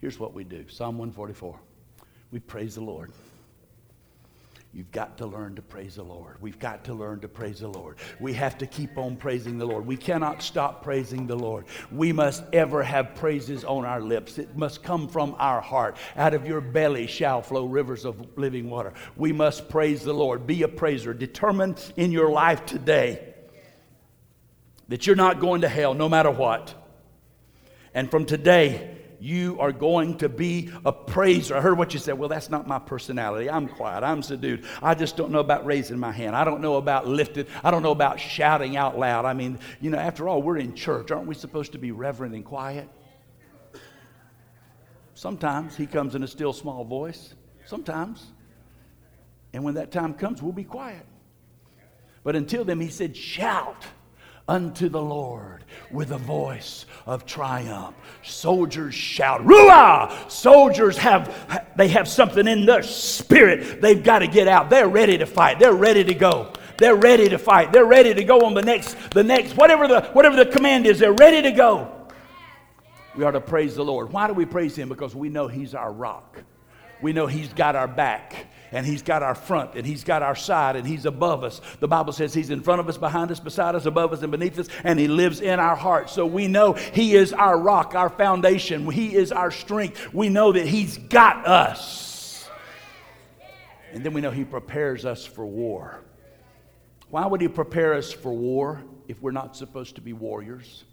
Here's 0.00 0.20
what 0.20 0.32
we 0.32 0.44
do 0.44 0.68
Psalm 0.68 0.98
144. 0.98 1.58
We 2.30 2.38
praise 2.38 2.76
the 2.76 2.80
Lord. 2.80 3.10
You've 4.72 4.92
got 4.92 5.18
to 5.18 5.26
learn 5.26 5.56
to 5.56 5.62
praise 5.62 5.96
the 5.96 6.04
Lord. 6.04 6.36
We've 6.40 6.60
got 6.60 6.84
to 6.84 6.94
learn 6.94 7.18
to 7.20 7.28
praise 7.28 7.58
the 7.58 7.66
Lord. 7.66 7.96
We 8.20 8.34
have 8.34 8.56
to 8.58 8.68
keep 8.68 8.96
on 8.98 9.16
praising 9.16 9.58
the 9.58 9.66
Lord. 9.66 9.84
We 9.84 9.96
cannot 9.96 10.42
stop 10.42 10.84
praising 10.84 11.26
the 11.26 11.34
Lord. 11.34 11.64
We 11.90 12.12
must 12.12 12.44
ever 12.52 12.84
have 12.84 13.16
praises 13.16 13.64
on 13.64 13.84
our 13.84 14.00
lips. 14.00 14.38
It 14.38 14.56
must 14.56 14.84
come 14.84 15.08
from 15.08 15.34
our 15.36 15.60
heart. 15.60 15.96
Out 16.14 16.34
of 16.34 16.46
your 16.46 16.60
belly 16.60 17.08
shall 17.08 17.42
flow 17.42 17.64
rivers 17.64 18.04
of 18.04 18.38
living 18.38 18.70
water. 18.70 18.92
We 19.16 19.32
must 19.32 19.68
praise 19.68 20.04
the 20.04 20.14
Lord. 20.14 20.46
Be 20.46 20.62
a 20.62 20.68
praiser. 20.68 21.12
Determine 21.12 21.74
in 21.96 22.12
your 22.12 22.30
life 22.30 22.64
today 22.64 23.34
that 24.86 25.04
you're 25.04 25.16
not 25.16 25.40
going 25.40 25.62
to 25.62 25.68
hell 25.68 25.94
no 25.94 26.08
matter 26.08 26.30
what. 26.30 26.77
And 27.94 28.10
from 28.10 28.24
today, 28.24 28.96
you 29.20 29.58
are 29.58 29.72
going 29.72 30.18
to 30.18 30.28
be 30.28 30.70
a 30.84 30.92
praiser. 30.92 31.56
I 31.56 31.60
heard 31.60 31.76
what 31.76 31.92
you 31.92 31.98
said. 31.98 32.18
Well, 32.18 32.28
that's 32.28 32.50
not 32.50 32.68
my 32.68 32.78
personality. 32.78 33.50
I'm 33.50 33.68
quiet. 33.68 34.04
I'm 34.04 34.22
subdued. 34.22 34.64
I 34.82 34.94
just 34.94 35.16
don't 35.16 35.32
know 35.32 35.40
about 35.40 35.66
raising 35.66 35.98
my 35.98 36.12
hand. 36.12 36.36
I 36.36 36.44
don't 36.44 36.60
know 36.60 36.76
about 36.76 37.06
lifting. 37.06 37.46
I 37.64 37.70
don't 37.70 37.82
know 37.82 37.90
about 37.90 38.20
shouting 38.20 38.76
out 38.76 38.98
loud. 38.98 39.24
I 39.24 39.32
mean, 39.32 39.58
you 39.80 39.90
know, 39.90 39.98
after 39.98 40.28
all, 40.28 40.40
we're 40.40 40.58
in 40.58 40.74
church. 40.74 41.10
Aren't 41.10 41.26
we 41.26 41.34
supposed 41.34 41.72
to 41.72 41.78
be 41.78 41.90
reverent 41.90 42.34
and 42.34 42.44
quiet? 42.44 42.88
Sometimes 45.14 45.76
he 45.76 45.86
comes 45.86 46.14
in 46.14 46.22
a 46.22 46.28
still 46.28 46.52
small 46.52 46.84
voice. 46.84 47.34
Sometimes. 47.66 48.24
And 49.52 49.64
when 49.64 49.74
that 49.74 49.90
time 49.90 50.14
comes, 50.14 50.42
we'll 50.42 50.52
be 50.52 50.64
quiet. 50.64 51.04
But 52.22 52.36
until 52.36 52.64
then, 52.64 52.80
he 52.80 52.88
said, 52.88 53.16
shout 53.16 53.84
unto 54.48 54.88
the 54.88 55.00
Lord 55.00 55.64
with 55.90 56.10
a 56.10 56.18
voice 56.18 56.86
of 57.06 57.26
triumph. 57.26 57.94
Soldiers 58.22 58.94
shout, 58.94 59.44
Ruah! 59.44 60.30
Soldiers 60.30 60.96
have 60.96 61.72
they 61.76 61.88
have 61.88 62.08
something 62.08 62.48
in 62.48 62.66
their 62.66 62.82
spirit. 62.82 63.80
They've 63.80 64.02
got 64.02 64.20
to 64.20 64.26
get 64.26 64.48
out. 64.48 64.70
They're 64.70 64.88
ready 64.88 65.18
to 65.18 65.26
fight. 65.26 65.58
They're 65.58 65.74
ready 65.74 66.02
to 66.04 66.14
go. 66.14 66.52
They're 66.78 66.96
ready 66.96 67.28
to 67.28 67.38
fight. 67.38 67.72
They're 67.72 67.84
ready 67.84 68.14
to 68.14 68.24
go 68.24 68.46
on 68.46 68.54
the 68.54 68.62
next, 68.62 68.96
the 69.10 69.24
next, 69.24 69.56
whatever 69.56 69.88
the 69.88 70.02
whatever 70.12 70.36
the 70.36 70.46
command 70.46 70.86
is, 70.86 70.98
they're 70.98 71.12
ready 71.12 71.42
to 71.42 71.52
go. 71.52 71.92
We 73.16 73.24
are 73.24 73.32
to 73.32 73.40
praise 73.40 73.74
the 73.74 73.84
Lord. 73.84 74.12
Why 74.12 74.28
do 74.28 74.32
we 74.32 74.46
praise 74.46 74.76
Him? 74.76 74.88
Because 74.88 75.14
we 75.14 75.28
know 75.28 75.48
He's 75.48 75.74
our 75.74 75.92
rock. 75.92 76.42
We 77.00 77.12
know 77.12 77.26
He's 77.26 77.52
got 77.52 77.76
our 77.76 77.88
back 77.88 78.46
and 78.72 78.84
He's 78.84 79.02
got 79.02 79.22
our 79.22 79.34
front, 79.34 79.74
and 79.74 79.86
He's 79.86 80.04
got 80.04 80.22
our 80.22 80.34
side, 80.34 80.76
and 80.76 80.86
He's 80.86 81.06
above 81.06 81.44
us. 81.44 81.60
The 81.80 81.88
Bible 81.88 82.12
says 82.12 82.34
He's 82.34 82.50
in 82.50 82.60
front 82.62 82.80
of 82.80 82.88
us, 82.88 82.98
behind 82.98 83.30
us, 83.30 83.40
beside 83.40 83.74
us, 83.74 83.86
above 83.86 84.12
us, 84.12 84.22
and 84.22 84.30
beneath 84.30 84.58
us, 84.58 84.68
and 84.84 84.98
He 84.98 85.08
lives 85.08 85.40
in 85.40 85.58
our 85.58 85.76
hearts. 85.76 86.12
So 86.12 86.26
we 86.26 86.48
know 86.48 86.74
He 86.74 87.14
is 87.14 87.32
our 87.32 87.58
rock, 87.58 87.94
our 87.94 88.10
foundation. 88.10 88.90
He 88.90 89.14
is 89.14 89.32
our 89.32 89.50
strength. 89.50 90.12
We 90.12 90.28
know 90.28 90.52
that 90.52 90.66
He's 90.66 90.98
got 90.98 91.46
us. 91.46 92.48
And 93.92 94.04
then 94.04 94.12
we 94.12 94.20
know 94.20 94.30
He 94.30 94.44
prepares 94.44 95.04
us 95.04 95.24
for 95.24 95.46
war. 95.46 96.02
Why 97.10 97.26
would 97.26 97.40
He 97.40 97.48
prepare 97.48 97.94
us 97.94 98.12
for 98.12 98.32
war 98.32 98.82
if 99.08 99.22
we're 99.22 99.30
not 99.30 99.56
supposed 99.56 99.94
to 99.94 100.02
be 100.02 100.12
warriors? 100.12 100.84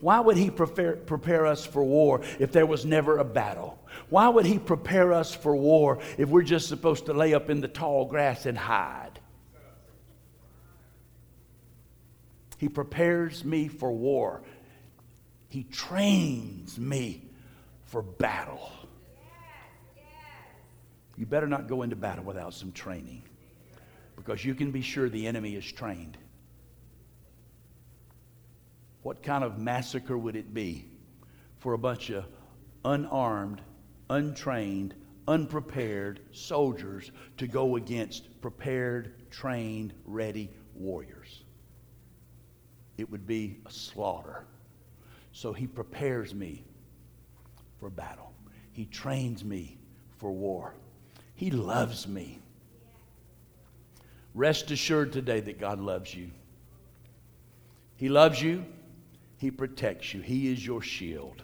Why 0.00 0.20
would 0.20 0.36
he 0.36 0.50
prepare, 0.50 0.96
prepare 0.96 1.46
us 1.46 1.64
for 1.64 1.82
war 1.82 2.20
if 2.38 2.52
there 2.52 2.66
was 2.66 2.84
never 2.84 3.18
a 3.18 3.24
battle? 3.24 3.78
Why 4.10 4.28
would 4.28 4.46
he 4.46 4.58
prepare 4.58 5.12
us 5.12 5.34
for 5.34 5.56
war 5.56 5.98
if 6.18 6.28
we're 6.28 6.42
just 6.42 6.68
supposed 6.68 7.06
to 7.06 7.12
lay 7.12 7.34
up 7.34 7.50
in 7.50 7.60
the 7.60 7.68
tall 7.68 8.06
grass 8.06 8.46
and 8.46 8.56
hide? 8.56 9.20
He 12.58 12.68
prepares 12.68 13.44
me 13.44 13.68
for 13.68 13.92
war. 13.92 14.42
He 15.48 15.64
trains 15.64 16.78
me 16.78 17.22
for 17.84 18.02
battle. 18.02 18.70
You 21.16 21.26
better 21.26 21.46
not 21.46 21.68
go 21.68 21.82
into 21.82 21.96
battle 21.96 22.24
without 22.24 22.54
some 22.54 22.72
training 22.72 23.22
because 24.16 24.44
you 24.44 24.54
can 24.54 24.70
be 24.70 24.80
sure 24.80 25.08
the 25.08 25.26
enemy 25.26 25.54
is 25.54 25.70
trained. 25.70 26.16
What 29.02 29.22
kind 29.22 29.44
of 29.44 29.58
massacre 29.58 30.16
would 30.16 30.34
it 30.34 30.54
be 30.54 30.86
for 31.58 31.74
a 31.74 31.78
bunch 31.78 32.10
of 32.10 32.24
unarmed, 32.84 33.60
untrained, 34.10 34.94
unprepared 35.26 36.20
soldiers 36.32 37.10
to 37.36 37.46
go 37.46 37.76
against 37.76 38.40
prepared, 38.40 39.30
trained, 39.30 39.92
ready 40.04 40.50
warriors? 40.74 41.42
It 42.96 43.10
would 43.10 43.26
be 43.26 43.58
a 43.66 43.70
slaughter. 43.70 44.44
So 45.32 45.52
he 45.52 45.66
prepares 45.66 46.34
me 46.34 46.64
for 47.80 47.90
battle, 47.90 48.32
he 48.72 48.86
trains 48.86 49.44
me 49.44 49.78
for 50.18 50.32
war. 50.32 50.74
He 51.34 51.50
loves 51.50 52.06
me. 52.06 52.38
Rest 54.34 54.70
assured 54.70 55.12
today 55.12 55.40
that 55.40 55.58
God 55.58 55.80
loves 55.80 56.14
you. 56.14 56.30
He 57.96 58.08
loves 58.08 58.40
you. 58.40 58.64
He 59.38 59.50
protects 59.50 60.14
you. 60.14 60.20
He 60.20 60.52
is 60.52 60.64
your 60.64 60.80
shield. 60.80 61.42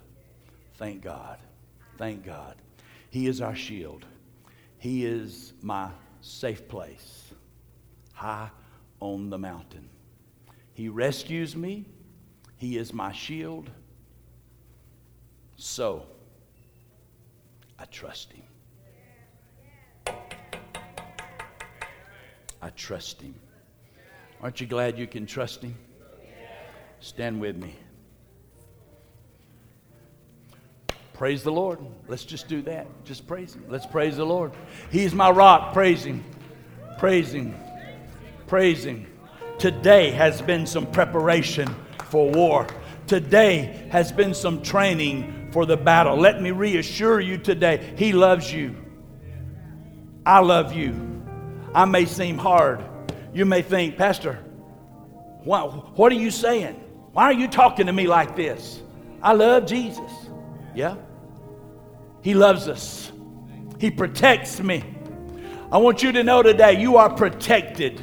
Thank 0.74 1.02
God. 1.02 1.38
Thank 2.00 2.24
God. 2.24 2.56
He 3.10 3.26
is 3.26 3.42
our 3.42 3.54
shield. 3.54 4.06
He 4.78 5.04
is 5.04 5.52
my 5.60 5.90
safe 6.22 6.66
place, 6.66 7.34
high 8.14 8.48
on 9.00 9.28
the 9.28 9.36
mountain. 9.36 9.86
He 10.72 10.88
rescues 10.88 11.54
me. 11.54 11.84
He 12.56 12.78
is 12.78 12.94
my 12.94 13.12
shield. 13.12 13.68
So, 15.56 16.06
I 17.78 17.84
trust 17.84 18.32
him. 18.32 18.44
I 22.62 22.70
trust 22.76 23.20
him. 23.20 23.34
Aren't 24.40 24.58
you 24.58 24.66
glad 24.66 24.98
you 24.98 25.06
can 25.06 25.26
trust 25.26 25.62
him? 25.62 25.76
Stand 27.00 27.42
with 27.42 27.58
me. 27.58 27.74
Praise 31.20 31.42
the 31.42 31.52
Lord. 31.52 31.80
Let's 32.08 32.24
just 32.24 32.48
do 32.48 32.62
that. 32.62 32.86
Just 33.04 33.26
praise 33.26 33.52
Him. 33.52 33.66
Let's 33.68 33.84
praise 33.84 34.16
the 34.16 34.24
Lord. 34.24 34.52
He's 34.90 35.12
my 35.12 35.28
rock. 35.28 35.74
Praise 35.74 36.02
Him. 36.02 36.24
Praise 36.96 37.34
Him. 37.34 37.54
Praise 38.46 38.86
Him. 38.86 39.06
Today 39.58 40.12
has 40.12 40.40
been 40.40 40.66
some 40.66 40.90
preparation 40.90 41.68
for 42.06 42.30
war. 42.30 42.66
Today 43.06 43.86
has 43.90 44.10
been 44.10 44.32
some 44.32 44.62
training 44.62 45.50
for 45.52 45.66
the 45.66 45.76
battle. 45.76 46.16
Let 46.16 46.40
me 46.40 46.52
reassure 46.52 47.20
you 47.20 47.36
today 47.36 47.92
He 47.98 48.14
loves 48.14 48.50
you. 48.50 48.74
I 50.24 50.38
love 50.38 50.72
you. 50.72 51.22
I 51.74 51.84
may 51.84 52.06
seem 52.06 52.38
hard. 52.38 52.82
You 53.34 53.44
may 53.44 53.60
think, 53.60 53.98
Pastor, 53.98 54.36
what, 55.44 55.98
what 55.98 56.12
are 56.12 56.14
you 56.14 56.30
saying? 56.30 56.76
Why 57.12 57.24
are 57.24 57.34
you 57.34 57.46
talking 57.46 57.84
to 57.88 57.92
me 57.92 58.06
like 58.06 58.36
this? 58.36 58.80
I 59.22 59.34
love 59.34 59.66
Jesus. 59.66 60.10
Yeah? 60.74 60.96
He 62.22 62.34
loves 62.34 62.68
us, 62.68 63.12
He 63.78 63.90
protects 63.90 64.60
me. 64.60 64.84
I 65.72 65.78
want 65.78 66.02
you 66.02 66.12
to 66.12 66.24
know 66.24 66.42
today 66.42 66.80
you 66.80 66.96
are 66.96 67.10
protected. 67.10 68.00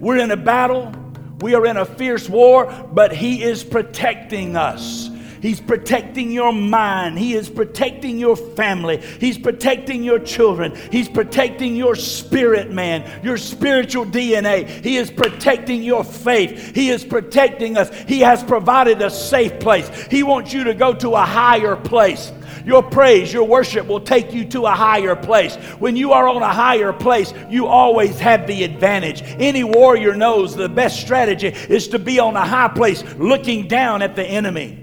We're 0.00 0.18
in 0.18 0.30
a 0.30 0.36
battle, 0.36 0.92
we 1.40 1.54
are 1.54 1.66
in 1.66 1.76
a 1.76 1.84
fierce 1.84 2.28
war, 2.28 2.66
but 2.92 3.12
He 3.12 3.42
is 3.42 3.62
protecting 3.62 4.56
us. 4.56 5.10
He's 5.42 5.60
protecting 5.60 6.30
your 6.30 6.52
mind. 6.52 7.18
He 7.18 7.34
is 7.34 7.50
protecting 7.50 8.16
your 8.16 8.36
family. 8.36 8.98
He's 8.98 9.36
protecting 9.36 10.04
your 10.04 10.20
children. 10.20 10.78
He's 10.92 11.08
protecting 11.08 11.74
your 11.74 11.96
spirit, 11.96 12.70
man, 12.70 13.24
your 13.24 13.36
spiritual 13.36 14.06
DNA. 14.06 14.68
He 14.68 14.96
is 14.98 15.10
protecting 15.10 15.82
your 15.82 16.04
faith. 16.04 16.76
He 16.76 16.90
is 16.90 17.04
protecting 17.04 17.76
us. 17.76 17.92
He 18.06 18.20
has 18.20 18.44
provided 18.44 19.02
a 19.02 19.10
safe 19.10 19.58
place. 19.58 19.88
He 20.08 20.22
wants 20.22 20.52
you 20.52 20.62
to 20.62 20.74
go 20.74 20.94
to 20.94 21.16
a 21.16 21.24
higher 21.24 21.74
place. 21.74 22.30
Your 22.64 22.82
praise, 22.82 23.32
your 23.32 23.44
worship 23.44 23.86
will 23.86 24.00
take 24.00 24.32
you 24.32 24.44
to 24.46 24.66
a 24.66 24.70
higher 24.70 25.16
place. 25.16 25.56
When 25.78 25.96
you 25.96 26.12
are 26.12 26.28
on 26.28 26.42
a 26.42 26.52
higher 26.52 26.92
place, 26.92 27.32
you 27.48 27.66
always 27.66 28.18
have 28.20 28.46
the 28.46 28.64
advantage. 28.64 29.22
Any 29.38 29.64
warrior 29.64 30.14
knows 30.14 30.54
the 30.54 30.68
best 30.68 31.00
strategy 31.00 31.48
is 31.48 31.88
to 31.88 31.98
be 31.98 32.18
on 32.18 32.36
a 32.36 32.44
high 32.44 32.68
place 32.68 33.02
looking 33.16 33.68
down 33.68 34.02
at 34.02 34.16
the 34.16 34.24
enemy. 34.24 34.81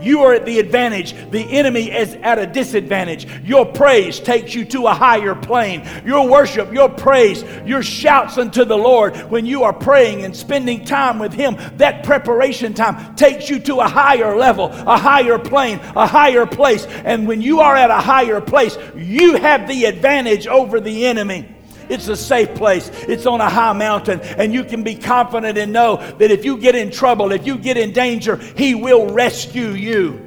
You 0.00 0.22
are 0.22 0.34
at 0.34 0.44
the 0.44 0.58
advantage. 0.58 1.14
The 1.30 1.42
enemy 1.42 1.90
is 1.90 2.14
at 2.14 2.38
a 2.38 2.46
disadvantage. 2.46 3.26
Your 3.42 3.66
praise 3.66 4.20
takes 4.20 4.54
you 4.54 4.64
to 4.66 4.86
a 4.86 4.94
higher 4.94 5.34
plane. 5.34 5.88
Your 6.04 6.28
worship, 6.28 6.72
your 6.72 6.88
praise, 6.88 7.42
your 7.64 7.82
shouts 7.82 8.38
unto 8.38 8.64
the 8.64 8.76
Lord 8.76 9.16
when 9.30 9.46
you 9.46 9.64
are 9.64 9.72
praying 9.72 10.24
and 10.24 10.36
spending 10.36 10.84
time 10.84 11.18
with 11.18 11.32
Him, 11.32 11.56
that 11.76 12.04
preparation 12.04 12.74
time 12.74 13.14
takes 13.16 13.48
you 13.48 13.58
to 13.60 13.80
a 13.80 13.88
higher 13.88 14.36
level, 14.36 14.66
a 14.66 14.98
higher 14.98 15.38
plane, 15.38 15.80
a 15.94 16.06
higher 16.06 16.46
place. 16.46 16.86
And 16.86 17.26
when 17.26 17.40
you 17.40 17.60
are 17.60 17.74
at 17.74 17.90
a 17.90 18.00
higher 18.00 18.40
place, 18.40 18.76
you 18.94 19.36
have 19.36 19.68
the 19.68 19.84
advantage 19.84 20.46
over 20.46 20.80
the 20.80 21.06
enemy. 21.06 21.55
It's 21.88 22.08
a 22.08 22.16
safe 22.16 22.54
place. 22.54 22.90
It's 23.08 23.26
on 23.26 23.40
a 23.40 23.48
high 23.48 23.72
mountain. 23.72 24.20
And 24.20 24.52
you 24.52 24.64
can 24.64 24.82
be 24.82 24.94
confident 24.94 25.58
and 25.58 25.72
know 25.72 25.96
that 25.96 26.30
if 26.30 26.44
you 26.44 26.58
get 26.58 26.74
in 26.74 26.90
trouble, 26.90 27.32
if 27.32 27.46
you 27.46 27.58
get 27.58 27.76
in 27.76 27.92
danger, 27.92 28.36
He 28.36 28.74
will 28.74 29.08
rescue 29.08 29.70
you. 29.70 30.22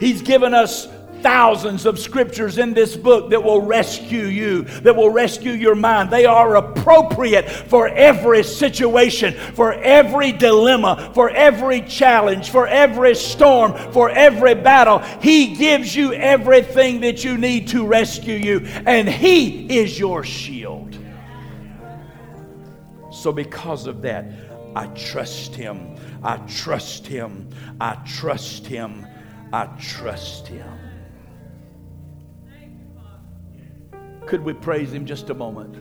He's 0.00 0.22
given 0.22 0.54
us 0.54 0.88
thousands 1.22 1.86
of 1.86 1.98
scriptures 1.98 2.58
in 2.58 2.74
this 2.74 2.96
book 2.96 3.30
that 3.30 3.42
will 3.42 3.60
rescue 3.60 4.24
you, 4.24 4.62
that 4.82 4.94
will 4.94 5.10
rescue 5.10 5.52
your 5.52 5.74
mind. 5.74 6.10
They 6.10 6.26
are 6.26 6.56
appropriate 6.56 7.50
for 7.50 7.88
every 7.88 8.42
situation, 8.42 9.34
for 9.54 9.72
every 9.72 10.32
dilemma, 10.32 11.12
for 11.14 11.30
every 11.30 11.82
challenge, 11.82 12.50
for 12.50 12.66
every 12.66 13.14
storm, 13.14 13.74
for 13.92 14.10
every 14.10 14.54
battle. 14.54 14.98
He 15.20 15.54
gives 15.54 15.94
you 15.94 16.12
everything 16.12 17.00
that 17.00 17.24
you 17.24 17.38
need 17.38 17.68
to 17.68 17.86
rescue 17.86 18.36
you, 18.36 18.60
and 18.86 19.08
He 19.08 19.78
is 19.78 19.98
your 19.98 20.24
shield. 20.24 20.96
So, 23.12 23.32
because 23.32 23.86
of 23.86 24.02
that, 24.02 24.26
I 24.74 24.86
trust 24.88 25.54
Him. 25.54 25.96
I 26.22 26.36
trust 26.46 27.06
Him. 27.06 27.50
I 27.80 27.94
trust 28.06 28.66
Him. 28.66 29.06
I 29.52 29.66
trust 29.78 30.46
Him. 30.46 30.79
Could 34.30 34.44
we 34.44 34.52
praise 34.52 34.92
Him 34.92 35.06
just 35.06 35.28
a 35.30 35.34
moment? 35.34 35.74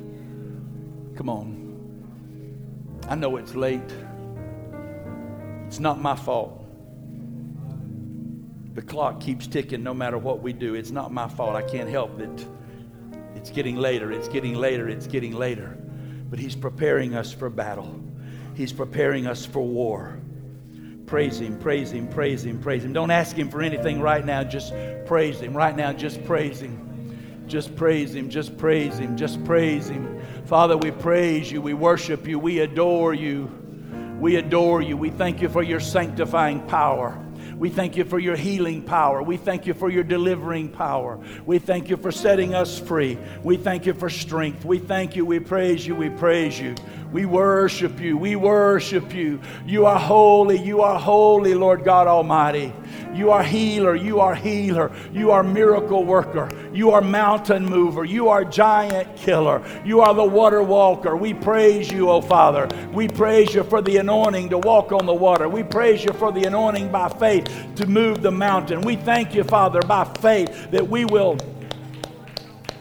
Come 1.15 1.29
on. 1.29 2.99
I 3.07 3.13
know 3.13 3.37
it's 3.37 3.53
late. 3.53 3.93
It's 5.67 5.79
not 5.79 6.01
my 6.01 6.15
fault. 6.15 6.65
The 8.73 8.81
clock 8.81 9.21
keeps 9.21 9.45
ticking 9.45 9.83
no 9.83 9.93
matter 9.93 10.17
what 10.17 10.41
we 10.41 10.51
do. 10.51 10.73
It's 10.73 10.89
not 10.89 11.13
my 11.13 11.27
fault. 11.27 11.55
I 11.55 11.61
can't 11.61 11.87
help 11.87 12.19
it. 12.19 12.47
It's 13.35 13.51
getting 13.51 13.75
later. 13.75 14.11
It's 14.11 14.27
getting 14.27 14.55
later. 14.55 14.89
It's 14.89 15.05
getting 15.05 15.33
later. 15.35 15.77
But 16.27 16.39
He's 16.39 16.55
preparing 16.55 17.13
us 17.13 17.31
for 17.31 17.51
battle, 17.51 18.01
He's 18.55 18.73
preparing 18.73 19.27
us 19.27 19.45
for 19.45 19.61
war. 19.61 20.19
Praise 21.05 21.39
Him, 21.39 21.59
praise 21.59 21.91
Him, 21.91 22.07
praise 22.07 22.43
Him, 22.43 22.59
praise 22.59 22.83
Him. 22.83 22.93
Don't 22.93 23.11
ask 23.11 23.35
Him 23.35 23.51
for 23.51 23.61
anything 23.61 24.01
right 24.01 24.25
now. 24.25 24.43
Just 24.43 24.73
praise 25.05 25.39
Him. 25.39 25.55
Right 25.55 25.75
now, 25.75 25.93
just 25.93 26.25
praise 26.25 26.61
Him. 26.61 26.88
Just 27.49 27.75
praise 27.75 28.13
Him, 28.13 28.29
just 28.29 28.57
praise 28.57 28.99
Him, 28.99 29.17
just 29.17 29.43
praise 29.43 29.89
Him. 29.89 30.21
Father, 30.45 30.77
we 30.77 30.91
praise 30.91 31.51
you, 31.51 31.61
we 31.61 31.73
worship 31.73 32.27
you, 32.27 32.39
we 32.39 32.59
adore 32.59 33.13
you. 33.13 33.51
We 34.19 34.35
adore 34.35 34.81
you. 34.81 34.97
We 34.97 35.11
thank 35.11 35.41
you 35.41 35.47
for 35.47 35.63
your 35.63 35.79
sanctifying 35.79 36.67
power. 36.67 37.17
We 37.57 37.69
thank 37.69 37.95
you 37.95 38.03
for 38.03 38.19
your 38.19 38.35
healing 38.35 38.81
power. 38.81 39.23
We 39.23 39.37
thank 39.37 39.65
you 39.65 39.73
for 39.73 39.89
your 39.89 40.03
delivering 40.03 40.69
power. 40.69 41.19
We 41.45 41.57
thank 41.59 41.89
you 41.89 41.95
for 41.95 42.11
setting 42.11 42.53
us 42.53 42.77
free. 42.77 43.17
We 43.43 43.55
thank 43.55 43.85
you 43.85 43.93
for 43.93 44.09
strength. 44.09 44.65
We 44.65 44.79
thank 44.79 45.15
you. 45.15 45.25
We 45.25 45.39
praise 45.39 45.87
you. 45.87 45.95
We 45.95 46.09
praise 46.09 46.59
you. 46.59 46.75
We 47.11 47.25
worship 47.25 47.99
you. 47.99 48.17
We 48.17 48.35
worship 48.35 49.13
you. 49.13 49.41
You 49.65 49.85
are 49.87 49.99
holy. 49.99 50.59
You 50.59 50.81
are 50.81 50.99
holy, 50.99 51.55
Lord 51.55 51.83
God 51.83 52.07
Almighty. 52.07 52.71
You 53.13 53.31
are 53.31 53.41
healer. 53.41 53.95
You 53.95 54.19
are 54.19 54.35
healer. 54.35 54.91
You 55.11 55.31
are 55.31 55.41
miracle 55.41 56.05
worker. 56.05 56.49
You 56.71 56.91
are 56.91 57.01
mountain 57.01 57.65
mover. 57.65 58.05
You 58.05 58.29
are 58.29 58.45
giant 58.45 59.15
killer. 59.15 59.63
You 59.83 60.01
are 60.01 60.13
the 60.13 60.23
water 60.23 60.61
walker. 60.61 61.15
We 61.15 61.33
praise 61.33 61.91
you, 61.91 62.09
O 62.09 62.21
Father. 62.21 62.67
We 62.93 63.07
praise 63.07 63.55
you 63.55 63.63
for 63.63 63.81
the 63.81 63.97
anointing 63.97 64.49
to 64.49 64.59
walk 64.59 64.91
on 64.91 65.07
the 65.07 65.13
water. 65.13 65.49
We 65.49 65.63
praise 65.63 66.03
you 66.03 66.13
for 66.13 66.31
the 66.31 66.43
anointing 66.45 66.91
by 66.91 67.09
faith 67.09 67.47
to 67.77 67.87
move 67.87 68.21
the 68.21 68.31
mountain. 68.31 68.81
We 68.81 68.95
thank 68.95 69.33
you, 69.33 69.43
Father, 69.43 69.81
by 69.81 70.05
faith 70.21 70.69
that 70.69 70.87
we 70.87 71.05
will 71.05 71.37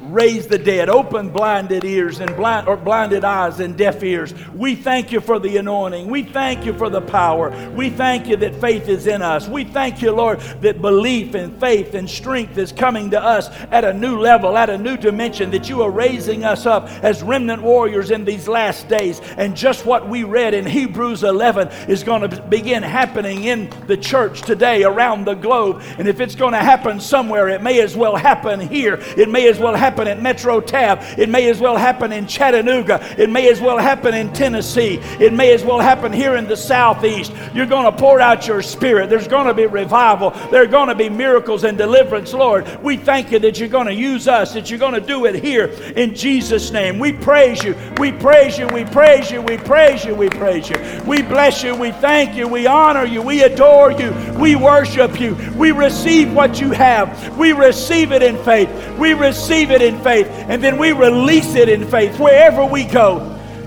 raise 0.09 0.46
the 0.46 0.59
dead, 0.59 0.88
open 0.88 1.28
blinded 1.30 1.84
ears 1.84 2.20
and 2.20 2.34
blind 2.36 2.66
or 2.66 2.76
blinded 2.76 3.24
eyes 3.24 3.61
and 3.61 3.76
deaf 3.76 4.02
ears. 4.02 4.34
We 4.54 4.74
thank 4.74 5.12
you 5.12 5.20
for 5.20 5.38
the 5.38 5.56
anointing. 5.59 6.09
We 6.09 6.22
thank 6.22 6.64
you 6.64 6.72
for 6.72 6.88
the 6.88 7.00
power. 7.00 7.50
We 7.74 7.90
thank 7.90 8.26
you 8.26 8.36
that 8.36 8.61
faith 8.61 8.88
is 8.88 9.06
in 9.06 9.22
us. 9.22 9.48
We 9.48 9.64
thank 9.64 10.00
you, 10.00 10.12
Lord, 10.12 10.40
that 10.62 10.80
belief 10.80 11.34
and 11.34 11.59
faith 11.61 11.94
and 11.94 12.09
strength 12.09 12.56
is 12.56 12.72
coming 12.72 13.11
to 13.11 13.22
us 13.22 13.48
at 13.70 13.84
a 13.84 13.92
new 13.92 14.18
level, 14.18 14.56
at 14.56 14.70
a 14.70 14.78
new 14.78 14.96
dimension, 14.96 15.50
that 15.50 15.68
you 15.68 15.82
are 15.82 15.90
raising 15.90 16.44
us 16.44 16.66
up 16.66 16.88
as 17.04 17.22
remnant 17.22 17.62
warriors 17.62 18.11
in 18.11 18.24
these 18.24 18.48
last 18.48 18.88
days. 18.88 19.20
And 19.36 19.56
just 19.56 19.84
what 19.84 20.09
we 20.09 20.24
read 20.24 20.54
in 20.54 20.64
Hebrews 20.64 21.22
11 21.22 21.68
is 21.88 22.02
going 22.02 22.28
to 22.28 22.42
begin 22.42 22.82
happening 22.82 23.44
in 23.44 23.70
the 23.86 23.96
church 23.96 24.42
today 24.42 24.84
around 24.84 25.26
the 25.26 25.34
globe. 25.34 25.82
And 25.98 26.09
if 26.09 26.20
it's 26.20 26.34
going 26.34 26.52
to 26.52 26.59
happen 26.59 27.00
somewhere, 27.00 27.48
it 27.48 27.62
may 27.62 27.80
as 27.80 27.96
well 27.96 28.16
happen 28.16 28.61
here. 28.61 28.94
It 29.16 29.28
may 29.28 29.48
as 29.48 29.59
well 29.59 29.74
happen 29.74 29.97
happen 29.99 30.16
at 30.16 30.22
Metro 30.22 30.61
Tab. 30.61 31.01
It 31.18 31.28
may 31.28 31.51
as 31.51 31.59
well 31.59 31.76
happen 31.76 32.12
in 32.12 32.28
Chattanooga. 32.28 33.01
It 33.18 33.30
may 33.30 33.51
as 33.51 33.61
well 33.61 33.78
happen 33.78 34.14
in 34.14 34.32
Tennessee. 34.32 35.01
It 35.18 35.32
may 35.32 35.53
as 35.53 35.64
well 35.64 35.80
happen 35.80 36.12
here 36.12 36.36
in 36.36 36.46
the 36.46 36.57
Southeast. 36.57 37.32
You're 37.53 37.66
going 37.66 37.84
to 37.84 37.99
pour 37.99 38.20
out 38.20 38.46
your 38.46 38.62
spirit. 38.62 39.11
There's 39.11 39.26
going 39.26 39.46
to 39.46 39.55
be 39.55 39.66
revival. 39.66 40.30
There 40.53 40.62
are 40.62 40.68
going 40.68 40.88
to 40.88 40.94
be 40.94 41.09
miracles 41.09 41.64
and 41.64 41.76
deliverance, 41.76 42.32
Lord. 42.32 42.64
We 42.80 42.96
thank 42.96 43.32
you 43.32 43.40
that 43.40 43.59
you're 43.59 43.68
going 43.68 43.88
to 43.88 43.94
use 43.94 44.28
us, 44.28 44.55
that 44.55 44.70
you're 44.70 44.78
going 44.78 44.94
to 44.94 45.01
do 45.01 45.24
it 45.26 45.34
here 45.34 45.66
in 45.96 46.14
Jesus' 46.14 46.70
name. 46.70 47.01
We 47.01 47.12
praise 47.12 47.64
you. 47.64 47.74
We 47.99 48.12
praise 48.12 48.57
you. 48.57 48.68
We 48.68 48.84
praise 48.84 49.32
you. 49.32 49.42
We 49.42 49.57
praise 49.57 50.05
you. 50.05 50.14
We 50.14 50.28
praise 50.28 50.70
you. 50.70 50.76
We 51.07 51.22
bless 51.22 51.64
you. 51.64 51.74
We 51.74 51.90
thank 51.90 52.36
you. 52.36 52.46
We 52.46 52.68
honor 52.68 53.05
you. 53.05 53.20
We 53.20 53.42
adore 53.42 53.90
you. 53.90 54.12
We 54.38 54.55
worship 54.55 55.20
you. 55.20 55.36
We 55.57 55.72
receive 55.72 56.32
what 56.32 56.61
you 56.61 56.70
have. 56.70 57.36
We 57.36 57.53
receive 57.53 58.12
it 58.12 58.22
in 58.22 58.36
faith. 58.44 58.68
We 58.99 59.14
receive 59.14 59.70
it 59.70 59.82
in 59.89 60.01
faith, 60.03 60.28
and 60.28 60.62
then 60.62 60.78
we 60.78 60.93
release 60.93 61.55
it 61.57 61.68
in 61.68 61.86
faith 61.89 62.20
wherever 62.20 62.64
we 62.64 62.84
go. 62.84 63.18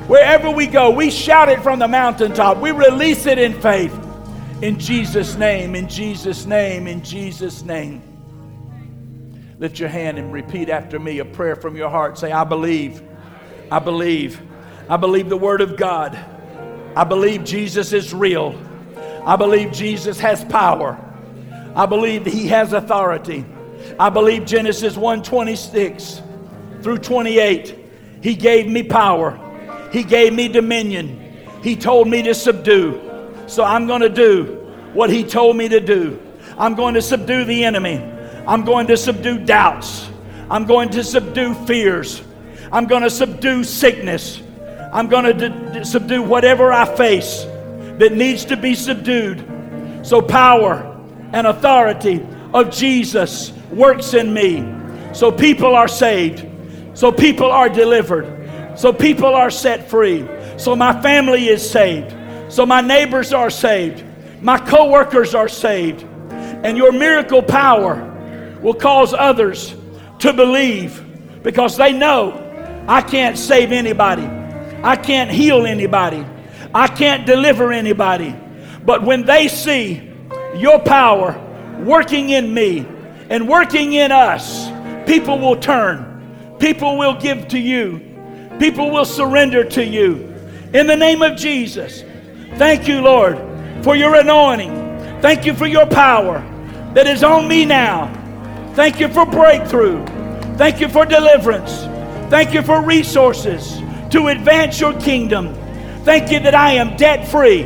Wherever 0.08 0.50
we 0.50 0.68
go, 0.68 0.90
we 0.90 1.12
shout 1.12 1.50
it 1.50 1.62
from 1.62 1.80
the 1.80 1.88
mountaintop. 1.88 2.58
We 2.58 2.72
release 2.72 3.26
it 3.26 3.38
in 3.38 3.60
faith. 3.62 3.94
In 4.62 4.80
Jesus' 4.80 5.36
name, 5.36 5.76
in 5.76 5.88
Jesus' 5.88 6.46
name, 6.46 6.88
in 6.88 7.04
Jesus' 7.04 7.64
name. 7.64 8.02
Lift 9.58 9.80
your 9.80 9.90
hand 9.90 10.18
and 10.18 10.34
repeat 10.34 10.70
after 10.70 11.00
me 11.00 11.20
a 11.20 11.26
prayer 11.26 11.56
from 11.56 11.76
your 11.76 11.90
heart. 11.90 12.18
Say, 12.18 12.32
I 12.32 12.44
believe. 12.44 13.02
I 13.72 13.80
believe. 13.80 14.42
I 14.90 14.98
believe 14.98 15.30
the 15.30 15.38
Word 15.38 15.62
of 15.62 15.78
God. 15.78 16.18
I 16.96 17.04
believe 17.04 17.44
Jesus 17.44 17.94
is 17.94 18.14
real. 18.14 18.60
I 19.24 19.36
believe 19.36 19.72
Jesus 19.72 20.20
has 20.20 20.44
power. 20.46 21.00
I 21.76 21.86
believe 21.86 22.26
He 22.26 22.48
has 22.48 22.74
authority. 22.74 23.46
I 24.00 24.10
believe 24.10 24.46
Genesis 24.46 24.96
1:26 24.96 26.22
through 26.82 26.98
28. 27.00 27.76
He 28.22 28.36
gave 28.36 28.68
me 28.68 28.84
power. 28.84 29.40
He 29.92 30.04
gave 30.04 30.34
me 30.34 30.48
dominion. 30.48 31.20
He 31.64 31.76
told 31.76 32.08
me 32.08 32.24
to 32.24 32.34
subdue. 32.34 33.00
So 33.48 33.64
I'm 33.64 33.88
going 33.88 34.02
to 34.02 34.10
do 34.10 34.74
what 34.94 35.10
he 35.10 35.24
told 35.24 35.58
me 35.58 35.68
to 35.70 35.80
do. 35.80 36.20
I'm 36.58 36.76
going 36.76 36.94
to 36.94 37.02
subdue 37.02 37.46
the 37.46 37.64
enemy. 37.64 37.98
I'm 38.48 38.64
going 38.64 38.88
to 38.88 38.98
subdue 38.98 39.46
doubts. 39.46 40.10
I'm 40.50 40.66
going 40.66 40.90
to 40.90 41.04
subdue 41.04 41.54
fears. 41.66 42.22
I'm 42.72 42.86
going 42.86 43.04
to 43.04 43.10
subdue 43.10 43.64
sickness. 43.64 44.42
I'm 44.94 45.08
going 45.08 45.38
to 45.38 45.50
d- 45.50 45.84
subdue 45.84 46.22
whatever 46.22 46.72
I 46.72 46.86
face 46.96 47.44
that 48.00 48.14
needs 48.14 48.46
to 48.46 48.58
be 48.58 48.76
subdued. 48.76 49.46
So, 50.04 50.22
power 50.22 51.00
and 51.34 51.48
authority 51.48 52.26
of 52.54 52.72
Jesus 52.72 53.54
works 53.72 54.14
in 54.14 54.34
me. 54.34 54.66
So, 55.14 55.32
people 55.32 55.76
are 55.76 55.88
saved. 55.88 56.48
So, 56.94 57.12
people 57.12 57.52
are 57.52 57.70
delivered. 57.70 58.78
So, 58.78 58.94
people 58.94 59.34
are 59.34 59.50
set 59.50 59.90
free. 59.90 60.28
So, 60.58 60.76
my 60.76 61.02
family 61.02 61.48
is 61.48 61.68
saved. 61.68 62.16
So, 62.52 62.66
my 62.66 62.82
neighbors 62.82 63.34
are 63.34 63.50
saved. 63.50 64.04
My 64.42 64.58
coworkers 64.58 65.36
are 65.36 65.48
saved. 65.48 66.04
And 66.32 66.78
your 66.78 66.92
miracle 66.92 67.42
power 67.42 68.08
will 68.62 68.74
cause 68.74 69.14
others 69.14 69.76
to 70.20 70.34
believe 70.34 71.44
because 71.44 71.78
they 71.78 71.94
know 71.94 72.38
I 72.88 73.02
can't 73.02 73.38
save 73.38 73.72
anybody. 73.72 74.26
I 74.84 74.96
can't 74.96 75.32
heal 75.32 75.66
anybody. 75.66 76.26
I 76.74 76.88
can't 76.88 77.26
deliver 77.26 77.72
anybody. 77.72 78.36
But 78.84 79.04
when 79.04 79.26
they 79.26 79.48
see 79.48 80.10
your 80.56 80.80
power 80.80 81.40
working 81.84 82.30
in 82.30 82.54
me 82.54 82.86
and 83.32 83.48
working 83.48 83.94
in 83.94 84.12
us, 84.12 84.70
people 85.10 85.40
will 85.40 85.56
turn. 85.56 86.58
People 86.60 86.98
will 86.98 87.16
give 87.16 87.48
to 87.48 87.58
you. 87.58 88.00
People 88.60 88.92
will 88.92 89.06
surrender 89.06 89.64
to 89.64 89.84
you. 89.84 90.36
In 90.74 90.86
the 90.86 90.98
name 90.98 91.22
of 91.22 91.38
Jesus, 91.38 92.04
thank 92.58 92.90
you, 92.90 93.00
Lord, 93.00 93.38
for 93.84 93.96
your 93.96 94.16
anointing. 94.16 94.74
Thank 95.22 95.46
you 95.46 95.54
for 95.54 95.66
your 95.66 95.86
power 95.86 96.40
that 96.94 97.08
is 97.08 97.24
on 97.24 97.48
me 97.48 97.64
now. 97.64 98.14
Thank 98.76 99.00
you 99.00 99.08
for 99.08 99.26
breakthrough. 99.26 100.06
Thank 100.58 100.82
you 100.82 100.90
for 100.90 101.06
deliverance. 101.06 101.86
Thank 102.30 102.54
you 102.54 102.62
for 102.62 102.82
resources 102.84 103.80
to 104.12 104.28
advance 104.28 104.82
your 104.82 104.94
kingdom. 105.00 105.56
Thank 106.04 106.32
you 106.32 106.40
that 106.42 106.54
I 106.54 106.74
am 106.74 106.98
debt 106.98 107.30
free. 107.30 107.66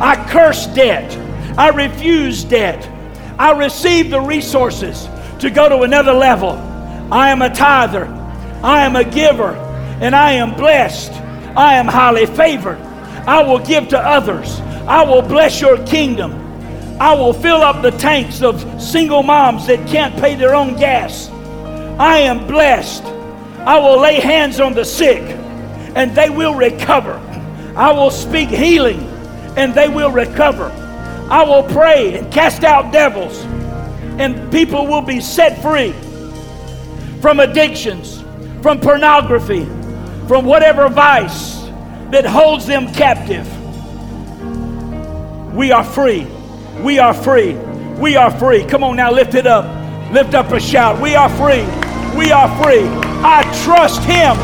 I 0.00 0.22
curse 0.28 0.66
debt. 0.66 1.16
I 1.56 1.70
refuse 1.70 2.44
debt. 2.44 2.97
I 3.38 3.52
receive 3.52 4.10
the 4.10 4.20
resources 4.20 5.08
to 5.38 5.50
go 5.50 5.68
to 5.68 5.82
another 5.82 6.12
level. 6.12 6.50
I 7.12 7.30
am 7.30 7.42
a 7.42 7.54
tither. 7.54 8.06
I 8.62 8.84
am 8.84 8.96
a 8.96 9.04
giver. 9.04 9.52
And 10.00 10.14
I 10.14 10.32
am 10.32 10.54
blessed. 10.54 11.12
I 11.56 11.74
am 11.74 11.86
highly 11.86 12.26
favored. 12.26 12.78
I 13.26 13.42
will 13.42 13.60
give 13.60 13.88
to 13.88 13.98
others. 13.98 14.60
I 14.86 15.04
will 15.04 15.22
bless 15.22 15.60
your 15.60 15.84
kingdom. 15.86 16.32
I 17.00 17.14
will 17.14 17.32
fill 17.32 17.62
up 17.62 17.82
the 17.82 17.92
tanks 17.92 18.42
of 18.42 18.82
single 18.82 19.22
moms 19.22 19.66
that 19.68 19.86
can't 19.88 20.18
pay 20.20 20.34
their 20.34 20.54
own 20.54 20.76
gas. 20.76 21.28
I 21.98 22.18
am 22.18 22.46
blessed. 22.46 23.04
I 23.04 23.78
will 23.78 24.00
lay 24.00 24.18
hands 24.18 24.58
on 24.60 24.74
the 24.74 24.84
sick 24.84 25.22
and 25.94 26.14
they 26.14 26.30
will 26.30 26.54
recover. 26.54 27.14
I 27.76 27.92
will 27.92 28.10
speak 28.10 28.48
healing 28.48 29.00
and 29.56 29.74
they 29.74 29.88
will 29.88 30.10
recover. 30.10 30.70
I 31.30 31.42
will 31.42 31.62
pray 31.62 32.18
and 32.18 32.32
cast 32.32 32.64
out 32.64 32.92
devils 32.92 33.44
and 34.18 34.50
people 34.50 34.86
will 34.86 35.02
be 35.02 35.20
set 35.20 35.62
free 35.62 35.92
from 37.20 37.40
addictions, 37.40 38.22
from 38.62 38.80
pornography, 38.80 39.64
from 40.26 40.44
whatever 40.44 40.88
vice 40.88 41.62
that 42.10 42.24
holds 42.26 42.66
them 42.66 42.92
captive. 42.92 43.46
We 45.54 45.70
are 45.72 45.84
free. 45.84 46.26
We 46.80 46.98
are 46.98 47.14
free. 47.14 47.54
We 47.98 48.16
are 48.16 48.30
free. 48.38 48.64
Come 48.64 48.82
on 48.84 48.96
now, 48.96 49.12
lift 49.12 49.34
it 49.34 49.46
up. 49.46 49.64
Lift 50.12 50.34
up 50.34 50.50
a 50.52 50.60
shout. 50.60 51.00
We 51.00 51.14
are 51.14 51.28
free. 51.30 51.64
We 52.16 52.32
are 52.32 52.48
free. 52.62 52.86
I 53.22 53.42
trust 53.64 54.02
Him. 54.02 54.36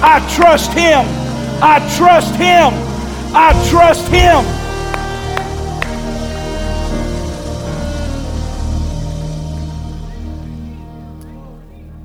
I 0.00 0.24
trust 0.36 0.72
Him. 0.72 1.04
I 1.60 1.78
trust 1.96 2.34
Him. 2.36 2.72
I 3.34 3.68
trust 3.68 4.08
Him. 4.08 4.57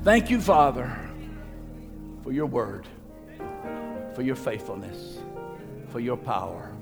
Thank 0.04 0.28
you, 0.28 0.38
Father, 0.38 0.94
for 2.22 2.30
your 2.30 2.44
word, 2.44 2.86
for 4.14 4.20
your 4.20 4.36
faithfulness, 4.36 5.20
for 5.88 5.98
your 5.98 6.18
power. 6.18 6.76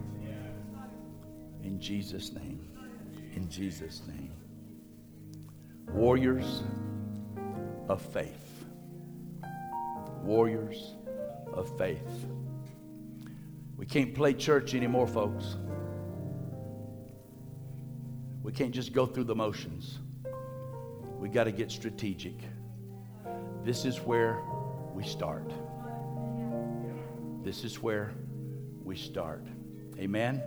In 1.62 1.78
Jesus' 1.78 2.32
name. 2.32 2.68
In 3.36 3.48
Jesus' 3.48 4.02
name. 4.08 4.32
Warriors 5.92 6.64
of 7.88 8.02
faith. 8.02 8.64
Warriors 10.24 10.96
of 11.52 11.78
faith. 11.78 12.26
We 13.76 13.86
can't 13.86 14.16
play 14.16 14.34
church 14.34 14.74
anymore, 14.74 15.06
folks. 15.06 15.58
We 18.42 18.50
can't 18.50 18.72
just 18.72 18.92
go 18.92 19.06
through 19.06 19.24
the 19.24 19.36
motions. 19.36 20.00
We 21.20 21.28
got 21.28 21.44
to 21.44 21.52
get 21.52 21.70
strategic. 21.70 22.34
This 23.64 23.84
is 23.84 23.98
where 23.98 24.42
we 24.92 25.04
start. 25.04 25.48
This 27.44 27.62
is 27.62 27.80
where 27.80 28.12
we 28.82 28.96
start. 28.96 29.46
Amen. 29.98 30.42